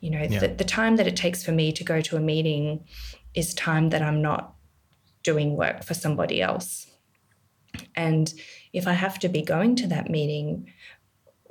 You 0.00 0.10
know, 0.10 0.26
yeah. 0.28 0.40
the, 0.40 0.48
the 0.48 0.64
time 0.64 0.96
that 0.96 1.06
it 1.06 1.16
takes 1.16 1.44
for 1.44 1.52
me 1.52 1.72
to 1.72 1.84
go 1.84 2.00
to 2.00 2.16
a 2.16 2.20
meeting 2.20 2.84
is 3.34 3.54
time 3.54 3.90
that 3.90 4.02
I'm 4.02 4.20
not 4.20 4.51
doing 5.22 5.56
work 5.56 5.84
for 5.84 5.94
somebody 5.94 6.40
else. 6.40 6.86
And 7.94 8.32
if 8.72 8.86
I 8.86 8.92
have 8.92 9.18
to 9.20 9.28
be 9.28 9.42
going 9.42 9.76
to 9.76 9.86
that 9.88 10.10
meeting, 10.10 10.70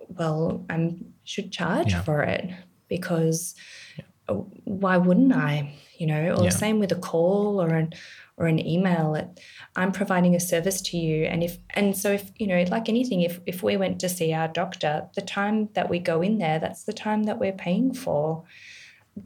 well, 0.09 0.65
I 0.69 0.95
should 1.23 1.51
charge 1.51 1.91
yeah. 1.91 2.01
for 2.01 2.23
it 2.23 2.49
because 2.87 3.55
yeah. 3.97 4.35
why 4.63 4.97
wouldn't 4.97 5.33
I? 5.33 5.73
You 5.97 6.07
know, 6.07 6.35
or 6.35 6.45
yeah. 6.45 6.49
same 6.49 6.79
with 6.79 6.91
a 6.91 6.95
call 6.95 7.61
or 7.61 7.69
an 7.69 7.93
or 8.37 8.47
an 8.47 8.65
email. 8.65 9.33
I'm 9.75 9.91
providing 9.91 10.35
a 10.35 10.39
service 10.39 10.81
to 10.83 10.97
you, 10.97 11.25
and 11.25 11.43
if 11.43 11.59
and 11.71 11.95
so 11.95 12.11
if 12.11 12.31
you 12.37 12.47
know, 12.47 12.63
like 12.69 12.89
anything, 12.89 13.21
if 13.21 13.39
if 13.45 13.61
we 13.61 13.77
went 13.77 13.99
to 13.99 14.09
see 14.09 14.33
our 14.33 14.47
doctor, 14.47 15.07
the 15.15 15.21
time 15.21 15.69
that 15.73 15.89
we 15.89 15.99
go 15.99 16.21
in 16.23 16.39
there, 16.39 16.59
that's 16.59 16.83
the 16.85 16.93
time 16.93 17.23
that 17.23 17.39
we're 17.39 17.53
paying 17.53 17.93
for. 17.93 18.43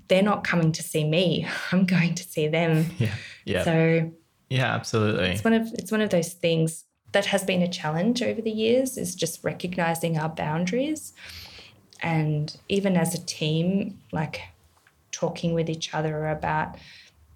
They're 0.09 0.23
not 0.23 0.43
coming 0.43 0.71
to 0.73 0.83
see 0.83 1.05
me. 1.05 1.47
I'm 1.71 1.85
going 1.85 2.15
to 2.15 2.23
see 2.23 2.47
them. 2.47 2.87
Yeah. 2.97 3.15
Yeah. 3.45 3.63
So. 3.63 4.11
Yeah, 4.49 4.73
absolutely. 4.73 5.29
It's 5.29 5.43
one 5.43 5.53
of 5.53 5.73
it's 5.73 5.91
one 5.91 6.01
of 6.01 6.09
those 6.09 6.33
things 6.33 6.85
that 7.11 7.27
has 7.27 7.43
been 7.43 7.61
a 7.61 7.67
challenge 7.67 8.21
over 8.21 8.41
the 8.41 8.51
years 8.51 8.97
is 8.97 9.15
just 9.15 9.43
recognizing 9.43 10.17
our 10.17 10.29
boundaries 10.29 11.13
and 12.01 12.57
even 12.67 12.97
as 12.97 13.15
a 13.15 13.25
team 13.25 13.97
like 14.11 14.41
talking 15.11 15.53
with 15.53 15.69
each 15.69 15.93
other 15.93 16.27
about 16.27 16.75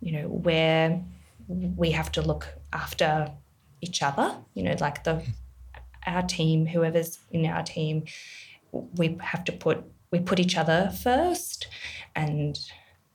you 0.02 0.12
know 0.12 0.28
where 0.28 1.02
we 1.48 1.92
have 1.92 2.12
to 2.12 2.22
look 2.22 2.48
after 2.74 3.32
each 3.82 4.04
other 4.04 4.36
you 4.54 4.64
know 4.64 4.76
like 4.82 5.04
the 5.06 5.24
our 6.06 6.24
team 6.24 6.66
whoever's 6.66 7.20
in 7.32 7.46
our 7.46 7.64
team 7.64 8.04
we 8.98 9.18
have 9.22 9.44
to 9.46 9.52
put 9.52 9.84
we 10.12 10.20
put 10.20 10.40
each 10.40 10.58
other 10.58 10.92
first 11.02 11.68
and 12.16 12.60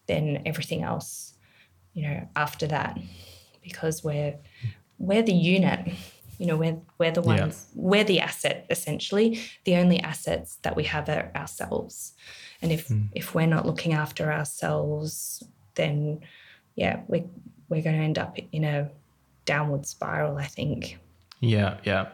then 0.07 0.42
everything 0.47 0.82
else 0.82 1.34
you 1.92 2.03
know 2.03 2.26
after 2.36 2.66
that 2.66 2.99
because 3.65 4.05
we're 4.05 4.37
we're 4.99 5.23
the 5.23 5.33
unit 5.33 5.93
you 6.39 6.47
know, 6.47 6.57
we're 6.57 6.79
we're 6.99 7.12
the 7.12 7.23
ones 7.23 7.69
yeah. 7.75 7.83
we're 7.83 8.05
the 8.05 8.21
asset 8.21 8.67
essentially. 8.71 9.41
The 9.65 9.77
only 9.77 10.01
assets 10.01 10.57
that 10.62 10.77
we 10.77 10.85
have 10.85 11.09
are 11.09 11.31
ourselves. 11.35 12.12
And 12.62 12.73
if 12.73 12.89
mm. 12.89 13.09
if 13.12 13.35
we're 13.35 13.47
not 13.47 13.67
looking 13.67 13.93
after 13.93 14.33
ourselves, 14.33 15.43
then 15.75 16.21
yeah, 16.75 17.01
we're 17.09 17.25
we're 17.69 17.83
going 17.83 17.97
to 17.97 18.03
end 18.03 18.19
up 18.19 18.37
in 18.53 18.65
a 18.65 18.91
downward 19.45 19.87
spiral, 19.87 20.37
I 20.37 20.45
think. 20.45 20.99
Yeah, 21.41 21.79
yeah. 21.85 22.09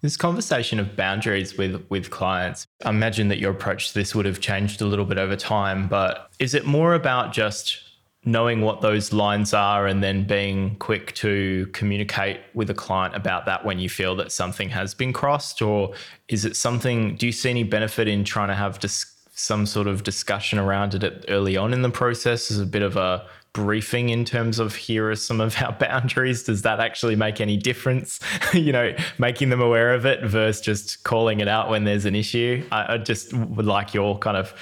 This 0.00 0.16
conversation 0.16 0.78
of 0.78 0.96
boundaries 0.96 1.56
with 1.58 1.84
with 1.88 2.10
clients, 2.10 2.66
I 2.84 2.90
imagine 2.90 3.28
that 3.28 3.38
your 3.38 3.50
approach 3.50 3.88
to 3.88 3.94
this 3.94 4.14
would 4.14 4.26
have 4.26 4.40
changed 4.40 4.80
a 4.80 4.86
little 4.86 5.04
bit 5.04 5.18
over 5.18 5.36
time, 5.36 5.88
but 5.88 6.30
is 6.38 6.54
it 6.54 6.66
more 6.66 6.94
about 6.94 7.32
just 7.32 7.80
knowing 8.26 8.60
what 8.60 8.80
those 8.80 9.12
lines 9.12 9.54
are 9.54 9.86
and 9.86 10.02
then 10.02 10.24
being 10.24 10.74
quick 10.76 11.14
to 11.14 11.66
communicate 11.72 12.40
with 12.54 12.68
a 12.68 12.74
client 12.74 13.14
about 13.14 13.46
that 13.46 13.64
when 13.64 13.78
you 13.78 13.88
feel 13.88 14.16
that 14.16 14.32
something 14.32 14.68
has 14.68 14.92
been 14.92 15.12
crossed? 15.12 15.62
Or 15.62 15.94
is 16.28 16.44
it 16.44 16.56
something 16.56 17.16
do 17.16 17.26
you 17.26 17.32
see 17.32 17.50
any 17.50 17.62
benefit 17.62 18.08
in 18.08 18.24
trying 18.24 18.48
to 18.48 18.54
have 18.54 18.80
dis- 18.80 19.14
some 19.32 19.64
sort 19.64 19.86
of 19.86 20.02
discussion 20.02 20.58
around 20.58 20.94
it 20.94 21.24
early 21.28 21.56
on 21.56 21.72
in 21.72 21.82
the 21.82 21.90
process? 21.90 22.50
As 22.50 22.58
a 22.58 22.66
bit 22.66 22.82
of 22.82 22.96
a 22.96 23.24
briefing 23.52 24.10
in 24.10 24.24
terms 24.24 24.58
of 24.58 24.74
here 24.74 25.08
are 25.08 25.16
some 25.16 25.40
of 25.40 25.62
our 25.62 25.72
boundaries. 25.80 26.42
Does 26.42 26.62
that 26.62 26.80
actually 26.80 27.14
make 27.14 27.40
any 27.40 27.56
difference? 27.56 28.20
You 28.52 28.72
know 28.72 28.96
making 29.18 29.50
them 29.50 29.60
aware 29.60 29.94
of 29.94 30.06
it 30.06 30.24
versus 30.24 30.60
just 30.60 31.04
calling 31.04 31.40
it 31.40 31.48
out 31.48 31.70
when 31.70 31.84
there's 31.84 32.06
an 32.06 32.16
issue? 32.16 32.66
I, 32.72 32.94
I 32.94 32.98
just 32.98 33.32
would 33.32 33.66
like 33.66 33.94
your 33.94 34.18
kind 34.18 34.36
of 34.36 34.52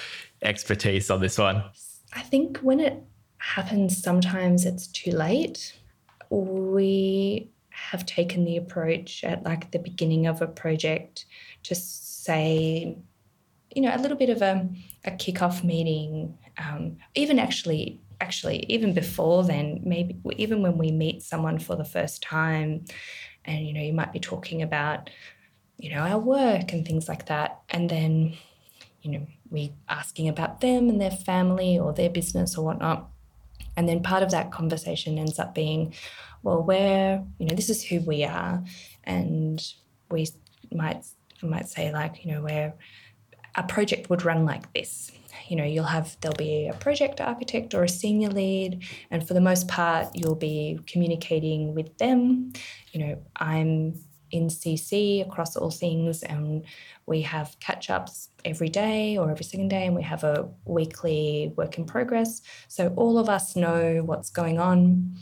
expertise 0.42 1.10
on 1.10 1.20
this 1.20 1.38
one. 1.38 1.64
I 2.12 2.20
think 2.20 2.58
when 2.58 2.80
it 2.80 3.02
happens 3.44 4.02
sometimes 4.02 4.64
it's 4.64 4.86
too 4.86 5.10
late. 5.10 5.74
We 6.30 7.50
have 7.68 8.06
taken 8.06 8.44
the 8.44 8.56
approach 8.56 9.22
at 9.22 9.42
like 9.42 9.70
the 9.70 9.78
beginning 9.78 10.26
of 10.26 10.40
a 10.40 10.46
project 10.46 11.26
to 11.64 11.74
say, 11.74 12.96
you 13.74 13.82
know, 13.82 13.94
a 13.94 13.98
little 13.98 14.16
bit 14.16 14.30
of 14.30 14.40
a, 14.40 14.66
a 15.04 15.10
kickoff 15.10 15.62
meeting, 15.62 16.38
um, 16.58 16.96
even 17.14 17.38
actually 17.38 18.00
actually 18.20 18.64
even 18.68 18.94
before 18.94 19.42
then 19.42 19.80
maybe 19.84 20.16
even 20.36 20.62
when 20.62 20.78
we 20.78 20.92
meet 20.92 21.20
someone 21.20 21.58
for 21.58 21.74
the 21.74 21.84
first 21.84 22.22
time 22.22 22.84
and 23.44 23.66
you 23.66 23.74
know 23.74 23.80
you 23.80 23.92
might 23.92 24.12
be 24.12 24.20
talking 24.20 24.62
about 24.62 25.10
you 25.78 25.90
know 25.90 25.98
our 25.98 26.20
work 26.20 26.72
and 26.72 26.86
things 26.86 27.08
like 27.08 27.26
that 27.26 27.60
and 27.70 27.90
then 27.90 28.32
you 29.02 29.10
know 29.10 29.26
we 29.50 29.72
asking 29.88 30.28
about 30.28 30.60
them 30.60 30.88
and 30.88 31.00
their 31.00 31.10
family 31.10 31.76
or 31.76 31.92
their 31.92 32.08
business 32.08 32.56
or 32.56 32.64
whatnot 32.64 33.10
and 33.76 33.88
then 33.88 34.02
part 34.02 34.22
of 34.22 34.30
that 34.30 34.52
conversation 34.52 35.18
ends 35.18 35.38
up 35.38 35.54
being, 35.54 35.94
well, 36.42 36.62
where, 36.62 37.24
you 37.38 37.46
know, 37.46 37.54
this 37.54 37.70
is 37.70 37.82
who 37.82 38.00
we 38.00 38.24
are. 38.24 38.62
And 39.04 39.62
we 40.10 40.28
might 40.72 41.04
might 41.42 41.68
say 41.68 41.92
like, 41.92 42.24
you 42.24 42.32
know, 42.32 42.42
where 42.42 42.74
a 43.54 43.62
project 43.62 44.08
would 44.10 44.24
run 44.24 44.44
like 44.44 44.72
this. 44.72 45.12
You 45.48 45.56
know, 45.56 45.64
you'll 45.64 45.84
have 45.84 46.16
there'll 46.20 46.36
be 46.36 46.68
a 46.68 46.74
project 46.74 47.20
architect 47.20 47.74
or 47.74 47.82
a 47.84 47.88
senior 47.88 48.30
lead, 48.30 48.82
and 49.10 49.26
for 49.26 49.34
the 49.34 49.40
most 49.40 49.68
part, 49.68 50.08
you'll 50.14 50.36
be 50.36 50.80
communicating 50.86 51.74
with 51.74 51.98
them. 51.98 52.52
You 52.92 53.00
know, 53.00 53.22
I'm 53.36 53.94
in 54.34 54.48
CC 54.48 55.24
across 55.24 55.56
all 55.56 55.70
things, 55.70 56.24
and 56.24 56.64
we 57.06 57.22
have 57.22 57.56
catch 57.60 57.88
ups 57.88 58.30
every 58.44 58.68
day 58.68 59.16
or 59.16 59.30
every 59.30 59.44
second 59.44 59.68
day, 59.68 59.86
and 59.86 59.94
we 59.94 60.02
have 60.02 60.24
a 60.24 60.48
weekly 60.64 61.52
work 61.56 61.78
in 61.78 61.84
progress. 61.84 62.42
So 62.66 62.92
all 62.96 63.16
of 63.16 63.28
us 63.28 63.54
know 63.54 64.02
what's 64.04 64.30
going 64.30 64.58
on 64.58 65.14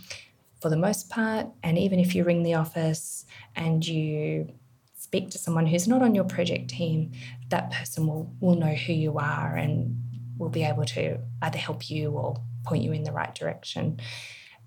for 0.62 0.70
the 0.70 0.76
most 0.76 1.10
part. 1.10 1.46
And 1.62 1.76
even 1.76 2.00
if 2.00 2.14
you 2.14 2.24
ring 2.24 2.42
the 2.42 2.54
office 2.54 3.26
and 3.54 3.86
you 3.86 4.50
speak 4.96 5.28
to 5.30 5.38
someone 5.38 5.66
who's 5.66 5.86
not 5.86 6.00
on 6.00 6.14
your 6.14 6.24
project 6.24 6.70
team, 6.70 7.12
that 7.50 7.70
person 7.70 8.06
will, 8.06 8.34
will 8.40 8.54
know 8.54 8.74
who 8.74 8.94
you 8.94 9.18
are 9.18 9.56
and 9.56 10.00
will 10.38 10.48
be 10.48 10.64
able 10.64 10.86
to 10.86 11.18
either 11.42 11.58
help 11.58 11.90
you 11.90 12.12
or 12.12 12.40
point 12.64 12.82
you 12.82 12.92
in 12.92 13.02
the 13.02 13.12
right 13.12 13.34
direction. 13.34 14.00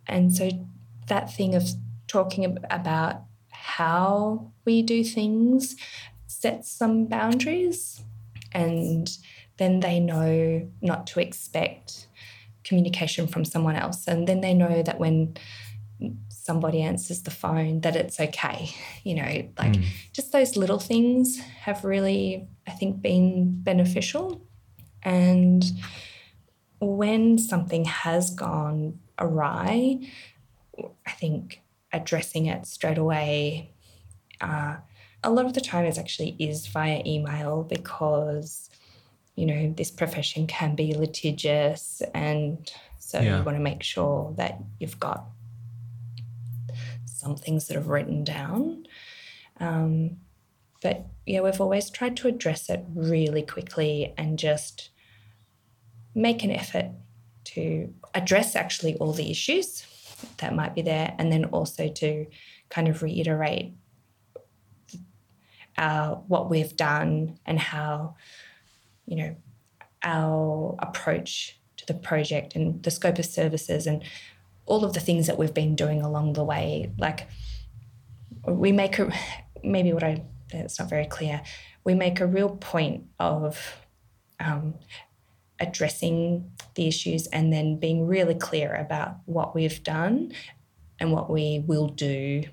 And 0.05 0.31
so 0.31 0.51
that 1.07 1.33
thing 1.33 1.55
of 1.55 1.63
talking 2.07 2.59
about 2.69 3.23
how 3.65 4.51
we 4.63 4.83
do 4.83 5.03
things 5.03 5.75
sets 6.27 6.71
some 6.71 7.07
boundaries 7.07 8.03
and 8.51 9.09
then 9.57 9.79
they 9.79 9.99
know 9.99 10.69
not 10.81 11.07
to 11.07 11.19
expect 11.19 12.07
communication 12.63 13.25
from 13.25 13.43
someone 13.43 13.75
else. 13.75 14.07
And 14.07 14.27
then 14.27 14.41
they 14.41 14.53
know 14.53 14.83
that 14.83 14.99
when 14.99 15.35
somebody 16.29 16.83
answers 16.83 17.23
the 17.23 17.31
phone 17.31 17.81
that 17.81 17.95
it's 17.95 18.19
okay. 18.19 18.69
You 19.03 19.15
know 19.15 19.49
like 19.57 19.73
mm. 19.73 19.85
just 20.13 20.31
those 20.31 20.55
little 20.55 20.79
things 20.79 21.39
have 21.39 21.83
really 21.83 22.47
i 22.67 22.71
think 22.71 23.01
been 23.01 23.61
beneficial. 23.63 24.45
And 25.01 25.65
when 26.79 27.39
something 27.39 27.85
has 27.85 28.29
gone 28.29 28.99
awry 29.17 29.97
i 31.07 31.11
think 31.11 31.61
addressing 31.95 32.45
it 32.47 32.67
straight 32.67 32.97
away. 32.97 33.71
Uh, 34.41 34.75
a 35.23 35.31
lot 35.31 35.45
of 35.45 35.53
the 35.53 35.61
time, 35.61 35.85
it 35.85 35.97
actually 35.97 36.35
is 36.37 36.67
via 36.67 37.01
email 37.05 37.63
because, 37.63 38.69
you 39.35 39.45
know, 39.45 39.73
this 39.75 39.89
profession 39.89 40.45
can 40.45 40.75
be 40.75 40.93
litigious. 40.93 42.01
And 42.13 42.71
so 42.99 43.19
yeah. 43.19 43.37
you 43.37 43.43
want 43.43 43.57
to 43.57 43.63
make 43.63 43.81
sure 43.81 44.33
that 44.37 44.59
you've 44.79 44.99
got 44.99 45.25
some 47.05 47.35
things 47.35 47.67
that 47.67 47.77
are 47.77 47.81
written 47.81 48.23
down. 48.23 48.85
Um, 49.59 50.17
but 50.81 51.05
yeah, 51.25 51.39
we've 51.39 51.61
always 51.61 51.89
tried 51.89 52.17
to 52.17 52.27
address 52.27 52.69
it 52.69 52.85
really 52.93 53.41
quickly 53.41 54.13
and 54.17 54.37
just 54.37 54.89
make 56.13 56.43
an 56.43 56.51
effort 56.51 56.91
to 57.45 57.93
address 58.13 58.55
actually 58.55 58.95
all 58.97 59.13
the 59.13 59.31
issues 59.31 59.85
that 60.37 60.55
might 60.55 60.75
be 60.75 60.81
there, 60.81 61.15
and 61.17 61.31
then 61.31 61.45
also 61.45 61.87
to 61.87 62.25
kind 62.69 62.87
of 62.87 63.01
reiterate 63.01 63.73
our, 65.77 66.15
what 66.27 66.49
we've 66.49 66.75
done 66.75 67.37
and 67.45 67.59
how, 67.59 68.15
you 69.05 69.17
know, 69.17 69.35
our 70.03 70.75
approach 70.79 71.59
to 71.77 71.85
the 71.85 71.93
project 71.93 72.55
and 72.55 72.81
the 72.83 72.91
scope 72.91 73.19
of 73.19 73.25
services 73.25 73.87
and 73.87 74.03
all 74.65 74.83
of 74.83 74.93
the 74.93 74.99
things 74.99 75.27
that 75.27 75.37
we've 75.37 75.53
been 75.53 75.75
doing 75.75 76.01
along 76.01 76.33
the 76.33 76.43
way. 76.43 76.91
Like, 76.97 77.27
we 78.47 78.71
make 78.71 78.99
a 78.99 79.11
maybe 79.63 79.93
what 79.93 80.03
I 80.03 80.23
it's 80.51 80.79
not 80.79 80.89
very 80.89 81.05
clear. 81.05 81.41
We 81.83 81.95
make 81.95 82.19
a 82.19 82.27
real 82.27 82.49
point 82.49 83.05
of 83.19 83.77
um, 84.39 84.75
addressing 85.59 86.51
the 86.75 86.87
issues 86.87 87.27
and 87.27 87.51
then 87.51 87.79
being 87.79 88.07
really 88.07 88.35
clear 88.35 88.73
about 88.75 89.17
what 89.25 89.55
we've 89.55 89.83
done 89.83 90.31
and 90.99 91.11
what 91.11 91.29
we 91.29 91.63
will 91.65 91.87
do 91.87 92.43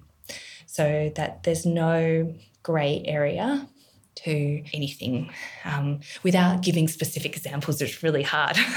so 0.66 1.12
that 1.16 1.42
there's 1.42 1.66
no 1.66 2.34
grey 2.62 3.02
area 3.04 3.68
to 4.14 4.62
anything 4.72 5.30
um, 5.64 6.00
without 6.22 6.62
giving 6.62 6.86
specific 6.86 7.36
examples. 7.36 7.80
It's 7.80 8.02
really 8.02 8.22
hard. 8.22 8.56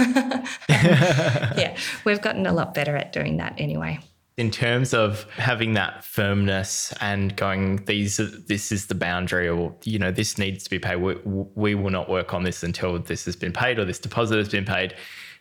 yeah, 0.69 1.77
we've 2.03 2.21
gotten 2.21 2.45
a 2.45 2.53
lot 2.53 2.73
better 2.73 2.95
at 2.95 3.13
doing 3.13 3.37
that 3.37 3.53
anyway. 3.57 3.99
In 4.37 4.51
terms 4.51 4.93
of 4.93 5.23
having 5.37 5.75
that 5.75 6.03
firmness 6.03 6.93
and 6.99 7.35
going, 7.37 7.85
these 7.85 8.17
this 8.47 8.71
is 8.71 8.87
the 8.87 8.95
boundary, 8.95 9.47
or 9.47 9.73
you 9.83 9.97
know, 9.97 10.11
this 10.11 10.37
needs 10.37 10.65
to 10.65 10.69
be 10.69 10.77
paid. 10.77 10.97
We, 10.97 11.15
we 11.23 11.73
will 11.73 11.89
not 11.89 12.09
work 12.09 12.33
on 12.33 12.43
this 12.43 12.61
until 12.61 12.99
this 12.99 13.23
has 13.25 13.37
been 13.37 13.53
paid 13.53 13.79
or 13.79 13.85
this 13.85 13.99
deposit 13.99 14.37
has 14.37 14.49
been 14.49 14.65
paid. 14.65 14.93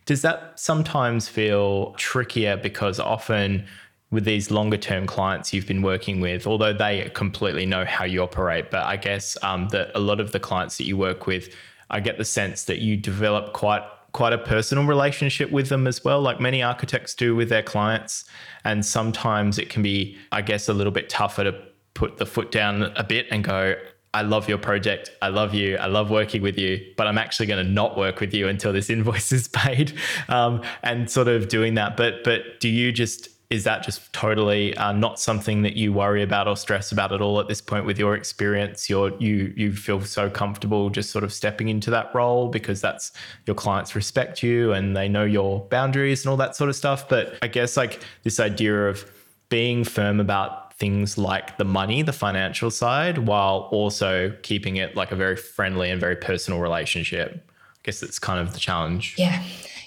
Does 0.07 0.22
that 0.22 0.61
sometimes 0.61 1.28
feel 1.28 1.92
trickier 1.95 2.57
because 2.57 3.01
often 3.01 3.66
with 4.14 4.24
these 4.24 4.51
longer 4.51 4.76
term 4.76 5.07
clients 5.07 5.53
you've 5.53 5.66
been 5.66 5.82
working 5.82 6.20
with, 6.20 6.47
although 6.47 6.72
they 6.72 7.11
completely 7.14 7.66
know 7.66 7.84
how 7.84 8.05
you 8.05 8.22
operate, 8.22 8.70
but 8.70 8.84
I 8.84 8.97
guess 8.97 9.36
um, 9.42 9.68
that 9.70 9.90
a 9.95 9.99
lot 9.99 10.20
of 10.20 10.30
the 10.30 10.38
clients 10.38 10.78
that 10.78 10.84
you 10.84 10.97
work 10.97 11.26
with, 11.26 11.53
I 11.90 12.01
get 12.01 12.16
the 12.16 12.24
sense 12.24 12.64
that 12.64 12.78
you 12.78 12.97
develop 12.97 13.53
quite 13.53 13.82
quite 14.14 14.32
a 14.32 14.38
personal 14.38 14.86
relationship 14.86 15.50
with 15.50 15.68
them 15.68 15.86
as 15.86 16.02
well, 16.04 16.22
like 16.22 16.40
many 16.40 16.62
architects 16.62 17.14
do 17.14 17.34
with 17.34 17.48
their 17.50 17.64
clients. 17.64 18.24
And 18.64 18.86
sometimes 18.86 19.58
it 19.58 19.68
can 19.68 19.82
be, 19.82 20.16
I 20.32 20.40
guess, 20.40 20.68
a 20.68 20.72
little 20.72 20.92
bit 20.92 21.10
tougher 21.10 21.44
to 21.44 21.54
put 21.92 22.16
the 22.16 22.24
foot 22.24 22.50
down 22.50 22.84
a 22.96 23.02
bit 23.04 23.26
and 23.30 23.42
go, 23.44 23.74
I 24.14 24.22
love 24.22 24.48
your 24.48 24.58
project. 24.58 25.10
I 25.20 25.28
love 25.28 25.52
you. 25.52 25.76
I 25.76 25.86
love 25.86 26.10
working 26.10 26.42
with 26.42 26.56
you, 26.56 26.80
but 26.96 27.08
I'm 27.08 27.18
actually 27.18 27.46
going 27.46 27.66
to 27.66 27.70
not 27.70 27.98
work 27.98 28.20
with 28.20 28.32
you 28.32 28.46
until 28.46 28.72
this 28.72 28.88
invoice 28.96 29.32
is 29.32 29.48
paid, 29.48 29.92
um, 30.28 30.62
and 30.84 31.10
sort 31.10 31.26
of 31.26 31.48
doing 31.48 31.74
that. 31.74 31.96
But 31.96 32.22
but 32.22 32.60
do 32.60 32.68
you 32.68 32.92
just 32.92 33.28
is 33.51 33.64
that 33.64 33.82
just 33.82 34.12
totally 34.12 34.76
uh, 34.76 34.92
not 34.92 35.20
something 35.20 35.62
that 35.62 35.76
you 35.76 35.92
worry 35.92 36.22
about 36.22 36.49
or 36.49 36.57
stress 36.57 36.92
about 36.92 37.12
at 37.12 37.20
all 37.20 37.38
at 37.40 37.49
this 37.49 37.61
point 37.61 37.84
with 37.84 37.99
your 37.99 38.14
experience? 38.14 38.88
You're 38.88 39.16
you 39.18 39.53
you 39.57 39.72
feel 39.72 40.01
so 40.01 40.30
comfortable 40.30 40.90
just 40.90 41.11
sort 41.11 41.24
of 41.24 41.32
stepping 41.32 41.68
into 41.68 41.90
that 41.90 42.14
role 42.14 42.49
because 42.49 42.80
that's 42.80 43.12
your 43.47 43.55
clients 43.55 43.95
respect 43.95 44.42
you 44.42 44.72
and 44.72 44.97
they 44.97 45.09
know 45.09 45.24
your 45.24 45.61
boundaries 45.68 46.24
and 46.24 46.30
all 46.30 46.36
that 46.38 46.57
sort 46.57 46.70
of 46.70 46.76
stuff. 46.76 47.09
But 47.09 47.36
i 47.42 47.49
guess 47.49 47.76
like 47.76 48.01
this 48.22 48.40
idea 48.40 48.88
of 48.88 49.05
being 49.51 49.84
firm 49.84 50.20
about 50.20 50.74
things 50.74 51.16
like 51.16 51.57
the 51.59 51.64
money 51.64 52.03
the 52.03 52.12
financial 52.12 52.70
side 52.70 53.18
while 53.18 53.68
also 53.70 54.36
keeping 54.42 54.76
it 54.76 54.97
like 54.97 55.12
a 55.12 55.16
very 55.16 55.36
friendly 55.36 55.90
and 55.90 56.01
very 56.01 56.16
personal 56.16 56.61
relationship. 56.61 57.51
I 57.51 57.80
guess 57.84 58.01
that's 58.01 58.18
kind 58.18 58.40
of 58.40 58.55
the 58.55 58.59
challenge. 58.59 59.14
Yeah 59.18 59.42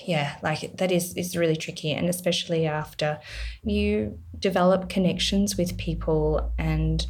yeah, 0.08 0.38
like 0.42 0.78
that 0.78 0.92
is 0.92 1.14
is 1.16 1.36
really 1.36 1.58
tricky, 1.58 1.92
and 1.92 2.08
especially 2.10 2.66
after 2.66 3.20
you 3.64 4.18
develop 4.40 4.88
connections 4.88 5.58
with 5.58 5.78
people 5.78 6.54
and 6.58 7.06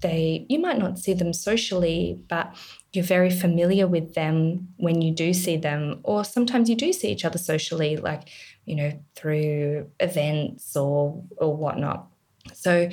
they 0.00 0.46
you 0.48 0.60
might 0.60 0.78
not 0.78 0.98
see 0.98 1.12
them 1.12 1.32
socially, 1.32 2.22
but 2.28 2.54
you're 2.92 3.04
very 3.04 3.30
familiar 3.30 3.88
with 3.88 4.14
them 4.14 4.68
when 4.76 5.02
you 5.02 5.12
do 5.12 5.34
see 5.34 5.56
them, 5.56 5.98
or 6.04 6.24
sometimes 6.24 6.70
you 6.70 6.76
do 6.76 6.92
see 6.92 7.08
each 7.08 7.24
other 7.24 7.38
socially, 7.38 7.96
like 7.96 8.28
you 8.64 8.76
know 8.76 8.92
through 9.16 9.90
events 9.98 10.76
or 10.76 11.20
or 11.38 11.56
whatnot. 11.56 12.06
So 12.54 12.88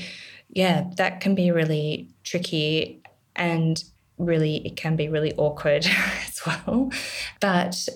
yeah, 0.49 0.85
that 0.97 1.21
can 1.21 1.35
be 1.35 1.51
really 1.51 2.09
tricky 2.23 3.03
and 3.35 3.83
really 4.17 4.65
it 4.65 4.75
can 4.75 4.95
be 4.95 5.09
really 5.09 5.33
awkward 5.35 5.85
as 6.27 6.41
well. 6.43 6.91
But 7.39 7.87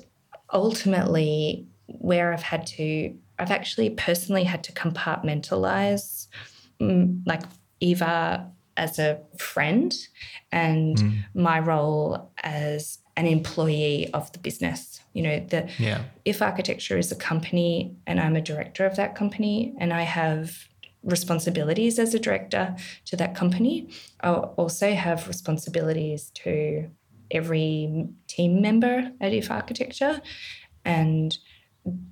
ultimately 0.52 1.68
where 1.88 2.34
I've 2.34 2.44
had 2.44 2.68
to, 2.68 3.14
I've 3.40 3.52
actually 3.52 3.92
personally 3.92 4.44
had 4.44 4.64
to 4.66 4.72
compartmentalize 4.74 6.28
mm, 6.82 7.22
like 7.26 7.44
Iva 7.80 8.52
as 8.76 9.00
a 9.00 9.20
friend 9.38 9.96
and 10.52 10.98
mm. 10.98 11.24
my 11.34 11.60
role 11.60 12.32
as 12.44 13.00
an 13.16 13.26
employee 13.26 14.10
of 14.14 14.32
the 14.32 14.40
business. 14.40 15.02
You 15.14 15.24
know, 15.24 15.40
the 15.50 15.70
yeah. 15.80 16.04
IF 16.26 16.42
Architecture 16.42 16.98
is 16.98 17.12
a 17.12 17.16
company 17.16 17.96
and 18.06 18.20
I'm 18.20 18.36
a 18.36 18.42
director 18.42 18.86
of 18.86 18.96
that 18.98 19.16
company 19.16 19.74
and 19.80 19.92
I 19.92 20.04
have 20.04 20.68
responsibilities 21.04 21.98
as 22.00 22.14
a 22.14 22.20
director 22.20 22.76
to 23.06 23.16
that 23.16 23.34
company, 23.34 23.90
I 24.22 24.32
also 24.32 24.94
have 24.94 25.28
responsibilities 25.28 26.32
to 26.36 26.90
every 27.32 28.08
team 28.28 28.62
member 28.62 29.12
at 29.22 29.34
IF 29.34 29.52
Architecture. 29.52 30.22
And 30.86 31.38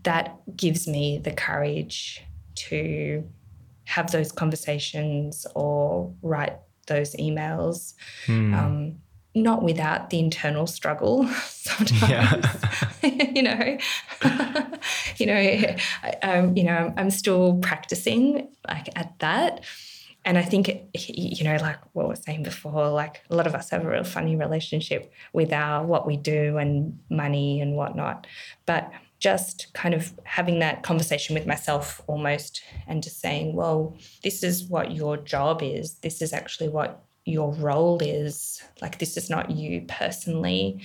that 0.03 0.37
gives 0.55 0.87
me 0.87 1.17
the 1.17 1.31
courage 1.31 2.23
to 2.55 3.23
have 3.85 4.11
those 4.11 4.31
conversations 4.31 5.45
or 5.55 6.13
write 6.21 6.57
those 6.87 7.15
emails. 7.15 7.93
Hmm. 8.25 8.53
Um, 8.53 8.95
not 9.35 9.61
without 9.61 10.09
the 10.09 10.19
internal 10.19 10.65
struggle 10.65 11.27
sometimes 11.45 12.01
yeah. 12.09 12.41
you 13.03 13.43
know 13.43 13.77
you 15.17 15.25
know 15.25 15.35
I, 15.35 15.77
um, 16.23 16.55
you 16.55 16.63
know 16.63 16.93
I'm 16.95 17.09
still 17.09 17.57
practicing 17.57 18.47
like 18.65 18.87
at 18.97 19.19
that 19.19 19.65
and 20.25 20.39
I 20.39 20.41
think, 20.41 20.69
you 20.93 21.43
know, 21.43 21.57
like 21.57 21.77
what 21.93 22.05
we 22.05 22.09
were 22.09 22.15
saying 22.15 22.41
before, 22.41 22.89
like 22.89 23.21
a 23.29 23.35
lot 23.35 23.45
of 23.45 23.53
us 23.53 23.69
have 23.69 23.85
a 23.85 23.89
real 23.89 24.03
funny 24.03 24.35
relationship 24.35 25.13
with 25.33 25.53
our 25.53 25.85
what 25.85 26.07
we 26.07 26.17
do 26.17 26.57
and 26.57 26.97
money 27.11 27.61
and 27.61 27.75
whatnot. 27.75 28.25
But 28.65 28.91
just 29.19 29.71
kind 29.73 29.93
of 29.93 30.13
having 30.23 30.59
that 30.59 30.81
conversation 30.81 31.35
with 31.35 31.45
myself 31.45 32.01
almost 32.07 32.63
and 32.87 33.03
just 33.03 33.21
saying, 33.21 33.55
well, 33.55 33.95
this 34.23 34.41
is 34.41 34.63
what 34.63 34.91
your 34.91 35.15
job 35.15 35.61
is. 35.61 35.95
This 35.99 36.21
is 36.23 36.33
actually 36.33 36.69
what 36.69 37.03
your 37.25 37.53
role 37.55 38.01
is. 38.01 38.61
Like, 38.81 38.99
this 38.99 39.17
is 39.17 39.29
not 39.29 39.51
you 39.51 39.85
personally 39.87 40.81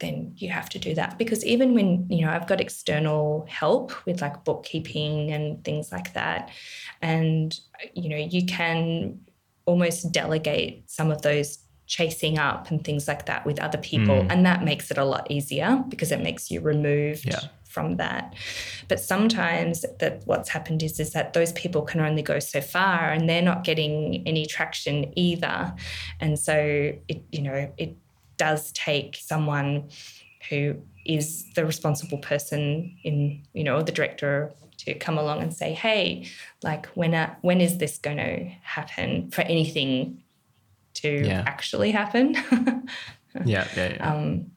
then 0.00 0.32
you 0.36 0.50
have 0.50 0.68
to 0.70 0.78
do 0.78 0.94
that 0.94 1.16
because 1.18 1.44
even 1.44 1.74
when 1.74 2.06
you 2.10 2.24
know 2.24 2.32
I've 2.32 2.48
got 2.48 2.60
external 2.60 3.46
help 3.48 3.92
with 4.06 4.20
like 4.20 4.44
bookkeeping 4.44 5.30
and 5.30 5.62
things 5.62 5.92
like 5.92 6.12
that 6.14 6.50
and 7.00 7.58
you 7.94 8.08
know 8.08 8.16
you 8.16 8.44
can 8.46 9.20
almost 9.66 10.10
delegate 10.10 10.90
some 10.90 11.10
of 11.10 11.22
those 11.22 11.58
chasing 11.86 12.38
up 12.38 12.70
and 12.70 12.82
things 12.82 13.06
like 13.06 13.26
that 13.26 13.44
with 13.46 13.60
other 13.60 13.78
people 13.78 14.16
mm. 14.16 14.26
and 14.30 14.44
that 14.46 14.64
makes 14.64 14.90
it 14.90 14.98
a 14.98 15.04
lot 15.04 15.30
easier 15.30 15.82
because 15.88 16.10
it 16.10 16.20
makes 16.20 16.50
you 16.50 16.60
removed 16.60 17.26
yeah. 17.26 17.40
From 17.70 17.96
that 17.96 18.34
but 18.88 18.98
sometimes 18.98 19.84
that 20.00 20.22
what's 20.26 20.48
happened 20.48 20.82
is 20.82 20.98
is 20.98 21.12
that 21.12 21.32
those 21.32 21.52
people 21.52 21.82
can 21.82 22.00
only 22.00 22.22
go 22.22 22.38
so 22.38 22.60
far 22.60 23.10
and 23.10 23.28
they're 23.28 23.40
not 23.40 23.64
getting 23.64 24.22
any 24.26 24.44
traction 24.44 25.12
either 25.16 25.72
and 26.20 26.38
so 26.38 26.54
it 27.08 27.22
you 27.30 27.42
know 27.42 27.72
it 27.78 27.96
does 28.36 28.72
take 28.72 29.16
someone 29.20 29.88
who 30.48 30.74
is 31.04 31.44
the 31.54 31.64
responsible 31.64 32.18
person 32.18 32.96
in, 33.04 33.42
you 33.52 33.64
know, 33.64 33.82
the 33.82 33.92
director 33.92 34.52
to 34.78 34.94
come 34.94 35.18
along 35.18 35.42
and 35.42 35.52
say, 35.52 35.74
hey, 35.74 36.26
like 36.62 36.86
when 36.88 37.14
uh, 37.14 37.34
when 37.42 37.60
is 37.60 37.78
this 37.78 37.98
going 37.98 38.16
to 38.16 38.44
happen 38.62 39.30
for 39.30 39.42
anything 39.42 40.22
to 40.94 41.26
yeah. 41.26 41.42
actually 41.46 41.90
happen? 41.90 42.34
yeah, 43.44 43.66
yeah, 43.76 43.94
yeah. 43.94 44.14
Um, 44.14 44.50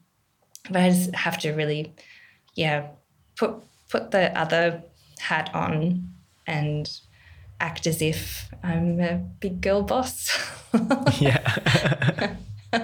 but 0.70 0.80
I 0.82 0.88
just 0.90 1.14
have 1.14 1.38
to 1.38 1.52
really, 1.52 1.94
yeah, 2.54 2.88
put 3.36 3.54
put 3.88 4.10
the 4.10 4.36
other 4.38 4.82
hat 5.18 5.50
on 5.54 6.08
and 6.46 7.00
act 7.60 7.86
as 7.86 8.02
if 8.02 8.50
I'm 8.62 9.00
a 9.00 9.16
big 9.40 9.60
girl 9.60 9.82
boss. 9.82 10.30
yeah. 11.20 12.34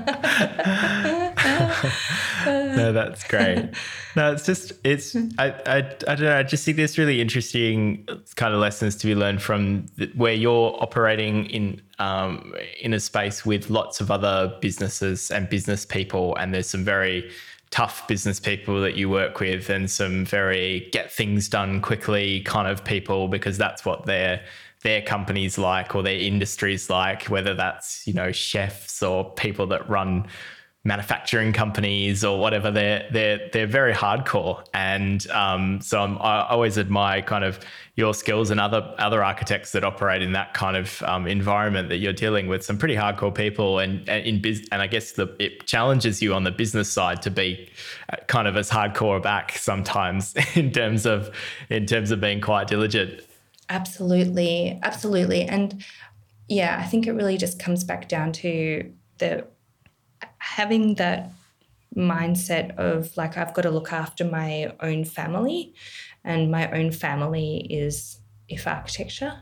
no, 2.47 2.93
that's 2.93 3.25
great. 3.25 3.71
No, 4.15 4.33
it's 4.33 4.47
just 4.47 4.73
it's 4.85 5.17
I, 5.39 5.51
I 5.67 5.77
I 5.77 6.15
don't 6.15 6.21
know. 6.21 6.37
I 6.37 6.45
just 6.45 6.65
think 6.65 6.77
there's 6.77 6.97
really 6.97 7.21
interesting 7.21 8.07
kind 8.37 8.55
of 8.55 8.61
lessons 8.61 8.95
to 8.97 9.07
be 9.07 9.17
learned 9.17 9.43
from 9.43 9.87
the, 9.97 10.07
where 10.15 10.35
you're 10.35 10.77
operating 10.81 11.47
in 11.47 11.83
um, 11.99 12.55
in 12.81 12.95
a 12.95 13.01
space 13.01 13.45
with 13.45 13.69
lots 13.69 14.01
of 14.01 14.13
other 14.13 14.57
businesses 14.61 15.31
and 15.31 15.49
business 15.49 15.85
people, 15.85 16.37
and 16.37 16.55
there's 16.55 16.69
some 16.69 16.85
very 16.85 17.29
tough 17.71 18.07
business 18.09 18.41
people 18.41 18.81
that 18.81 18.97
you 18.97 19.09
work 19.09 19.41
with, 19.41 19.71
and 19.71 19.91
some 19.91 20.25
very 20.25 20.89
get 20.93 21.11
things 21.13 21.49
done 21.49 21.81
quickly 21.81 22.41
kind 22.43 22.69
of 22.69 22.85
people 22.85 23.29
because 23.29 23.57
that's 23.59 23.85
what 23.85 24.07
they're 24.07 24.43
their 24.83 25.03
companies 25.03 25.59
like 25.59 25.95
or 25.95 26.03
their 26.03 26.19
industries 26.19 26.89
like, 26.89 27.25
whether 27.25 27.55
that's, 27.55 28.07
you 28.07 28.15
know, 28.15 28.33
chefs 28.33 29.03
or 29.03 29.31
people 29.35 29.67
that 29.67 29.89
run 29.89 30.27
manufacturing 30.85 31.53
companies 31.53 32.25
or 32.25 32.39
whatever. 32.39 32.71
They're 32.71 33.07
they're 33.13 33.51
they're 33.53 33.67
very 33.67 33.93
hardcore. 33.93 34.65
And 34.73 35.27
um, 35.31 35.81
so 35.83 36.01
I'm, 36.01 36.17
i 36.19 36.49
always 36.49 36.79
admire 36.79 37.23
kind 37.23 37.45
of 37.45 37.61
your 38.01 38.15
skills 38.15 38.51
and 38.51 38.59
other 38.59 38.95
other 38.99 39.23
architects 39.23 39.71
that 39.73 39.85
operate 39.85 40.23
in 40.23 40.33
that 40.33 40.55
kind 40.55 40.77
of 40.77 41.03
um, 41.05 41.27
environment 41.29 41.89
that 41.91 41.99
you're 41.99 42.13
dealing 42.13 42.49
with 42.49 42.65
some 42.65 42.77
pretty 42.77 42.97
hardcore 42.97 43.33
people 43.33 43.79
and, 43.79 44.09
and 44.09 44.27
in 44.27 44.43
biz 44.43 44.67
and 44.73 44.83
I 44.83 44.89
guess 44.89 45.13
the 45.13 45.37
it 45.39 45.67
challenges 45.67 46.21
you 46.21 46.35
on 46.35 46.43
the 46.43 46.51
business 46.51 46.91
side 46.91 47.23
to 47.23 47.31
be 47.31 47.69
uh, 48.13 48.17
kind 48.27 48.49
of 48.49 48.57
as 48.57 48.71
hardcore 48.71 49.23
back 49.23 49.53
sometimes 49.53 50.35
in 50.57 50.73
terms 50.73 51.07
of 51.07 51.31
in 51.69 51.87
terms 51.87 52.11
of 52.11 52.21
being 52.21 52.41
quite 52.41 52.67
diligent. 52.67 53.21
Absolutely. 53.69 54.81
Absolutely. 54.83 55.43
And 55.43 55.85
yeah 56.49 56.81
I 56.83 56.87
think 56.87 57.07
it 57.07 57.13
really 57.13 57.37
just 57.37 57.61
comes 57.61 57.85
back 57.85 58.09
down 58.09 58.33
to 58.33 58.93
the 59.19 59.47
having 60.39 60.95
that 60.95 61.31
mindset 61.97 62.77
of 62.77 63.17
like 63.17 63.37
I've 63.37 63.55
got 63.55 63.63
to 63.63 63.71
look 63.71 63.93
after 63.93 64.25
my 64.25 64.73
own 64.81 65.05
family 65.05 65.75
and 66.25 66.51
my 66.51 66.71
own 66.71 66.93
family 66.93 67.67
is 67.69 68.19
IF 68.49 68.67
Architecture 68.67 69.41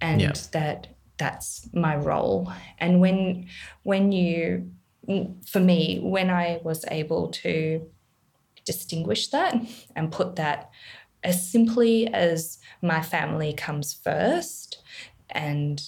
and 0.00 0.20
yep. 0.20 0.36
that 0.52 0.88
that's 1.18 1.68
my 1.72 1.96
role. 1.96 2.52
And 2.78 3.00
when 3.00 3.46
when 3.82 4.12
you 4.12 4.70
mm, 5.08 5.48
for 5.48 5.60
me 5.60 6.00
when 6.02 6.30
I 6.30 6.60
was 6.62 6.84
able 6.90 7.28
to 7.28 7.86
distinguish 8.64 9.28
that 9.28 9.54
and 9.94 10.12
put 10.12 10.36
that 10.36 10.70
as 11.22 11.48
simply 11.50 12.08
as 12.08 12.58
my 12.82 13.00
family 13.00 13.52
comes 13.52 13.94
first 13.94 14.82
and 15.30 15.82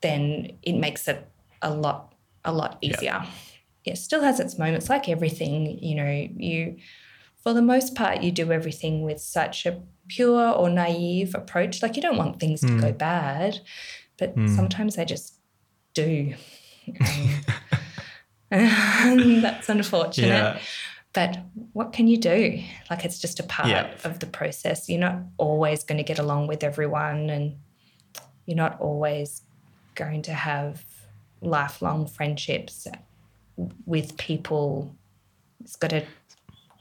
then 0.00 0.52
it 0.62 0.74
makes 0.74 1.06
it 1.08 1.26
a 1.62 1.72
lot 1.72 2.14
a 2.44 2.52
lot 2.52 2.78
easier. 2.80 3.22
yep 3.22 3.26
it 3.86 3.96
still 3.96 4.22
has 4.22 4.40
its 4.40 4.58
moments 4.58 4.88
like 4.88 5.08
everything 5.08 5.78
you 5.82 5.94
know 5.94 6.28
you 6.36 6.76
for 7.42 7.52
the 7.52 7.62
most 7.62 7.94
part 7.94 8.22
you 8.22 8.32
do 8.32 8.50
everything 8.52 9.02
with 9.02 9.20
such 9.20 9.64
a 9.64 9.80
pure 10.08 10.50
or 10.50 10.68
naive 10.68 11.34
approach 11.34 11.82
like 11.82 11.96
you 11.96 12.02
don't 12.02 12.16
want 12.16 12.40
things 12.40 12.60
mm. 12.60 12.68
to 12.68 12.80
go 12.80 12.90
hmm. 12.90 12.98
bad 12.98 13.60
but 14.18 14.36
mm. 14.36 14.54
sometimes 14.54 14.96
they 14.96 15.04
just 15.04 15.38
do 15.94 16.34
um, 18.50 19.40
that's 19.40 19.68
unfortunate 19.68 20.28
yeah. 20.28 20.58
but 21.12 21.38
what 21.72 21.92
can 21.92 22.06
you 22.06 22.16
do 22.16 22.62
like 22.90 23.04
it's 23.04 23.18
just 23.18 23.40
a 23.40 23.44
part 23.44 23.68
yeah. 23.68 23.94
of 24.04 24.20
the 24.20 24.26
process 24.26 24.88
you're 24.88 25.00
not 25.00 25.18
always 25.38 25.84
going 25.84 25.98
to 25.98 26.04
get 26.04 26.18
along 26.18 26.46
with 26.46 26.62
everyone 26.62 27.30
and 27.30 27.56
you're 28.44 28.56
not 28.56 28.80
always 28.80 29.42
going 29.94 30.22
to 30.22 30.32
have 30.32 30.84
lifelong 31.40 32.06
friendships 32.06 32.86
with 33.86 34.16
people. 34.16 34.94
It's 35.60 35.76
got 35.76 35.90
to 35.90 36.04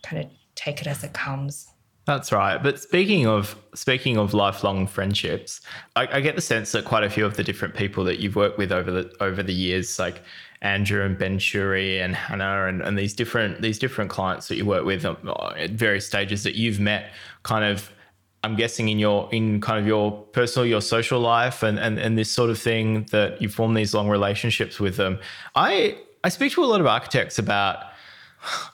kind 0.03 0.23
of 0.23 0.29
take 0.55 0.81
it 0.81 0.87
as 0.87 1.03
it 1.03 1.13
comes. 1.13 1.67
That's 2.05 2.31
right. 2.31 2.61
But 2.61 2.79
speaking 2.79 3.25
of 3.25 3.55
speaking 3.73 4.17
of 4.17 4.33
lifelong 4.33 4.85
friendships, 4.85 5.61
I, 5.95 6.07
I, 6.17 6.21
get 6.21 6.35
the 6.35 6.41
sense 6.41 6.71
that 6.73 6.85
quite 6.85 7.03
a 7.03 7.09
few 7.09 7.25
of 7.25 7.35
the 7.35 7.43
different 7.43 7.73
people 7.73 8.03
that 8.03 8.19
you've 8.19 8.35
worked 8.35 8.59
with 8.59 8.71
over 8.71 8.91
the 8.91 9.11
over 9.21 9.41
the 9.41 9.53
years, 9.53 9.97
like 9.97 10.21
Andrew 10.61 11.03
and 11.03 11.17
Ben 11.17 11.39
Shewry 11.39 11.99
and 12.01 12.15
Hannah 12.15 12.67
and, 12.67 12.83
and 12.83 12.95
these 12.95 13.15
different 13.15 13.63
these 13.63 13.79
different 13.79 14.11
clients 14.11 14.47
that 14.49 14.55
you 14.55 14.65
work 14.65 14.85
with 14.85 15.03
um, 15.03 15.17
at 15.57 15.71
various 15.71 16.05
stages 16.05 16.43
that 16.43 16.53
you've 16.53 16.79
met, 16.79 17.09
kind 17.41 17.65
of 17.65 17.91
I'm 18.43 18.55
guessing 18.55 18.89
in 18.89 18.99
your 18.99 19.27
in 19.31 19.59
kind 19.59 19.79
of 19.79 19.87
your 19.87 20.11
personal, 20.11 20.67
your 20.67 20.81
social 20.81 21.19
life 21.19 21.63
and, 21.63 21.79
and 21.79 21.97
and 21.97 22.19
this 22.19 22.31
sort 22.31 22.51
of 22.51 22.59
thing 22.59 23.07
that 23.11 23.41
you 23.41 23.49
form 23.49 23.73
these 23.73 23.95
long 23.95 24.09
relationships 24.09 24.79
with 24.79 24.97
them. 24.97 25.17
I 25.55 25.97
I 26.25 26.29
speak 26.29 26.53
to 26.53 26.63
a 26.63 26.65
lot 26.65 26.81
of 26.81 26.87
architects 26.87 27.37
about 27.37 27.83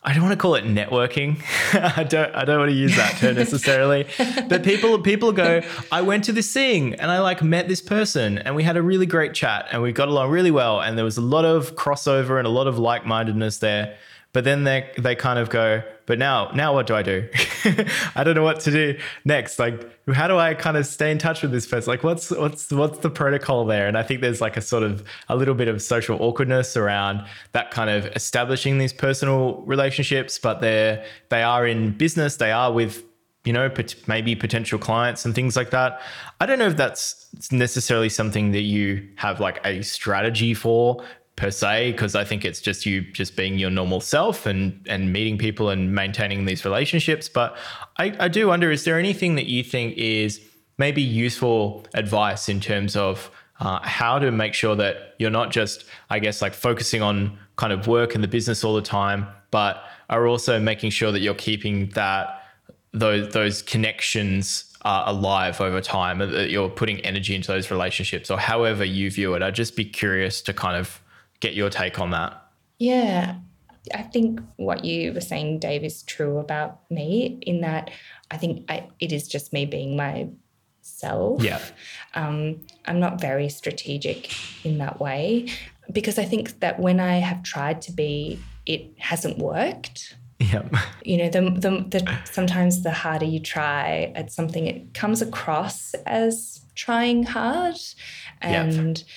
I 0.06 0.14
don't 0.14 0.24
want 0.24 0.32
to 0.32 0.38
call 0.38 0.56
it 0.56 0.64
networking. 0.64 1.44
I 1.98 2.06
don't 2.06 2.34
I 2.34 2.46
don't 2.46 2.60
want 2.60 2.72
to 2.72 2.76
use 2.76 2.96
that 2.96 3.18
term 3.18 3.36
necessarily. 3.44 4.08
but 4.48 4.64
people 4.64 4.98
people 5.00 5.34
go, 5.34 5.62
I 5.92 6.02
went 6.02 6.24
to 6.26 6.32
this 6.32 6.54
thing 6.54 6.96
and 6.96 7.12
I 7.12 7.20
like 7.20 7.44
met 7.44 7.68
this 7.68 7.82
person 7.82 8.38
and 8.38 8.56
we 8.56 8.64
had 8.64 8.78
a 8.78 8.82
really 8.82 9.06
great 9.06 9.34
chat 9.34 9.68
and 9.70 9.82
we 9.82 9.92
got 9.92 10.08
along 10.08 10.32
really 10.32 10.50
well 10.50 10.80
and 10.82 10.98
there 10.98 11.04
was 11.04 11.18
a 11.18 11.22
lot 11.22 11.44
of 11.44 11.76
crossover 11.76 12.38
and 12.38 12.48
a 12.48 12.50
lot 12.50 12.68
of 12.68 12.80
like-mindedness 12.80 13.58
there. 13.58 13.98
But 14.34 14.46
then 14.46 14.64
they 14.64 14.90
they 14.98 15.16
kind 15.16 15.40
of 15.40 15.50
go, 15.50 15.84
but 16.06 16.18
now 16.18 16.52
now 16.54 16.74
what 16.74 16.88
do 16.88 16.96
I 16.96 17.02
do? 17.02 17.28
I 18.16 18.24
don't 18.24 18.36
know 18.36 18.44
what 18.44 18.62
to 18.62 18.72
do 18.72 18.98
next. 19.26 19.60
Like 19.60 19.90
how 20.14 20.28
do 20.28 20.38
I 20.38 20.54
kind 20.54 20.78
of 20.78 20.86
stay 20.86 21.12
in 21.12 21.18
touch 21.18 21.42
with 21.42 21.52
this 21.52 21.68
person? 21.68 21.92
Like 21.92 22.04
what's 22.04 22.32
what's 22.32 22.72
what's 22.72 23.00
the 23.00 23.10
protocol 23.10 23.66
there? 23.66 23.88
And 23.88 23.98
I 23.98 24.04
think 24.04 24.22
there's 24.22 24.40
like 24.40 24.56
a 24.56 24.62
sort 24.62 24.84
of 24.84 25.04
a 25.28 25.36
little 25.36 25.54
bit 25.54 25.68
of 25.68 25.82
social 25.82 26.18
awkwardness 26.22 26.78
around 26.78 27.26
that 27.52 27.72
kind 27.72 27.90
of 27.90 28.06
establishing 28.16 28.78
these 28.78 28.94
personal 28.94 29.62
relationships, 29.66 30.40
but 30.40 30.62
they're 30.62 31.06
they 31.30 31.44
are 31.44 31.68
in 31.68 31.92
business, 31.98 32.38
they 32.38 32.52
are 32.52 32.72
with 32.72 33.04
you 33.44 33.54
know, 33.54 33.72
maybe 34.06 34.36
potential 34.36 34.78
clients 34.78 35.26
and 35.26 35.34
things 35.34 35.56
like 35.56 35.72
that. 35.72 36.00
I 36.40 36.46
don't 36.46 36.60
know 36.60 36.68
if 36.68 36.78
that's 36.78 37.28
necessarily 37.52 38.10
something 38.10 38.52
that 38.52 38.62
you 38.62 39.08
have 39.16 39.40
like 39.40 39.60
a 39.66 39.82
strategy 39.82 40.54
for 40.54 41.04
per 41.42 41.50
se 41.50 41.92
because 41.92 42.14
I 42.14 42.24
think 42.24 42.46
it's 42.46 42.62
just 42.62 42.86
you 42.86 43.02
just 43.02 43.36
being 43.36 43.58
your 43.58 43.72
normal 43.72 44.00
self 44.00 44.46
and 44.46 44.80
and 44.88 45.12
meeting 45.12 45.40
people 45.40 45.70
and 45.70 45.92
maintaining 45.92 46.46
these 46.46 46.64
relationships. 46.64 47.28
But 47.28 47.58
I, 47.98 48.16
I 48.20 48.28
do 48.28 48.48
wonder, 48.48 48.70
is 48.70 48.84
there 48.84 49.00
anything 49.00 49.36
that 49.36 49.48
you 49.48 49.64
think 49.64 49.98
is 49.98 50.40
maybe 50.78 51.02
useful 51.02 51.84
advice 51.96 52.48
in 52.48 52.60
terms 52.60 52.96
of 52.96 53.32
uh, 53.60 53.80
how 53.82 54.20
to 54.20 54.32
make 54.32 54.54
sure 54.54 54.76
that 54.76 55.16
you're 55.18 55.32
not 55.32 55.50
just, 55.52 55.86
I 56.12 56.20
guess, 56.20 56.44
like 56.44 56.54
focusing 56.54 57.02
on 57.02 57.40
kind 57.56 57.74
of 57.74 57.88
work 57.88 58.14
and 58.14 58.24
the 58.24 58.28
business 58.28 58.64
all 58.64 58.76
the 58.76 58.82
time, 58.82 59.28
but 59.50 59.84
are 60.12 60.28
also 60.28 60.60
making 60.60 60.92
sure 60.92 61.12
that 61.12 61.22
you're 61.22 61.34
keeping 61.34 61.90
that 61.90 62.44
those 62.94 63.34
those 63.34 63.64
connections 63.64 64.72
uh, 64.84 65.04
alive 65.08 65.60
over 65.60 65.82
time, 65.82 66.20
that 66.20 66.52
you're 66.52 66.70
putting 66.70 67.00
energy 67.02 67.34
into 67.34 67.48
those 67.48 67.72
relationships, 67.72 68.30
or 68.30 68.38
however 68.38 68.86
you 68.86 69.10
view 69.10 69.34
it. 69.34 69.42
I'd 69.42 69.56
just 69.56 69.76
be 69.76 69.86
curious 69.86 70.40
to 70.44 70.54
kind 70.54 70.78
of 70.78 71.01
get 71.42 71.54
your 71.54 71.70
take 71.70 72.00
on 72.00 72.12
that. 72.12 72.42
Yeah. 72.80 73.36
I 73.94 74.04
think 74.04 74.40
what 74.56 74.86
you 74.86 75.12
were 75.12 75.22
saying, 75.22 75.60
Dave, 75.60 75.84
is 75.84 76.04
true 76.04 76.38
about 76.38 76.90
me 76.90 77.40
in 77.42 77.62
that 77.62 77.92
I 78.30 78.38
think 78.38 78.66
I, 78.72 78.88
it 79.00 79.12
is 79.12 79.28
just 79.28 79.52
me 79.52 79.66
being 79.66 79.98
myself. 79.98 81.44
Yeah. 81.44 81.60
Um, 82.14 82.62
I'm 82.86 83.00
not 83.00 83.20
very 83.20 83.50
strategic 83.50 84.34
in 84.64 84.78
that 84.78 85.00
way 85.00 85.50
because 85.92 86.18
I 86.18 86.26
think 86.26 86.60
that 86.60 86.80
when 86.80 87.00
I 87.00 87.16
have 87.16 87.44
tried 87.44 87.82
to 87.84 87.92
be, 87.92 88.40
it 88.66 88.94
hasn't 89.00 89.40
worked. 89.40 90.16
Yeah. 90.40 90.64
You 91.04 91.18
know, 91.18 91.30
the, 91.30 91.42
the, 91.42 91.70
the 92.00 92.20
sometimes 92.26 92.84
the 92.84 92.92
harder 92.92 93.26
you 93.26 93.40
try 93.40 94.12
at 94.16 94.32
something, 94.32 94.68
it 94.68 94.94
comes 94.94 95.22
across 95.22 95.94
as 96.06 96.62
trying 96.76 97.24
hard, 97.24 97.78
and. 98.42 99.00
Yep 99.00 99.08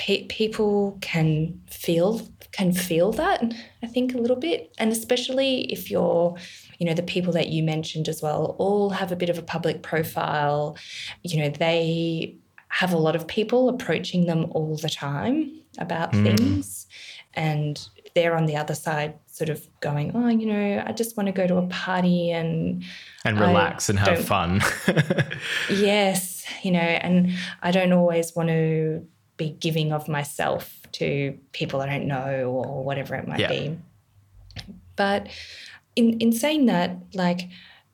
pe- 0.00 0.24
people 0.24 0.96
can 1.02 1.60
feel 1.66 2.26
can 2.52 2.72
feel 2.72 3.12
that 3.12 3.54
I 3.82 3.86
think 3.86 4.14
a 4.14 4.18
little 4.18 4.36
bit, 4.36 4.74
and 4.78 4.90
especially 4.90 5.70
if 5.70 5.90
you're 5.90 6.36
you 6.78 6.86
know 6.86 6.94
the 6.94 7.02
people 7.02 7.34
that 7.34 7.48
you 7.48 7.62
mentioned 7.62 8.08
as 8.08 8.22
well 8.22 8.56
all 8.58 8.90
have 8.90 9.12
a 9.12 9.16
bit 9.16 9.28
of 9.28 9.38
a 9.38 9.42
public 9.42 9.82
profile. 9.82 10.76
You 11.22 11.42
know 11.42 11.50
they 11.50 12.34
have 12.68 12.94
a 12.94 12.96
lot 12.96 13.14
of 13.14 13.26
people 13.26 13.68
approaching 13.68 14.26
them 14.26 14.46
all 14.52 14.76
the 14.76 14.88
time 14.88 15.52
about 15.78 16.12
mm. 16.12 16.24
things. 16.24 16.86
And 17.34 17.78
they're 18.14 18.36
on 18.36 18.46
the 18.46 18.56
other 18.56 18.74
side 18.74 19.14
sort 19.26 19.50
of 19.50 19.64
going 19.78 20.10
oh 20.16 20.26
you 20.26 20.44
know 20.44 20.82
i 20.84 20.90
just 20.90 21.16
want 21.16 21.28
to 21.28 21.32
go 21.32 21.46
to 21.46 21.56
a 21.56 21.66
party 21.68 22.32
and 22.32 22.82
and 23.24 23.38
relax 23.38 23.88
I 23.88 23.92
and 23.92 24.00
have 24.00 24.24
fun. 24.24 24.60
Yes 25.70 26.44
you 26.62 26.72
know 26.72 26.80
and 26.80 27.30
i 27.62 27.70
don't 27.70 27.92
always 27.92 28.34
want 28.34 28.48
to 28.48 29.06
be 29.40 29.56
giving 29.58 29.90
of 29.90 30.06
myself 30.06 30.82
to 30.92 31.36
people 31.52 31.80
I 31.80 31.86
don't 31.86 32.06
know 32.06 32.44
or 32.44 32.84
whatever 32.84 33.14
it 33.14 33.26
might 33.26 33.40
yeah. 33.40 33.48
be. 33.48 33.78
But 34.96 35.28
in 35.96 36.18
in 36.20 36.32
saying 36.32 36.66
that, 36.66 36.98
like 37.14 37.48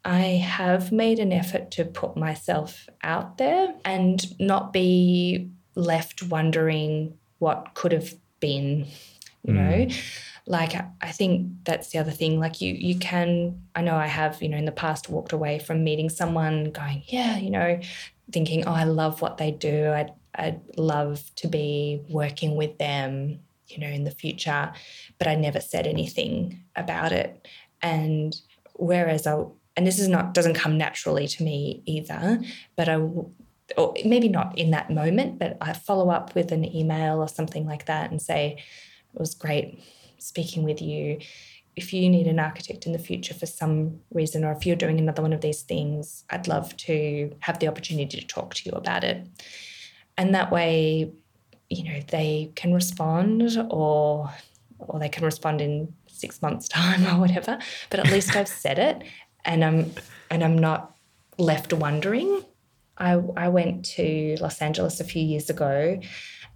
I 0.04 0.42
have 0.58 0.90
made 0.90 1.20
an 1.20 1.32
effort 1.32 1.70
to 1.72 1.84
put 1.84 2.16
myself 2.16 2.88
out 3.02 3.38
there 3.38 3.74
and 3.84 4.18
not 4.40 4.72
be 4.72 5.48
left 5.76 6.24
wondering 6.24 7.16
what 7.38 7.74
could 7.74 7.92
have 7.92 8.12
been, 8.40 8.86
you 9.44 9.54
mm. 9.54 9.56
know. 9.56 9.94
Like 10.48 10.74
I 11.00 11.12
think 11.12 11.48
that's 11.64 11.90
the 11.90 11.98
other 11.98 12.12
thing. 12.12 12.40
Like 12.40 12.60
you 12.60 12.72
you 12.72 12.98
can 12.98 13.62
I 13.76 13.82
know 13.82 13.94
I 13.94 14.08
have, 14.08 14.42
you 14.42 14.48
know, 14.48 14.58
in 14.58 14.64
the 14.64 14.80
past 14.84 15.08
walked 15.08 15.32
away 15.32 15.60
from 15.60 15.84
meeting 15.84 16.08
someone 16.08 16.72
going, 16.72 17.02
yeah, 17.06 17.36
you 17.38 17.50
know, 17.50 17.80
thinking, 18.32 18.66
oh, 18.66 18.72
I 18.72 18.84
love 18.84 19.22
what 19.22 19.38
they 19.38 19.52
do. 19.52 19.90
I 19.90 20.10
I'd 20.36 20.60
love 20.76 21.22
to 21.36 21.48
be 21.48 22.02
working 22.08 22.56
with 22.56 22.78
them, 22.78 23.40
you 23.68 23.78
know, 23.78 23.88
in 23.88 24.04
the 24.04 24.10
future, 24.10 24.72
but 25.18 25.26
I 25.26 25.34
never 25.34 25.60
said 25.60 25.86
anything 25.86 26.62
about 26.76 27.12
it. 27.12 27.48
And 27.82 28.36
whereas 28.74 29.26
I, 29.26 29.44
and 29.76 29.86
this 29.86 29.98
is 29.98 30.08
not 30.08 30.34
doesn't 30.34 30.54
come 30.54 30.78
naturally 30.78 31.26
to 31.28 31.42
me 31.42 31.82
either, 31.86 32.40
but 32.76 32.88
I, 32.88 32.96
or 33.76 33.94
maybe 34.04 34.28
not 34.28 34.56
in 34.56 34.70
that 34.70 34.90
moment, 34.90 35.38
but 35.38 35.56
I 35.60 35.72
follow 35.72 36.10
up 36.10 36.34
with 36.34 36.52
an 36.52 36.64
email 36.64 37.18
or 37.18 37.28
something 37.28 37.66
like 37.66 37.86
that 37.86 38.10
and 38.10 38.22
say, 38.22 38.58
it 39.14 39.20
was 39.20 39.34
great 39.34 39.82
speaking 40.18 40.62
with 40.62 40.80
you. 40.80 41.18
If 41.74 41.92
you 41.92 42.08
need 42.08 42.26
an 42.26 42.38
architect 42.38 42.86
in 42.86 42.92
the 42.92 42.98
future 42.98 43.34
for 43.34 43.46
some 43.46 44.00
reason, 44.12 44.44
or 44.44 44.52
if 44.52 44.64
you're 44.64 44.76
doing 44.76 44.98
another 44.98 45.20
one 45.20 45.32
of 45.32 45.42
these 45.42 45.62
things, 45.62 46.24
I'd 46.30 46.48
love 46.48 46.76
to 46.78 47.34
have 47.40 47.58
the 47.58 47.68
opportunity 47.68 48.18
to 48.18 48.26
talk 48.26 48.54
to 48.54 48.62
you 48.64 48.72
about 48.72 49.04
it. 49.04 49.26
And 50.18 50.34
that 50.34 50.50
way, 50.50 51.12
you 51.68 51.84
know, 51.84 52.00
they 52.08 52.52
can 52.54 52.72
respond 52.72 53.42
or 53.70 54.30
or 54.78 54.98
they 54.98 55.08
can 55.08 55.24
respond 55.24 55.60
in 55.60 55.92
six 56.06 56.42
months' 56.42 56.68
time 56.80 57.06
or 57.06 57.20
whatever. 57.20 57.58
But 57.90 58.00
at 58.00 58.10
least 58.10 58.36
I've 58.36 58.48
said 58.48 58.78
it 58.78 59.02
and 59.44 59.64
I'm 59.64 59.92
and 60.30 60.42
I'm 60.42 60.58
not 60.58 60.96
left 61.38 61.72
wondering. 61.72 62.44
I 62.98 63.12
I 63.36 63.48
went 63.48 63.84
to 63.96 64.36
Los 64.40 64.60
Angeles 64.60 65.00
a 65.00 65.04
few 65.04 65.22
years 65.22 65.50
ago 65.50 66.00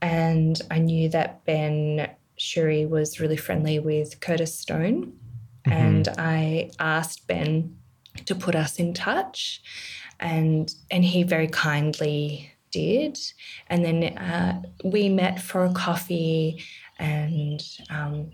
and 0.00 0.60
I 0.70 0.78
knew 0.78 1.08
that 1.10 1.44
Ben 1.44 2.10
Shewry 2.38 2.86
was 2.86 3.20
really 3.20 3.36
friendly 3.36 3.78
with 3.78 4.20
Curtis 4.20 4.58
Stone. 4.58 5.12
Mm-hmm. 5.66 5.72
And 5.72 6.08
I 6.16 6.70
asked 6.78 7.26
Ben 7.26 7.76
to 8.24 8.34
put 8.34 8.54
us 8.54 8.78
in 8.78 8.94
touch. 8.94 9.62
And 10.18 10.74
and 10.90 11.04
he 11.04 11.22
very 11.22 11.48
kindly 11.48 12.52
did. 12.70 13.18
And 13.68 13.84
then 13.84 14.16
uh, 14.18 14.62
we 14.84 15.08
met 15.08 15.40
for 15.40 15.64
a 15.64 15.72
coffee 15.72 16.62
and 16.98 17.62
um, 17.90 18.30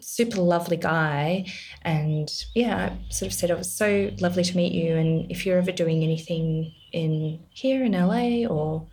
super 0.00 0.40
lovely 0.40 0.76
guy. 0.76 1.46
And 1.82 2.30
yeah, 2.54 2.92
I 2.92 3.12
sort 3.12 3.30
of 3.30 3.34
said 3.34 3.50
it 3.50 3.58
was 3.58 3.72
so 3.72 4.10
lovely 4.20 4.44
to 4.44 4.56
meet 4.56 4.72
you. 4.72 4.96
And 4.96 5.30
if 5.30 5.46
you're 5.46 5.58
ever 5.58 5.72
doing 5.72 6.02
anything 6.02 6.72
in 6.92 7.40
here 7.50 7.84
in 7.84 7.92
LA 7.92 8.46
or 8.46 8.86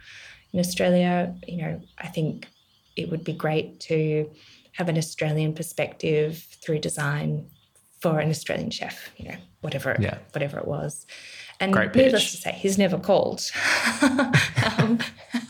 in 0.54 0.60
Australia, 0.60 1.36
you 1.48 1.58
know, 1.58 1.82
I 1.98 2.08
think 2.08 2.48
it 2.96 3.10
would 3.10 3.24
be 3.24 3.34
great 3.34 3.80
to 3.82 4.30
have 4.74 4.90
an 4.90 4.98
Australian 4.98 5.54
perspective 5.54 6.46
through 6.62 6.80
design 6.80 7.50
for 8.00 8.20
an 8.20 8.30
Australian 8.30 8.70
chef, 8.70 9.12
you 9.18 9.30
know, 9.30 9.38
whatever 9.62 9.96
yeah. 10.00 10.20
whatever 10.32 10.58
it 10.60 10.68
was. 10.68 11.06
And 11.60 11.74
Great 11.74 11.96
needless 11.96 12.24
pitch. 12.24 12.32
to 12.32 12.38
say, 12.38 12.52
he's 12.52 12.78
never 12.78 13.00
called. 13.00 13.42
um, 14.02 15.00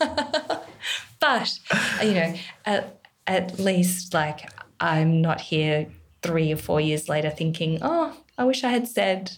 but 1.20 1.58
you 2.02 2.14
know, 2.14 2.34
at, 2.64 3.00
at 3.26 3.58
least 3.58 4.14
like 4.14 4.50
I'm 4.80 5.20
not 5.20 5.40
here 5.40 5.88
three 6.22 6.52
or 6.52 6.56
four 6.56 6.80
years 6.80 7.08
later 7.08 7.30
thinking, 7.30 7.78
oh, 7.82 8.16
I 8.36 8.44
wish 8.44 8.64
I 8.64 8.70
had 8.70 8.88
said 8.88 9.32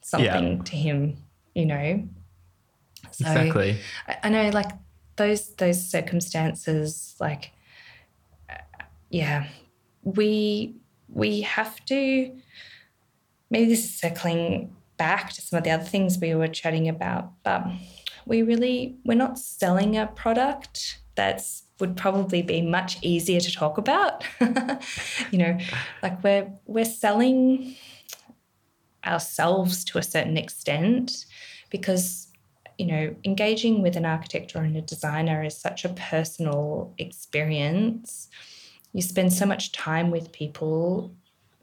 something 0.00 0.56
yeah. 0.58 0.62
to 0.62 0.76
him, 0.76 1.16
you 1.54 1.66
know. 1.66 2.08
So 3.12 3.26
exactly. 3.26 3.78
I, 4.06 4.16
I 4.24 4.28
know, 4.28 4.50
like 4.50 4.70
those 5.16 5.54
those 5.56 5.84
circumstances, 5.84 7.16
like, 7.18 7.50
uh, 8.48 8.54
yeah, 9.10 9.48
we 10.02 10.76
we 11.12 11.42
have 11.42 11.84
to. 11.86 12.32
Maybe 13.50 13.70
this 13.70 13.84
is 13.84 13.94
circling 13.94 14.74
back 14.98 15.32
to 15.32 15.40
some 15.40 15.56
of 15.56 15.64
the 15.64 15.70
other 15.70 15.84
things 15.84 16.18
we 16.18 16.34
were 16.34 16.48
chatting 16.48 16.88
about, 16.88 17.32
but 17.42 17.64
we 18.26 18.42
really 18.42 18.96
we're 19.04 19.14
not 19.14 19.38
selling 19.38 19.96
a 19.96 20.06
product 20.06 21.00
that's 21.14 21.64
would 21.80 21.96
probably 21.96 22.42
be 22.42 22.60
much 22.60 22.98
easier 23.02 23.40
to 23.40 23.52
talk 23.52 23.78
about. 23.78 24.24
you 25.30 25.38
know, 25.38 25.58
like 26.02 26.22
we're 26.22 26.50
we're 26.66 26.84
selling 26.84 27.76
ourselves 29.06 29.84
to 29.84 29.98
a 29.98 30.02
certain 30.02 30.36
extent 30.36 31.24
because 31.70 32.28
you 32.78 32.86
know, 32.86 33.14
engaging 33.24 33.82
with 33.82 33.96
an 33.96 34.06
architect 34.06 34.54
or 34.54 34.62
a 34.62 34.80
designer 34.80 35.42
is 35.42 35.56
such 35.56 35.84
a 35.84 35.88
personal 35.88 36.94
experience. 36.96 38.28
You 38.98 39.02
spend 39.02 39.32
so 39.32 39.46
much 39.46 39.70
time 39.70 40.10
with 40.10 40.32
people. 40.32 41.14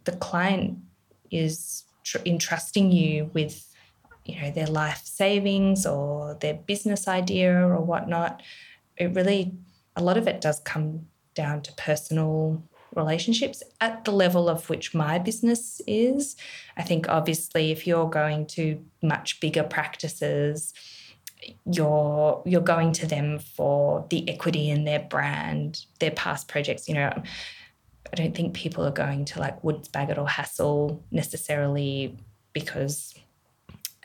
The 0.06 0.14
client 0.14 0.78
is 1.32 1.84
tr- 2.06 2.20
entrusting 2.26 2.94
you 2.94 3.30
with 3.34 3.76
you 4.24 4.42
know 4.42 4.52
their 4.52 4.68
life 4.68 5.02
savings 5.04 5.86
or 5.86 6.38
their 6.40 6.54
business 6.54 7.10
idea 7.10 7.52
or 7.54 7.82
whatnot 7.82 8.42
it 8.96 9.14
really 9.14 9.54
a 9.98 10.02
lot 10.02 10.16
of 10.16 10.30
it 10.30 10.40
does 10.40 10.62
come 10.62 11.08
down 11.34 11.62
to 11.64 11.74
personal 11.74 12.64
relationships 12.96 13.62
at 13.82 14.06
the 14.06 14.14
level 14.14 14.48
of 14.48 14.70
which 14.70 14.96
my 14.96 15.20
business 15.20 15.82
is 15.86 16.38
i 16.78 16.82
think 16.82 17.10
obviously 17.10 17.70
if 17.70 17.86
you're 17.86 18.10
going 18.10 18.48
to 18.48 18.82
much 19.04 19.42
bigger 19.42 19.64
practices 19.64 20.74
you're 21.72 22.42
you're 22.46 22.62
going 22.62 22.92
to 22.92 23.06
them 23.06 23.40
for 23.40 24.06
the 24.10 24.28
equity 24.30 24.70
in 24.70 24.84
their 24.84 25.00
brand 25.00 25.86
their 26.00 26.12
past 26.12 26.48
projects 26.48 26.88
you 26.88 26.96
know 26.96 27.12
I 28.12 28.16
don't 28.16 28.36
think 28.36 28.54
people 28.54 28.86
are 28.86 28.92
going 28.92 29.26
to 29.26 29.40
like 29.40 29.64
Woods 29.64 29.90
Bagot 29.90 30.18
or 30.18 30.26
Hassell 30.26 31.02
necessarily 31.12 32.18
because, 32.54 33.14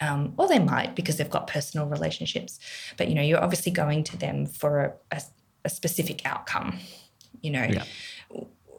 um, 0.00 0.34
or 0.36 0.48
they 0.48 0.58
might 0.58 0.96
because 0.96 1.16
they've 1.16 1.30
got 1.30 1.46
personal 1.46 1.86
relationships. 1.86 2.58
But 2.96 3.08
you 3.08 3.14
know, 3.14 3.22
you're 3.22 3.42
obviously 3.42 3.72
going 3.72 4.04
to 4.04 4.16
them 4.16 4.46
for 4.46 4.80
a, 4.80 5.16
a, 5.16 5.22
a 5.66 5.70
specific 5.70 6.26
outcome. 6.26 6.78
You 7.42 7.50
know, 7.52 7.62
yeah. 7.62 7.84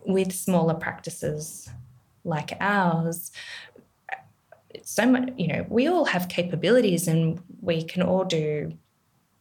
with 0.05 0.33
smaller 0.33 0.73
practices 0.73 1.69
like 2.23 2.51
ours, 2.59 3.31
so 4.93 5.05
much. 5.05 5.29
You 5.37 5.47
know, 5.47 5.65
we 5.69 5.87
all 5.87 6.05
have 6.05 6.27
capabilities, 6.27 7.07
and 7.07 7.41
we 7.61 7.83
can 7.83 8.01
all 8.01 8.23
do, 8.23 8.73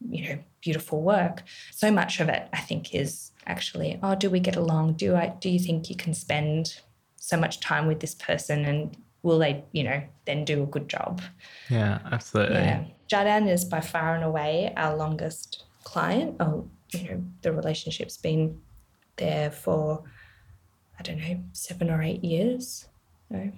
you 0.09 0.29
know, 0.29 0.39
beautiful 0.61 1.01
work. 1.01 1.43
So 1.71 1.91
much 1.91 2.19
of 2.19 2.29
it, 2.29 2.47
I 2.53 2.59
think, 2.59 2.93
is 2.93 3.31
actually 3.47 3.99
oh 4.03 4.15
do 4.15 4.29
we 4.29 4.39
get 4.39 4.55
along? 4.55 4.93
Do 4.93 5.15
i 5.15 5.33
do 5.39 5.49
you 5.49 5.59
think 5.59 5.89
you 5.89 5.95
can 5.95 6.13
spend 6.13 6.79
so 7.17 7.37
much 7.37 7.59
time 7.59 7.87
with 7.87 7.99
this 7.99 8.15
person 8.15 8.65
and 8.65 8.97
will 9.23 9.39
they 9.39 9.63
you 9.71 9.83
know 9.83 10.01
then 10.25 10.45
do 10.45 10.63
a 10.63 10.65
good 10.65 10.87
job? 10.87 11.21
Yeah 11.69 11.99
absolutely. 12.11 12.55
Yeah. 12.55 12.83
Jardan 13.11 13.49
is 13.49 13.65
by 13.65 13.81
far 13.81 14.15
and 14.15 14.23
away 14.23 14.73
our 14.77 14.95
longest 14.95 15.63
client. 15.83 16.35
Oh 16.39 16.69
you 16.93 17.09
know 17.09 17.23
the 17.41 17.51
relationship's 17.51 18.17
been 18.17 18.59
there 19.15 19.51
for 19.51 20.03
i 20.99 21.03
don't 21.03 21.19
know 21.19 21.39
seven 21.53 21.89
or 21.89 22.01
eight 22.01 22.23
years 22.23 22.87
know, 23.29 23.51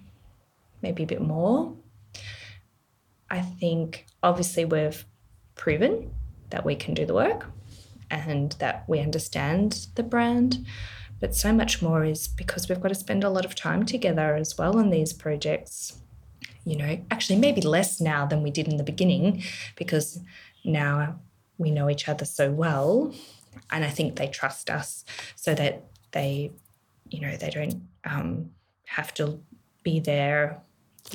maybe 0.81 1.03
a 1.03 1.05
bit 1.07 1.21
more 1.21 1.75
i 3.29 3.41
think 3.41 4.05
obviously 4.21 4.65
we've 4.65 5.05
proven 5.55 6.11
that 6.49 6.65
we 6.65 6.75
can 6.75 6.93
do 6.93 7.05
the 7.05 7.13
work 7.13 7.47
and 8.13 8.51
that 8.59 8.83
we 8.87 8.99
understand 8.99 9.87
the 9.95 10.03
brand. 10.03 10.65
But 11.19 11.35
so 11.35 11.51
much 11.51 11.81
more 11.81 12.03
is 12.03 12.27
because 12.27 12.69
we've 12.69 12.81
got 12.81 12.89
to 12.89 12.95
spend 12.95 13.23
a 13.23 13.29
lot 13.29 13.45
of 13.45 13.55
time 13.55 13.85
together 13.85 14.35
as 14.35 14.57
well 14.57 14.77
on 14.77 14.89
these 14.89 15.13
projects. 15.13 15.99
You 16.63 16.77
know, 16.77 17.05
actually, 17.09 17.39
maybe 17.39 17.61
less 17.61 17.99
now 17.99 18.25
than 18.25 18.43
we 18.43 18.51
did 18.51 18.67
in 18.67 18.77
the 18.77 18.83
beginning 18.83 19.43
because 19.75 20.19
now 20.63 21.19
we 21.57 21.71
know 21.71 21.89
each 21.89 22.07
other 22.07 22.25
so 22.25 22.51
well. 22.51 23.13
And 23.71 23.83
I 23.83 23.89
think 23.89 24.15
they 24.15 24.27
trust 24.27 24.69
us 24.69 25.05
so 25.35 25.55
that 25.55 25.83
they, 26.11 26.51
you 27.09 27.19
know, 27.21 27.35
they 27.35 27.49
don't 27.49 27.81
um, 28.05 28.51
have 28.85 29.13
to 29.15 29.39
be 29.81 29.99
there 29.99 30.61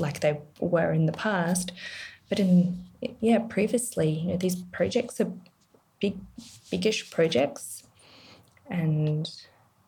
like 0.01 0.21
they 0.21 0.41
were 0.61 0.93
in 0.93 1.07
the 1.07 1.13
past. 1.13 1.73
But 2.29 2.41
in, 2.41 2.85
yeah, 3.21 3.39
previously, 3.39 4.11
you 4.11 4.29
know, 4.29 4.37
these 4.37 4.57
projects 4.57 5.21
are 5.21 5.33
big, 6.01 6.17
biggish 6.71 7.11
projects, 7.11 7.83
and 8.69 9.31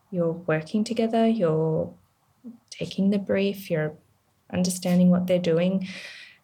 you're 0.09 0.31
working 0.31 0.83
together. 0.83 1.27
You're 1.27 1.93
taking 2.69 3.11
the 3.11 3.19
brief. 3.19 3.69
You're 3.69 3.93
understanding 4.51 5.09
what 5.09 5.27
they're 5.27 5.39
doing. 5.39 5.87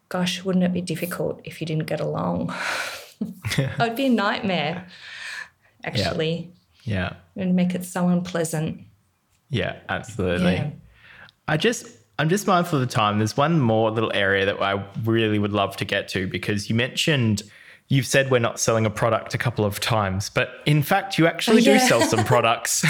Gosh, 0.09 0.43
wouldn't 0.43 0.63
it 0.63 0.73
be 0.73 0.81
difficult 0.81 1.41
if 1.43 1.59
you 1.59 1.67
didn't 1.67 1.87
get 1.87 1.99
along? 1.99 2.53
it 3.57 3.69
would 3.79 3.95
be 3.95 4.05
a 4.05 4.09
nightmare, 4.09 4.87
actually. 5.83 6.53
Yeah. 6.83 7.13
yeah. 7.35 7.41
And 7.43 7.55
make 7.55 7.75
it 7.75 7.83
so 7.83 8.07
unpleasant. 8.07 8.81
Yeah, 9.49 9.77
absolutely. 9.89 10.53
Yeah. 10.53 10.71
I 11.47 11.57
just 11.57 11.87
I'm 12.19 12.29
just 12.29 12.47
mindful 12.47 12.81
of 12.81 12.87
the 12.87 12.93
time. 12.93 13.19
There's 13.19 13.37
one 13.37 13.59
more 13.59 13.91
little 13.91 14.11
area 14.13 14.45
that 14.45 14.61
I 14.61 14.83
really 15.03 15.39
would 15.39 15.53
love 15.53 15.77
to 15.77 15.85
get 15.85 16.07
to 16.09 16.27
because 16.27 16.69
you 16.69 16.75
mentioned 16.75 17.43
you've 17.89 18.05
said 18.05 18.29
we're 18.29 18.39
not 18.39 18.59
selling 18.59 18.85
a 18.85 18.89
product 18.89 19.33
a 19.33 19.37
couple 19.37 19.63
of 19.63 19.79
times, 19.79 20.29
but 20.29 20.49
in 20.65 20.83
fact, 20.83 21.17
you 21.17 21.25
actually 21.25 21.57
oh, 21.57 21.71
yeah. 21.71 21.79
do 21.79 21.87
sell 21.87 22.01
some 22.01 22.25
products. 22.25 22.83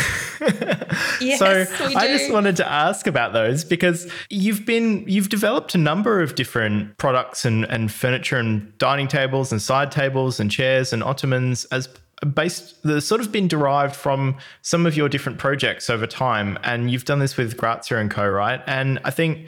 yes, 1.21 1.39
so 1.39 1.65
I 1.79 2.07
just 2.07 2.31
wanted 2.31 2.55
to 2.57 2.67
ask 2.67 3.05
about 3.05 3.33
those 3.33 3.63
because 3.63 4.11
you've 4.29 4.65
been 4.65 5.03
you've 5.07 5.29
developed 5.29 5.75
a 5.75 5.77
number 5.77 6.21
of 6.21 6.35
different 6.35 6.97
products 6.97 7.45
and, 7.45 7.65
and 7.65 7.91
furniture 7.91 8.37
and 8.37 8.75
dining 8.77 9.07
tables 9.07 9.51
and 9.51 9.61
side 9.61 9.91
tables 9.91 10.39
and 10.39 10.49
chairs 10.49 10.93
and 10.93 11.03
ottomans 11.03 11.65
as 11.65 11.89
based 12.33 12.81
the 12.83 12.99
sort 12.99 13.21
of 13.21 13.31
been 13.31 13.47
derived 13.47 13.95
from 13.95 14.37
some 14.61 14.85
of 14.85 14.97
your 14.97 15.07
different 15.07 15.37
projects 15.37 15.89
over 15.89 16.07
time 16.07 16.57
and 16.63 16.89
you've 16.89 17.05
done 17.05 17.19
this 17.19 17.37
with 17.37 17.57
Grazia 17.57 17.99
and 17.99 18.09
Co 18.09 18.27
right? 18.27 18.61
And 18.65 18.99
I 19.03 19.11
think 19.11 19.47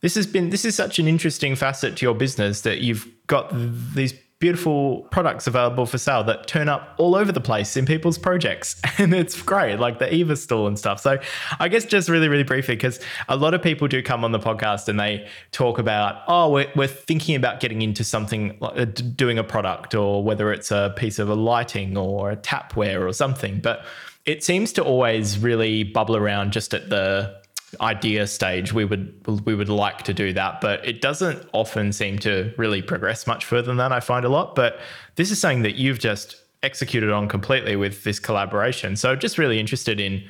this 0.00 0.14
has 0.14 0.26
been 0.26 0.50
this 0.50 0.64
is 0.64 0.74
such 0.74 0.98
an 0.98 1.08
interesting 1.08 1.56
facet 1.56 1.96
to 1.96 2.06
your 2.06 2.14
business 2.14 2.62
that 2.62 2.80
you've 2.80 3.06
got 3.26 3.50
these 3.94 4.14
beautiful 4.40 5.02
products 5.10 5.46
available 5.46 5.84
for 5.84 5.98
sale 5.98 6.24
that 6.24 6.46
turn 6.46 6.66
up 6.66 6.94
all 6.96 7.14
over 7.14 7.30
the 7.30 7.40
place 7.40 7.76
in 7.76 7.84
people's 7.86 8.18
projects. 8.18 8.80
And 8.98 9.14
it's 9.14 9.40
great, 9.40 9.78
like 9.78 9.98
the 9.98 10.14
Iva 10.14 10.36
stall 10.36 10.66
and 10.66 10.78
stuff. 10.78 11.00
So 11.00 11.18
I 11.58 11.68
guess 11.68 11.86
just 11.86 12.10
really, 12.10 12.28
really 12.28 12.42
briefly, 12.42 12.74
because 12.74 13.00
a 13.28 13.36
lot 13.36 13.54
of 13.54 13.62
people 13.62 13.88
do 13.88 14.02
come 14.02 14.24
on 14.24 14.32
the 14.32 14.38
podcast 14.38 14.88
and 14.88 15.00
they 15.00 15.26
talk 15.52 15.78
about, 15.78 16.22
oh, 16.28 16.50
we're, 16.50 16.70
we're 16.76 16.86
thinking 16.86 17.34
about 17.34 17.60
getting 17.60 17.80
into 17.80 18.04
something, 18.04 18.58
like 18.60 18.78
uh, 18.78 18.84
doing 18.84 19.38
a 19.38 19.44
product, 19.44 19.94
or 19.94 20.22
whether 20.22 20.52
it's 20.52 20.70
a 20.70 20.92
piece 20.96 21.18
of 21.18 21.30
a 21.30 21.34
lighting 21.34 21.96
or 21.96 22.30
a 22.30 22.36
tapware 22.36 23.06
or 23.08 23.12
something. 23.14 23.60
But 23.60 23.86
it 24.26 24.44
seems 24.44 24.72
to 24.74 24.84
always 24.84 25.38
really 25.38 25.82
bubble 25.82 26.16
around 26.16 26.52
just 26.52 26.74
at 26.74 26.90
the 26.90 27.39
idea 27.80 28.26
stage 28.26 28.72
we 28.72 28.84
would 28.84 29.14
we 29.44 29.54
would 29.54 29.68
like 29.68 30.02
to 30.02 30.12
do 30.12 30.32
that 30.32 30.60
but 30.60 30.84
it 30.86 31.00
doesn't 31.00 31.48
often 31.52 31.92
seem 31.92 32.18
to 32.18 32.52
really 32.56 32.82
progress 32.82 33.26
much 33.26 33.44
further 33.44 33.66
than 33.66 33.76
that 33.76 33.92
i 33.92 34.00
find 34.00 34.24
a 34.24 34.28
lot 34.28 34.54
but 34.54 34.80
this 35.16 35.30
is 35.30 35.40
something 35.40 35.62
that 35.62 35.76
you've 35.76 35.98
just 35.98 36.36
executed 36.62 37.10
on 37.10 37.28
completely 37.28 37.76
with 37.76 38.02
this 38.02 38.18
collaboration 38.18 38.96
so 38.96 39.14
just 39.14 39.38
really 39.38 39.60
interested 39.60 40.00
in 40.00 40.22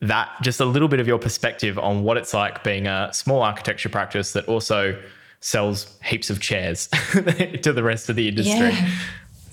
that 0.00 0.30
just 0.42 0.60
a 0.60 0.64
little 0.64 0.88
bit 0.88 1.00
of 1.00 1.06
your 1.06 1.18
perspective 1.18 1.78
on 1.78 2.02
what 2.02 2.16
it's 2.16 2.34
like 2.34 2.62
being 2.62 2.86
a 2.86 3.08
small 3.12 3.42
architecture 3.42 3.88
practice 3.88 4.32
that 4.32 4.46
also 4.46 5.00
sells 5.40 5.98
heaps 6.04 6.28
of 6.28 6.40
chairs 6.40 6.88
to 7.62 7.72
the 7.72 7.82
rest 7.82 8.10
of 8.10 8.16
the 8.16 8.28
industry 8.28 8.70
yeah. 8.70 8.90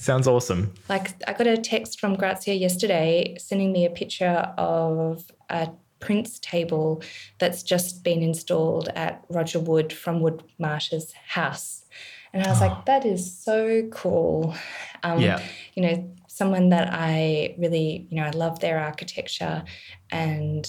Sounds 0.02 0.28
awesome. 0.28 0.74
Like 0.90 1.12
I 1.28 1.34
got 1.34 1.46
a 1.46 1.58
text 1.58 2.00
from 2.00 2.16
Grazia 2.16 2.56
yesterday 2.56 3.36
sending 3.38 3.72
me 3.72 3.86
a 3.86 3.90
picture 3.92 4.52
of 4.58 5.24
a 5.48 5.70
Prince 6.02 6.40
table 6.40 7.02
that's 7.40 7.64
just 7.64 8.04
been 8.04 8.22
installed 8.22 8.90
at 8.96 9.24
Roger 9.30 9.60
Wood 9.60 9.94
from 9.94 10.20
Wood 10.20 10.44
Marsh's 10.60 11.14
house. 11.14 11.86
And 12.34 12.44
I 12.44 12.50
was 12.50 12.62
oh. 12.62 12.68
like, 12.68 12.86
that 12.86 13.06
is 13.06 13.38
so 13.38 13.88
cool. 13.92 14.56
Um, 15.04 15.20
yeah. 15.20 15.42
You 15.76 15.84
know, 15.84 16.16
someone 16.28 16.70
that 16.70 16.90
I 16.92 17.56
really, 17.58 18.08
you 18.10 18.18
know, 18.18 18.24
I 18.24 18.32
love 18.32 18.60
their 18.60 18.80
architecture. 18.80 19.64
And 20.10 20.68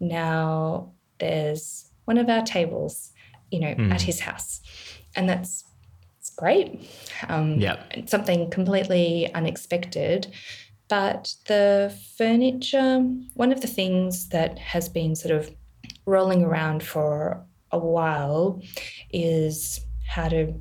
now 0.00 0.92
there's 1.18 1.90
one 2.06 2.18
of 2.18 2.28
our 2.28 2.42
tables, 2.42 3.12
you 3.50 3.60
know, 3.60 3.74
mm. 3.74 3.92
at 3.92 4.02
his 4.02 4.20
house. 4.20 4.60
And 5.14 5.28
that's 5.28 5.64
it's 6.18 6.30
great. 6.30 6.88
Um, 7.28 7.58
yeah. 7.58 7.82
Something 8.06 8.48
completely 8.48 9.32
unexpected. 9.34 10.32
But 10.88 11.34
the 11.46 11.96
furniture, 12.18 13.00
one 13.34 13.52
of 13.52 13.60
the 13.60 13.66
things 13.66 14.28
that 14.28 14.58
has 14.58 14.88
been 14.88 15.14
sort 15.16 15.34
of 15.34 15.50
rolling 16.04 16.42
around 16.42 16.82
for 16.82 17.44
a 17.70 17.78
while 17.78 18.60
is 19.10 19.80
how 20.06 20.28
to 20.28 20.54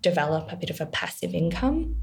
develop 0.00 0.52
a 0.52 0.56
bit 0.56 0.70
of 0.70 0.80
a 0.80 0.86
passive 0.86 1.34
income 1.34 1.96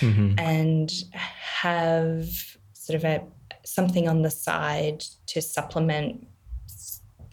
mm-hmm. 0.00 0.38
and 0.38 0.92
have 1.12 2.28
sort 2.72 2.96
of 2.96 3.04
a 3.04 3.22
something 3.64 4.08
on 4.08 4.22
the 4.22 4.30
side 4.30 5.04
to 5.26 5.40
supplement 5.40 6.26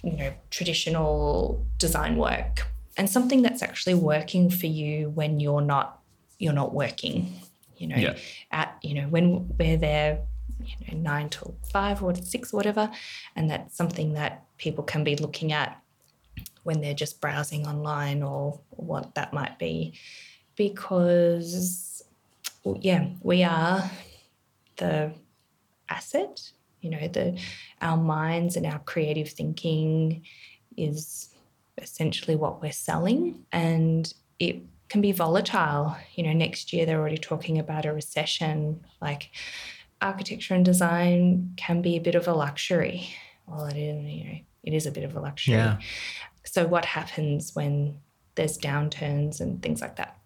you 0.04 0.14
know 0.14 0.34
traditional 0.52 1.66
design 1.78 2.16
work 2.16 2.68
and 2.96 3.10
something 3.10 3.42
that's 3.42 3.64
actually 3.64 3.94
working 3.94 4.50
for 4.50 4.68
you 4.68 5.10
when 5.10 5.40
you're 5.40 5.62
not 5.62 6.00
you're 6.38 6.54
not 6.54 6.74
working 6.74 7.34
you 7.78 7.88
know, 7.88 7.98
yeah. 7.98 8.18
at, 8.52 8.78
you 8.82 8.94
know, 8.94 9.08
when 9.08 9.48
we're 9.58 9.78
there, 9.78 10.20
you 10.60 10.76
know, 10.88 10.98
nine 10.98 11.30
till 11.30 11.56
five 11.72 12.04
or 12.04 12.14
six 12.16 12.54
or 12.54 12.58
whatever. 12.58 12.90
And 13.36 13.50
that's 13.50 13.76
something 13.76 14.14
that 14.14 14.46
people 14.58 14.84
can 14.84 15.04
be 15.04 15.16
looking 15.16 15.54
at 15.54 15.82
when 16.64 16.82
they're 16.82 16.94
just 16.94 17.22
browsing 17.22 17.66
online 17.68 18.24
or 18.24 18.60
what 18.72 19.16
that 19.16 19.34
might 19.34 19.58
be. 19.60 19.94
Because, 20.56 22.04
well, 22.64 22.78
yeah, 22.82 23.08
we 23.22 23.44
are 23.44 23.90
the 24.78 25.14
asset, 25.90 26.52
you 26.82 26.90
know, 26.90 27.08
the 27.08 27.40
our 27.82 27.98
minds 27.98 28.56
and 28.56 28.66
our 28.66 28.80
creative 28.80 29.30
thinking 29.30 30.24
is 30.76 31.30
essentially 31.78 32.36
what 32.36 32.62
we're 32.62 32.72
selling. 32.72 33.46
And 33.52 34.12
it 34.40 34.62
can 34.90 35.02
be 35.02 35.12
volatile. 35.12 35.98
You 36.16 36.24
know, 36.24 36.34
next 36.34 36.74
year 36.74 36.86
they're 36.86 37.00
already 37.00 37.18
talking 37.18 37.60
about 37.60 37.86
a 37.86 37.94
recession. 37.94 38.86
Like 39.02 39.32
architecture 40.02 40.54
and 40.54 40.66
design 40.66 41.54
can 41.58 41.82
be 41.82 41.98
a 41.98 42.02
bit 42.02 42.16
of 42.16 42.28
a 42.28 42.34
luxury. 42.34 43.10
Well, 43.46 43.66
it 43.66 43.78
is, 43.78 44.04
you 44.06 44.24
know, 44.24 44.40
it 44.64 44.74
is 44.74 44.86
a 44.86 44.92
bit 44.92 45.04
of 45.04 45.16
a 45.16 45.20
luxury. 45.20 45.56
Yeah. 45.56 45.78
So 46.44 46.68
what 46.68 46.86
happens 46.86 47.56
when 47.56 48.00
there's 48.36 48.58
downturns 48.58 49.42
and 49.42 49.62
things 49.62 49.82
like 49.82 49.96
that? 49.98 50.18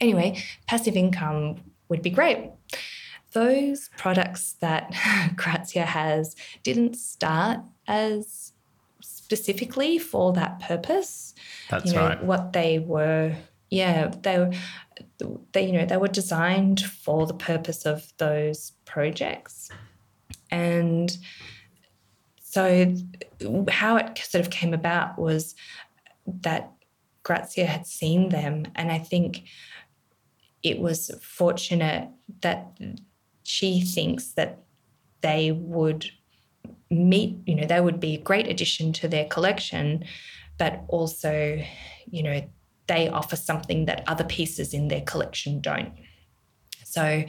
Anyway, 0.00 0.42
passive 0.66 0.96
income 0.96 1.60
would 1.88 2.02
be 2.02 2.10
great. 2.10 2.50
Those 3.32 3.90
products 3.96 4.54
that 4.60 4.92
Grazia 5.36 5.84
has 5.84 6.36
didn't 6.62 6.96
start 6.96 7.60
as 7.86 8.52
specifically 9.00 9.98
for 9.98 10.32
that 10.34 10.60
purpose. 10.60 11.34
That's 11.70 11.86
you 11.86 11.92
know, 11.94 12.08
right. 12.08 12.22
What 12.22 12.52
they 12.52 12.78
were 12.78 13.34
yeah, 13.72 14.12
they 14.20 14.60
they 15.52 15.66
you 15.66 15.72
know 15.72 15.86
they 15.86 15.96
were 15.96 16.06
designed 16.06 16.80
for 16.82 17.26
the 17.26 17.32
purpose 17.32 17.86
of 17.86 18.12
those 18.18 18.72
projects, 18.84 19.70
and 20.50 21.16
so 22.38 22.94
how 23.70 23.96
it 23.96 24.18
sort 24.18 24.44
of 24.44 24.50
came 24.50 24.74
about 24.74 25.18
was 25.18 25.54
that 26.26 26.70
Grazia 27.22 27.64
had 27.64 27.86
seen 27.86 28.28
them, 28.28 28.66
and 28.74 28.92
I 28.92 28.98
think 28.98 29.44
it 30.62 30.78
was 30.78 31.10
fortunate 31.22 32.10
that 32.42 32.78
she 33.44 33.80
thinks 33.80 34.32
that 34.32 34.58
they 35.22 35.50
would 35.50 36.10
meet, 36.90 37.38
you 37.46 37.54
know, 37.54 37.66
they 37.66 37.80
would 37.80 38.00
be 38.00 38.16
a 38.16 38.20
great 38.20 38.48
addition 38.48 38.92
to 38.92 39.08
their 39.08 39.24
collection, 39.24 40.04
but 40.58 40.84
also, 40.88 41.58
you 42.10 42.22
know, 42.22 42.42
they 42.92 43.08
offer 43.08 43.36
something 43.36 43.86
that 43.86 44.04
other 44.06 44.24
pieces 44.24 44.74
in 44.74 44.88
their 44.88 45.00
collection 45.00 45.60
don't. 45.60 45.92
So 46.84 47.24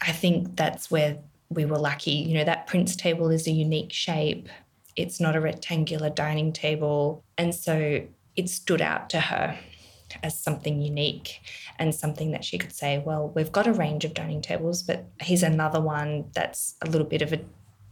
I 0.00 0.12
think 0.12 0.56
that's 0.56 0.90
where 0.90 1.18
we 1.50 1.66
were 1.66 1.78
lucky. 1.78 2.12
You 2.12 2.38
know, 2.38 2.44
that 2.44 2.66
Prince 2.66 2.96
table 2.96 3.30
is 3.30 3.46
a 3.46 3.50
unique 3.50 3.92
shape. 3.92 4.48
It's 4.96 5.20
not 5.20 5.36
a 5.36 5.40
rectangular 5.40 6.08
dining 6.08 6.52
table. 6.52 7.22
And 7.36 7.54
so 7.54 8.02
it 8.34 8.48
stood 8.48 8.80
out 8.80 9.10
to 9.10 9.20
her 9.20 9.58
as 10.22 10.38
something 10.38 10.80
unique 10.80 11.40
and 11.78 11.94
something 11.94 12.30
that 12.30 12.44
she 12.44 12.56
could 12.56 12.72
say, 12.72 13.02
well, 13.04 13.30
we've 13.34 13.52
got 13.52 13.66
a 13.66 13.72
range 13.72 14.06
of 14.06 14.14
dining 14.14 14.40
tables, 14.40 14.82
but 14.82 15.04
here's 15.20 15.42
another 15.42 15.82
one 15.82 16.30
that's 16.32 16.76
a 16.80 16.86
little 16.86 17.06
bit 17.06 17.20
of 17.20 17.34
a, 17.34 17.40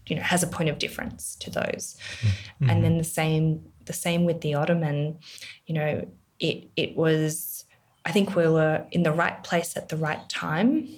you 0.07 0.17
know, 0.17 0.23
has 0.23 0.43
a 0.43 0.47
point 0.47 0.71
of 0.71 0.79
difference 0.79 1.37
to 1.37 1.51
those. 1.51 1.99
Mm-hmm. 2.23 2.71
And 2.71 2.85
then 2.85 2.97
the 2.97 3.05
same 3.05 3.67
the 3.87 3.93
same 3.93 4.25
with 4.25 4.41
the 4.41 4.55
ottoman. 4.55 5.19
You 5.67 5.75
know, 5.75 6.09
it 6.39 6.69
it 6.77 6.97
was. 6.97 7.65
I 8.05 8.13
think 8.13 8.37
we 8.37 8.47
were 8.47 8.87
in 8.93 9.03
the 9.03 9.13
right 9.13 9.43
place 9.43 9.77
at 9.77 9.89
the 9.89 9.97
right 9.97 10.29
time 10.29 10.89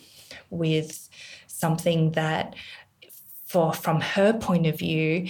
with 0.51 1.09
something 1.47 2.13
that, 2.13 2.55
for 3.47 3.73
from 3.73 4.03
her 4.03 4.35
point 4.35 4.67
of 4.67 4.79
view, 4.79 5.27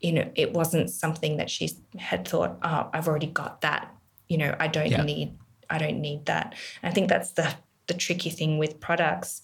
you 0.00 0.12
know, 0.12 0.30
it 0.36 0.52
wasn't 0.52 0.88
something 0.88 1.36
that 1.38 1.50
she 1.50 1.70
had 1.98 2.28
thought, 2.28 2.58
oh, 2.62 2.90
I've 2.92 3.08
already 3.08 3.26
got 3.26 3.62
that. 3.62 3.92
You 4.28 4.38
know, 4.38 4.54
I 4.58 4.68
don't 4.68 4.90
yeah. 4.90 5.02
need 5.02 5.36
I 5.68 5.78
don't 5.78 6.00
need 6.00 6.26
that. 6.26 6.54
And 6.82 6.90
I 6.90 6.94
think 6.94 7.08
that's 7.08 7.32
the 7.32 7.54
the 7.86 7.94
tricky 7.94 8.30
thing 8.30 8.58
with 8.58 8.80
products 8.80 9.42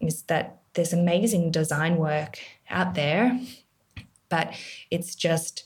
is 0.00 0.22
that 0.22 0.60
there's 0.74 0.92
amazing 0.92 1.50
design 1.50 1.96
work 1.96 2.38
out 2.68 2.94
there, 2.94 3.40
but 4.28 4.54
it's 4.90 5.14
just 5.14 5.64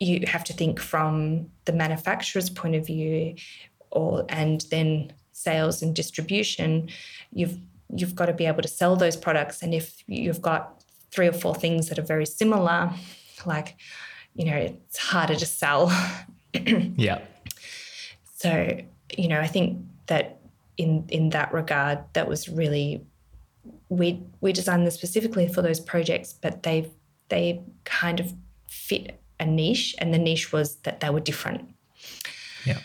you 0.00 0.26
have 0.26 0.44
to 0.44 0.52
think 0.52 0.80
from 0.80 1.46
the 1.66 1.72
manufacturer's 1.72 2.50
point 2.50 2.74
of 2.74 2.86
view 2.86 3.36
or 3.90 4.24
and 4.28 4.64
then 4.70 5.12
sales 5.32 5.82
and 5.82 5.94
distribution. 5.94 6.88
You've 7.32 7.58
you've 7.94 8.14
got 8.14 8.26
to 8.26 8.32
be 8.32 8.46
able 8.46 8.62
to 8.62 8.68
sell 8.68 8.96
those 8.96 9.16
products 9.16 9.62
and 9.62 9.74
if 9.74 10.02
you've 10.06 10.42
got 10.42 10.82
three 11.10 11.26
or 11.26 11.32
four 11.32 11.54
things 11.54 11.88
that 11.88 11.98
are 11.98 12.02
very 12.02 12.26
similar 12.26 12.92
like 13.44 13.76
you 14.34 14.44
know 14.44 14.56
it's 14.56 14.98
harder 14.98 15.36
to 15.36 15.46
sell. 15.46 15.92
Yeah. 16.96 17.20
So 18.34 18.80
you 19.16 19.28
know 19.28 19.40
i 19.40 19.46
think 19.46 19.78
that 20.06 20.40
in 20.76 21.04
in 21.08 21.30
that 21.30 21.52
regard 21.52 21.98
that 22.12 22.28
was 22.28 22.48
really 22.48 23.04
we 23.88 24.22
we 24.40 24.52
designed 24.52 24.84
them 24.84 24.90
specifically 24.90 25.48
for 25.48 25.62
those 25.62 25.80
projects 25.80 26.32
but 26.32 26.62
they 26.62 26.90
they 27.28 27.60
kind 27.84 28.20
of 28.20 28.32
fit 28.66 29.19
a 29.40 29.46
niche, 29.46 29.96
and 29.98 30.14
the 30.14 30.18
niche 30.18 30.52
was 30.52 30.76
that 30.76 31.00
they 31.00 31.10
were 31.10 31.20
different. 31.20 31.74
Yeah. 32.64 32.78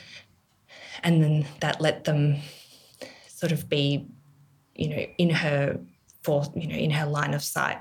And 1.04 1.22
then 1.22 1.46
that 1.60 1.82
let 1.82 2.06
them 2.06 2.38
sort 3.28 3.52
of 3.52 3.70
be, 3.70 4.08
you 4.74 4.90
know, 4.90 5.06
in 5.18 5.30
her 5.30 5.80
for 6.24 6.46
you 6.56 6.68
know 6.68 6.76
in 6.76 6.92
her 6.92 7.06
line 7.06 7.34
of 7.34 7.44
sight. 7.44 7.78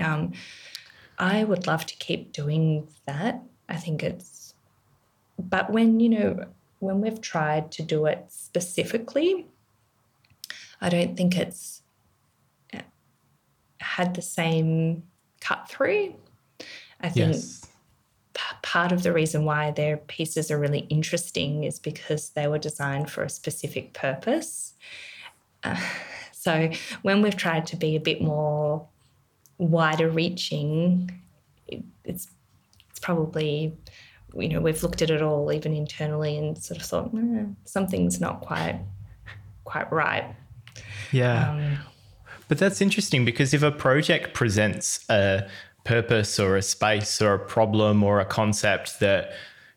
Um, 0.00 0.32
I 1.18 1.44
would 1.44 1.66
love 1.66 1.84
to 1.86 1.96
keep 1.96 2.32
doing 2.32 2.88
that. 3.06 3.42
I 3.68 3.76
think 3.76 4.02
it's, 4.02 4.54
but 5.38 5.70
when 5.70 6.00
you 6.00 6.08
know 6.08 6.46
when 6.78 7.00
we've 7.00 7.20
tried 7.20 7.72
to 7.72 7.82
do 7.82 8.06
it 8.06 8.26
specifically, 8.28 9.46
I 10.80 10.88
don't 10.88 11.16
think 11.16 11.36
it's 11.36 11.82
uh, 12.72 12.80
had 13.80 14.14
the 14.14 14.22
same 14.22 15.02
cut 15.40 15.68
through. 15.68 16.14
I 17.00 17.08
think 17.08 17.34
Yes. 17.34 17.65
Part 18.62 18.92
of 18.92 19.02
the 19.02 19.12
reason 19.12 19.44
why 19.44 19.70
their 19.70 19.96
pieces 19.96 20.50
are 20.50 20.58
really 20.58 20.80
interesting 20.90 21.64
is 21.64 21.78
because 21.78 22.30
they 22.30 22.46
were 22.46 22.58
designed 22.58 23.10
for 23.10 23.24
a 23.24 23.30
specific 23.30 23.94
purpose. 23.94 24.74
Uh, 25.62 25.80
so 26.32 26.70
when 27.02 27.22
we've 27.22 27.36
tried 27.36 27.66
to 27.66 27.76
be 27.76 27.96
a 27.96 28.00
bit 28.00 28.20
more 28.20 28.86
wider 29.58 30.08
reaching, 30.08 31.10
it, 31.66 31.82
it's 32.04 32.28
it's 32.90 33.00
probably 33.00 33.76
you 34.34 34.48
know 34.48 34.60
we've 34.60 34.82
looked 34.82 35.02
at 35.02 35.10
it 35.10 35.22
all 35.22 35.52
even 35.52 35.74
internally 35.74 36.36
and 36.36 36.58
sort 36.58 36.80
of 36.80 36.86
thought 36.86 37.10
"Eh, 37.14 37.44
something's 37.64 38.20
not 38.20 38.40
quite 38.40 38.80
quite 39.64 39.90
right. 39.92 40.34
Yeah. 41.12 41.50
Um, 41.50 41.78
But 42.48 42.58
that's 42.58 42.80
interesting 42.80 43.24
because 43.24 43.52
if 43.52 43.62
a 43.62 43.72
project 43.72 44.32
presents 44.32 45.04
a 45.08 45.48
purpose 45.86 46.38
or 46.38 46.56
a 46.56 46.62
space 46.62 47.22
or 47.22 47.34
a 47.34 47.38
problem 47.38 48.02
or 48.02 48.20
a 48.20 48.24
concept 48.24 49.00
that 49.00 49.32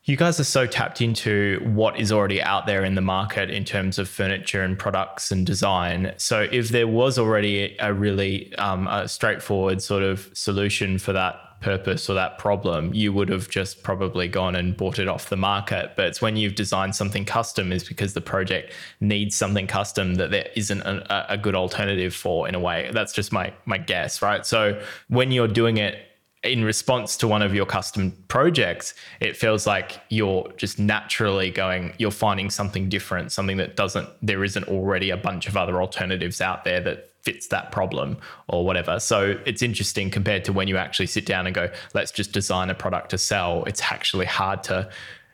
you 0.06 0.18
guys 0.18 0.40
are 0.40 0.46
so 0.46 0.66
tapped 0.66 1.02
into 1.02 1.62
what 1.64 2.00
is 2.00 2.12
already 2.12 2.42
out 2.42 2.66
there 2.66 2.84
in 2.84 2.96
the 2.96 3.02
market 3.02 3.52
in 3.52 3.64
terms 3.64 4.00
of 4.00 4.10
furniture 4.10 4.64
and 4.64 4.80
products 4.80 5.32
and 5.32 5.46
design. 5.46 6.14
So 6.18 6.48
if 6.52 6.70
there 6.70 6.88
was 6.88 7.20
already 7.20 7.78
a 7.80 7.94
really 7.94 8.56
um, 8.56 8.88
a 8.88 9.08
straightforward 9.08 9.84
sort 9.84 10.02
of 10.02 10.30
solution 10.34 10.98
for 10.98 11.14
that 11.14 11.36
purpose 11.62 12.10
or 12.10 12.14
that 12.14 12.38
problem, 12.38 12.94
you 12.94 13.12
would 13.14 13.30
have 13.30 13.50
just 13.50 13.84
probably 13.84 14.28
gone 14.28 14.56
and 14.56 14.78
bought 14.78 15.00
it 15.00 15.08
off 15.08 15.30
the 15.30 15.38
market. 15.38 15.94
But 15.96 16.08
it's 16.08 16.22
when 16.22 16.36
you've 16.36 16.56
designed 16.56 16.96
something 16.96 17.26
custom 17.26 17.72
is 17.72 17.84
because 17.84 18.14
the 18.14 18.22
project 18.22 18.74
needs 19.00 19.36
something 19.36 19.68
custom 19.68 20.16
that 20.16 20.32
there 20.32 20.48
isn't 20.56 20.82
a, 20.82 21.34
a 21.34 21.38
good 21.38 21.56
alternative 21.56 22.16
for 22.16 22.48
in 22.48 22.56
a 22.56 22.60
way. 22.60 22.90
That's 22.94 23.14
just 23.14 23.32
my 23.32 23.54
my 23.66 23.78
guess, 23.78 24.22
right? 24.22 24.46
So 24.46 24.82
when 25.08 25.32
you're 25.32 25.48
doing 25.48 25.78
it 25.78 26.06
in 26.44 26.64
response 26.64 27.18
to 27.18 27.28
one 27.28 27.42
of 27.42 27.54
your 27.54 27.66
custom 27.66 28.14
projects, 28.30 28.94
it 29.20 29.36
feels 29.36 29.68
like 29.68 30.00
you're 30.10 30.50
just 30.56 30.80
naturally 30.80 31.52
going, 31.52 31.94
you're 31.98 32.12
finding 32.12 32.50
something 32.50 32.88
different, 32.88 33.32
something 33.32 33.58
that 33.58 33.76
doesn't, 33.76 34.08
there 34.22 34.44
isn't 34.44 34.64
already 34.70 35.10
a 35.10 35.18
bunch 35.18 35.48
of 35.48 35.58
other 35.58 35.82
alternatives 35.82 36.40
out 36.40 36.64
there 36.64 36.80
that 36.80 37.09
fits 37.22 37.48
that 37.48 37.72
problem 37.72 38.18
or 38.48 38.66
whatever. 38.66 39.00
So 39.00 39.38
it's 39.46 39.62
interesting 39.62 40.10
compared 40.10 40.46
to 40.46 40.54
when 40.54 40.68
you 40.68 40.78
actually 40.78 41.08
sit 41.08 41.26
down 41.26 41.46
and 41.46 41.56
go, 41.56 41.70
let's 41.94 42.12
just 42.12 42.32
design 42.32 42.70
a 42.70 42.76
product 42.76 43.10
to 43.12 43.18
sell. 43.18 43.64
It's 43.66 43.82
actually 43.82 44.26
hard 44.26 44.64
to, 44.64 44.90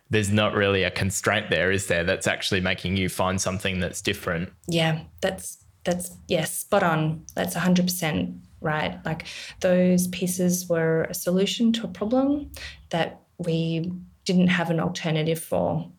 there's 0.10 0.32
not 0.32 0.54
really 0.54 0.84
a 0.84 0.92
constraint 0.92 1.50
there, 1.50 1.72
is 1.72 1.88
there? 1.88 2.04
That's 2.04 2.28
actually 2.28 2.62
making 2.62 2.98
you 2.98 3.10
find 3.10 3.40
something 3.40 3.80
that's 3.80 4.02
different. 4.02 4.52
Yeah, 4.68 5.02
that's 5.22 5.58
that's 5.84 6.18
yes, 6.28 6.58
spot 6.58 6.84
on. 6.84 7.24
That's 7.36 7.56
hundred 7.56 7.86
percent 7.86 8.36
right. 8.60 9.00
Like 9.06 9.26
those 9.62 10.08
pieces 10.08 10.68
were 10.68 11.04
a 11.04 11.14
solution 11.14 11.72
to 11.74 11.86
a 11.86 11.88
problem 11.88 12.52
that 12.90 13.22
we 13.38 13.92
didn't 14.26 14.48
have 14.48 14.70
an 14.70 14.80
alternative 14.80 15.40
for. 15.40 15.90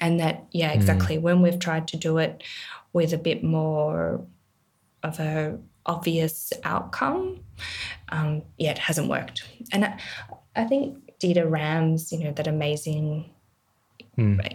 And 0.00 0.20
that, 0.20 0.46
yeah, 0.52 0.72
hmm. 0.72 0.78
exactly. 0.78 1.18
When 1.18 1.42
we've 1.42 1.58
tried 1.58 1.88
to 1.88 1.96
do 1.96 2.18
it 2.18 2.42
with 2.92 3.12
a 3.12 3.18
bit 3.18 3.44
more 3.44 4.24
of 5.06 5.20
a 5.20 5.58
obvious 5.86 6.52
outcome, 6.64 7.40
um, 8.08 8.42
yeah, 8.58 8.72
it 8.72 8.78
hasn't 8.78 9.08
worked. 9.08 9.44
And 9.72 9.84
I, 9.84 9.98
I 10.54 10.64
think 10.64 10.98
Dieter 11.20 11.48
Rams, 11.50 12.12
you 12.12 12.24
know, 12.24 12.32
that 12.32 12.46
amazing 12.46 13.30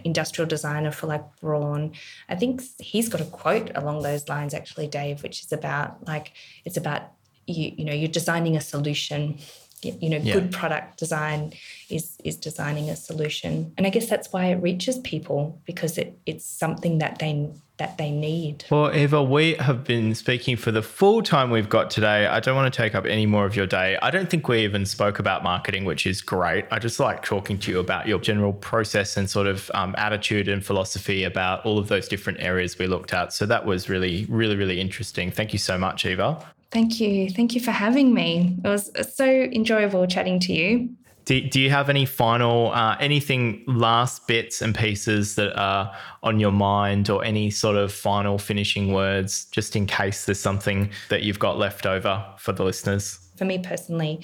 industrial 0.04 0.48
designer 0.48 0.90
for 0.90 1.06
like 1.06 1.24
Braun. 1.40 1.92
I 2.28 2.34
think 2.34 2.62
he's 2.78 3.08
got 3.08 3.20
a 3.20 3.24
quote 3.24 3.70
along 3.76 4.02
those 4.02 4.28
lines 4.28 4.54
actually, 4.54 4.88
Dave, 4.88 5.22
which 5.22 5.44
is 5.44 5.52
about 5.52 6.06
like 6.06 6.32
it's 6.64 6.76
about 6.76 7.02
you 7.46 7.72
you 7.76 7.84
know 7.84 7.92
you're 7.92 8.08
designing 8.08 8.56
a 8.56 8.60
solution. 8.60 9.38
You 9.82 9.96
you 10.00 10.10
know, 10.10 10.18
Yeah. 10.18 10.34
good 10.34 10.52
product 10.52 10.98
design 10.98 11.52
is 11.88 12.16
is 12.24 12.36
designing 12.36 12.90
a 12.90 12.96
solution, 12.96 13.72
and 13.76 13.86
I 13.86 13.90
guess 13.90 14.08
that's 14.08 14.32
why 14.32 14.46
it 14.46 14.56
reaches 14.56 14.98
people 14.98 15.60
because 15.64 15.96
it 15.98 16.18
it's 16.26 16.44
something 16.44 16.98
that 16.98 17.18
they 17.18 17.50
that 17.82 17.98
they 17.98 18.12
need. 18.12 18.64
Well, 18.70 18.94
Iva, 18.94 19.24
we 19.24 19.54
have 19.54 19.82
been 19.82 20.14
speaking 20.14 20.56
for 20.56 20.70
the 20.70 20.82
full 20.82 21.20
time 21.20 21.50
we've 21.50 21.68
got 21.68 21.90
today. 21.90 22.26
I 22.28 22.38
don't 22.38 22.54
want 22.54 22.72
to 22.72 22.76
take 22.76 22.94
up 22.94 23.06
any 23.06 23.26
more 23.26 23.44
of 23.44 23.56
your 23.56 23.66
day. 23.66 23.98
I 24.00 24.12
don't 24.12 24.30
think 24.30 24.46
we 24.46 24.60
even 24.60 24.86
spoke 24.86 25.18
about 25.18 25.42
marketing, 25.42 25.84
which 25.84 26.06
is 26.06 26.22
great. 26.22 26.64
I 26.70 26.78
just 26.78 27.00
like 27.00 27.24
talking 27.24 27.58
to 27.58 27.72
you 27.72 27.80
about 27.80 28.06
your 28.06 28.20
general 28.20 28.52
process 28.52 29.16
and 29.16 29.28
sort 29.28 29.48
of 29.48 29.68
um, 29.74 29.96
attitude 29.98 30.46
and 30.46 30.64
philosophy 30.64 31.24
about 31.24 31.66
all 31.66 31.76
of 31.76 31.88
those 31.88 32.06
different 32.06 32.40
areas 32.40 32.78
we 32.78 32.86
looked 32.86 33.12
at. 33.12 33.32
So 33.32 33.46
that 33.46 33.66
was 33.66 33.88
really, 33.88 34.26
really, 34.28 34.54
really 34.54 34.80
interesting. 34.80 35.32
Thank 35.32 35.52
you 35.52 35.58
so 35.58 35.76
much, 35.76 36.06
Iva. 36.06 36.38
Thank 36.70 37.00
you, 37.00 37.30
thank 37.30 37.56
you 37.56 37.60
for 37.60 37.72
having 37.72 38.14
me. 38.14 38.56
It 38.64 38.68
was 38.68 38.92
so 39.12 39.26
enjoyable 39.26 40.06
chatting 40.06 40.38
to 40.40 40.52
you. 40.52 40.88
Do, 41.24 41.40
do 41.40 41.60
you 41.60 41.70
have 41.70 41.88
any 41.88 42.04
final, 42.04 42.72
uh, 42.72 42.96
anything 42.98 43.64
last 43.66 44.26
bits 44.26 44.60
and 44.60 44.74
pieces 44.74 45.36
that 45.36 45.56
are 45.56 45.94
on 46.22 46.40
your 46.40 46.52
mind 46.52 47.10
or 47.10 47.24
any 47.24 47.50
sort 47.50 47.76
of 47.76 47.92
final 47.92 48.38
finishing 48.38 48.92
words, 48.92 49.46
just 49.46 49.76
in 49.76 49.86
case 49.86 50.26
there's 50.26 50.40
something 50.40 50.90
that 51.10 51.22
you've 51.22 51.38
got 51.38 51.58
left 51.58 51.86
over 51.86 52.24
for 52.38 52.52
the 52.52 52.64
listeners? 52.64 53.22
for 53.42 53.46
me 53.46 53.58
personally, 53.58 54.20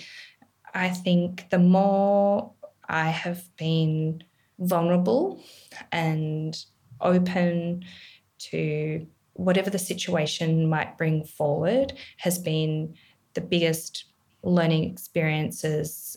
I 0.74 0.90
think 0.90 1.50
the 1.50 1.58
more 1.58 2.52
I 2.88 3.10
have 3.10 3.44
been 3.56 4.22
vulnerable 4.60 5.42
and 5.90 6.56
open 7.00 7.84
to 8.50 9.04
whatever 9.32 9.70
the 9.70 9.78
situation 9.78 10.68
might 10.68 10.96
bring 10.96 11.24
forward 11.24 11.94
has 12.18 12.38
been 12.38 12.94
the 13.34 13.40
biggest 13.40 14.04
learning 14.44 14.84
experiences 14.84 16.16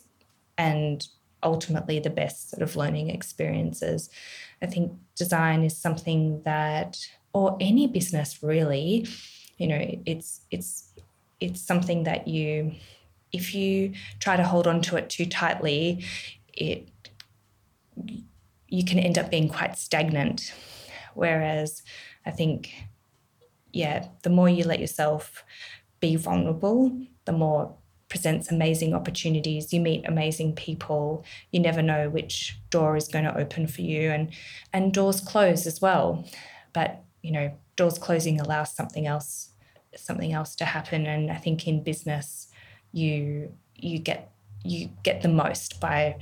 and 0.57 1.07
ultimately 1.43 1.99
the 1.99 2.09
best 2.09 2.51
sort 2.51 2.61
of 2.61 2.75
learning 2.75 3.09
experiences. 3.09 4.09
I 4.61 4.67
think 4.67 4.93
design 5.15 5.63
is 5.63 5.75
something 5.75 6.41
that 6.43 6.97
or 7.33 7.57
any 7.59 7.87
business 7.87 8.43
really, 8.43 9.07
you 9.57 9.67
know, 9.67 9.99
it's 10.05 10.41
it's 10.51 10.93
it's 11.39 11.61
something 11.61 12.03
that 12.03 12.27
you 12.27 12.73
if 13.31 13.55
you 13.55 13.93
try 14.19 14.35
to 14.35 14.43
hold 14.43 14.67
on 14.67 14.81
to 14.81 14.97
it 14.97 15.09
too 15.09 15.25
tightly, 15.25 16.03
it 16.53 16.89
you 18.67 18.85
can 18.85 18.99
end 18.99 19.17
up 19.17 19.29
being 19.29 19.49
quite 19.49 19.77
stagnant. 19.77 20.53
Whereas 21.13 21.83
I 22.25 22.31
think, 22.31 22.73
yeah, 23.73 24.07
the 24.23 24.29
more 24.29 24.47
you 24.47 24.63
let 24.63 24.79
yourself 24.79 25.43
be 25.99 26.15
vulnerable, 26.15 26.97
the 27.25 27.33
more 27.33 27.75
presents 28.11 28.51
amazing 28.51 28.93
opportunities. 28.93 29.71
You 29.71 29.79
meet 29.79 30.05
amazing 30.05 30.53
people. 30.53 31.23
You 31.51 31.61
never 31.61 31.81
know 31.81 32.09
which 32.09 32.59
door 32.69 32.97
is 32.97 33.07
going 33.07 33.23
to 33.23 33.37
open 33.37 33.67
for 33.67 33.81
you, 33.81 34.11
and 34.11 34.31
and 34.73 34.93
doors 34.93 35.21
close 35.21 35.65
as 35.65 35.81
well. 35.81 36.27
But 36.73 37.03
you 37.21 37.31
know, 37.31 37.57
doors 37.77 37.97
closing 37.97 38.39
allows 38.39 38.75
something 38.75 39.07
else 39.07 39.51
something 39.95 40.33
else 40.33 40.55
to 40.55 40.65
happen. 40.65 41.05
And 41.05 41.31
I 41.31 41.37
think 41.37 41.67
in 41.67 41.83
business, 41.83 42.49
you 42.91 43.53
you 43.75 43.97
get 43.97 44.31
you 44.63 44.89
get 45.03 45.21
the 45.21 45.29
most 45.29 45.79
by 45.79 46.17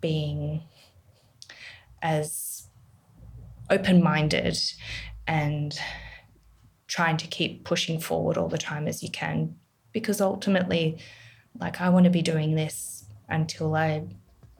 being 0.00 0.62
as 2.02 2.66
open-minded 3.70 4.58
and 5.28 5.78
trying 6.88 7.16
to 7.18 7.28
keep 7.28 7.64
pushing 7.64 8.00
forward 8.00 8.36
all 8.36 8.48
the 8.48 8.58
time 8.58 8.88
as 8.88 9.00
you 9.00 9.10
can 9.10 9.54
because 9.92 10.20
ultimately 10.20 10.98
like 11.58 11.80
i 11.80 11.88
want 11.88 12.04
to 12.04 12.10
be 12.10 12.22
doing 12.22 12.54
this 12.54 13.04
until 13.28 13.74
i 13.74 14.02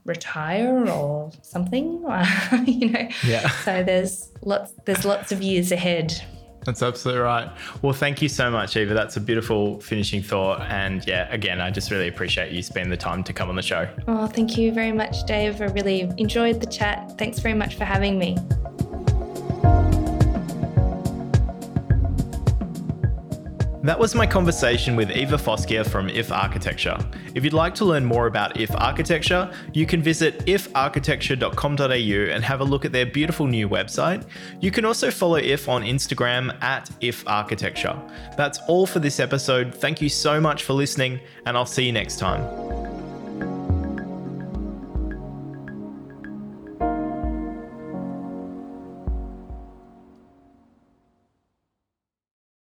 retire 0.04 0.88
or 0.88 1.30
something 1.42 2.02
you 2.66 2.88
know 2.90 3.08
Yeah. 3.24 3.48
so 3.50 3.82
there's 3.82 4.30
lots 4.42 4.72
there's 4.86 5.04
lots 5.04 5.30
of 5.32 5.42
years 5.42 5.72
ahead 5.72 6.20
That's 6.64 6.82
absolutely 6.82 7.22
right. 7.22 7.48
Well, 7.80 7.94
thank 7.94 8.20
you 8.20 8.28
so 8.28 8.50
much, 8.50 8.76
Iva. 8.76 8.92
That's 8.92 9.16
a 9.16 9.20
beautiful 9.20 9.80
finishing 9.80 10.22
thought. 10.22 10.60
And 10.68 11.02
yeah, 11.06 11.26
again, 11.32 11.58
I 11.58 11.70
just 11.70 11.90
really 11.90 12.06
appreciate 12.08 12.52
you 12.52 12.62
spending 12.62 12.90
the 12.90 12.98
time 12.98 13.24
to 13.24 13.32
come 13.32 13.48
on 13.48 13.56
the 13.56 13.62
show. 13.62 13.88
Oh, 14.06 14.26
thank 14.26 14.58
you 14.58 14.70
very 14.70 14.92
much, 14.92 15.24
Dave. 15.24 15.62
I 15.62 15.66
really 15.78 16.02
enjoyed 16.18 16.60
the 16.60 16.66
chat. 16.66 17.16
Thanks 17.16 17.38
very 17.38 17.54
much 17.54 17.76
for 17.76 17.86
having 17.86 18.18
me. 18.18 18.36
That 23.82 23.98
was 23.98 24.14
my 24.14 24.26
conversation 24.26 24.94
with 24.94 25.10
Iva 25.10 25.38
Foschia 25.38 25.88
from 25.88 26.10
IF 26.10 26.30
Architecture. 26.30 26.98
If 27.34 27.44
you'd 27.44 27.54
like 27.54 27.74
to 27.76 27.86
learn 27.86 28.04
more 28.04 28.26
about 28.26 28.60
IF 28.60 28.70
Architecture, 28.74 29.50
you 29.72 29.86
can 29.86 30.02
visit 30.02 30.44
ifarchitecture.com.au 30.44 32.34
and 32.34 32.44
have 32.44 32.60
a 32.60 32.64
look 32.64 32.84
at 32.84 32.92
their 32.92 33.06
beautiful 33.06 33.46
new 33.46 33.70
website. 33.70 34.26
You 34.60 34.70
can 34.70 34.84
also 34.84 35.10
follow 35.10 35.36
IF 35.36 35.66
on 35.66 35.82
Instagram 35.82 36.62
at 36.62 36.90
IF 37.00 37.26
Architecture. 37.26 37.98
That's 38.36 38.58
all 38.68 38.86
for 38.86 38.98
this 38.98 39.18
episode. 39.18 39.74
Thank 39.74 40.02
you 40.02 40.10
so 40.10 40.42
much 40.42 40.64
for 40.64 40.74
listening, 40.74 41.18
and 41.46 41.56
I'll 41.56 41.64
see 41.64 41.86
you 41.86 41.92
next 41.92 42.18
time. 42.18 42.79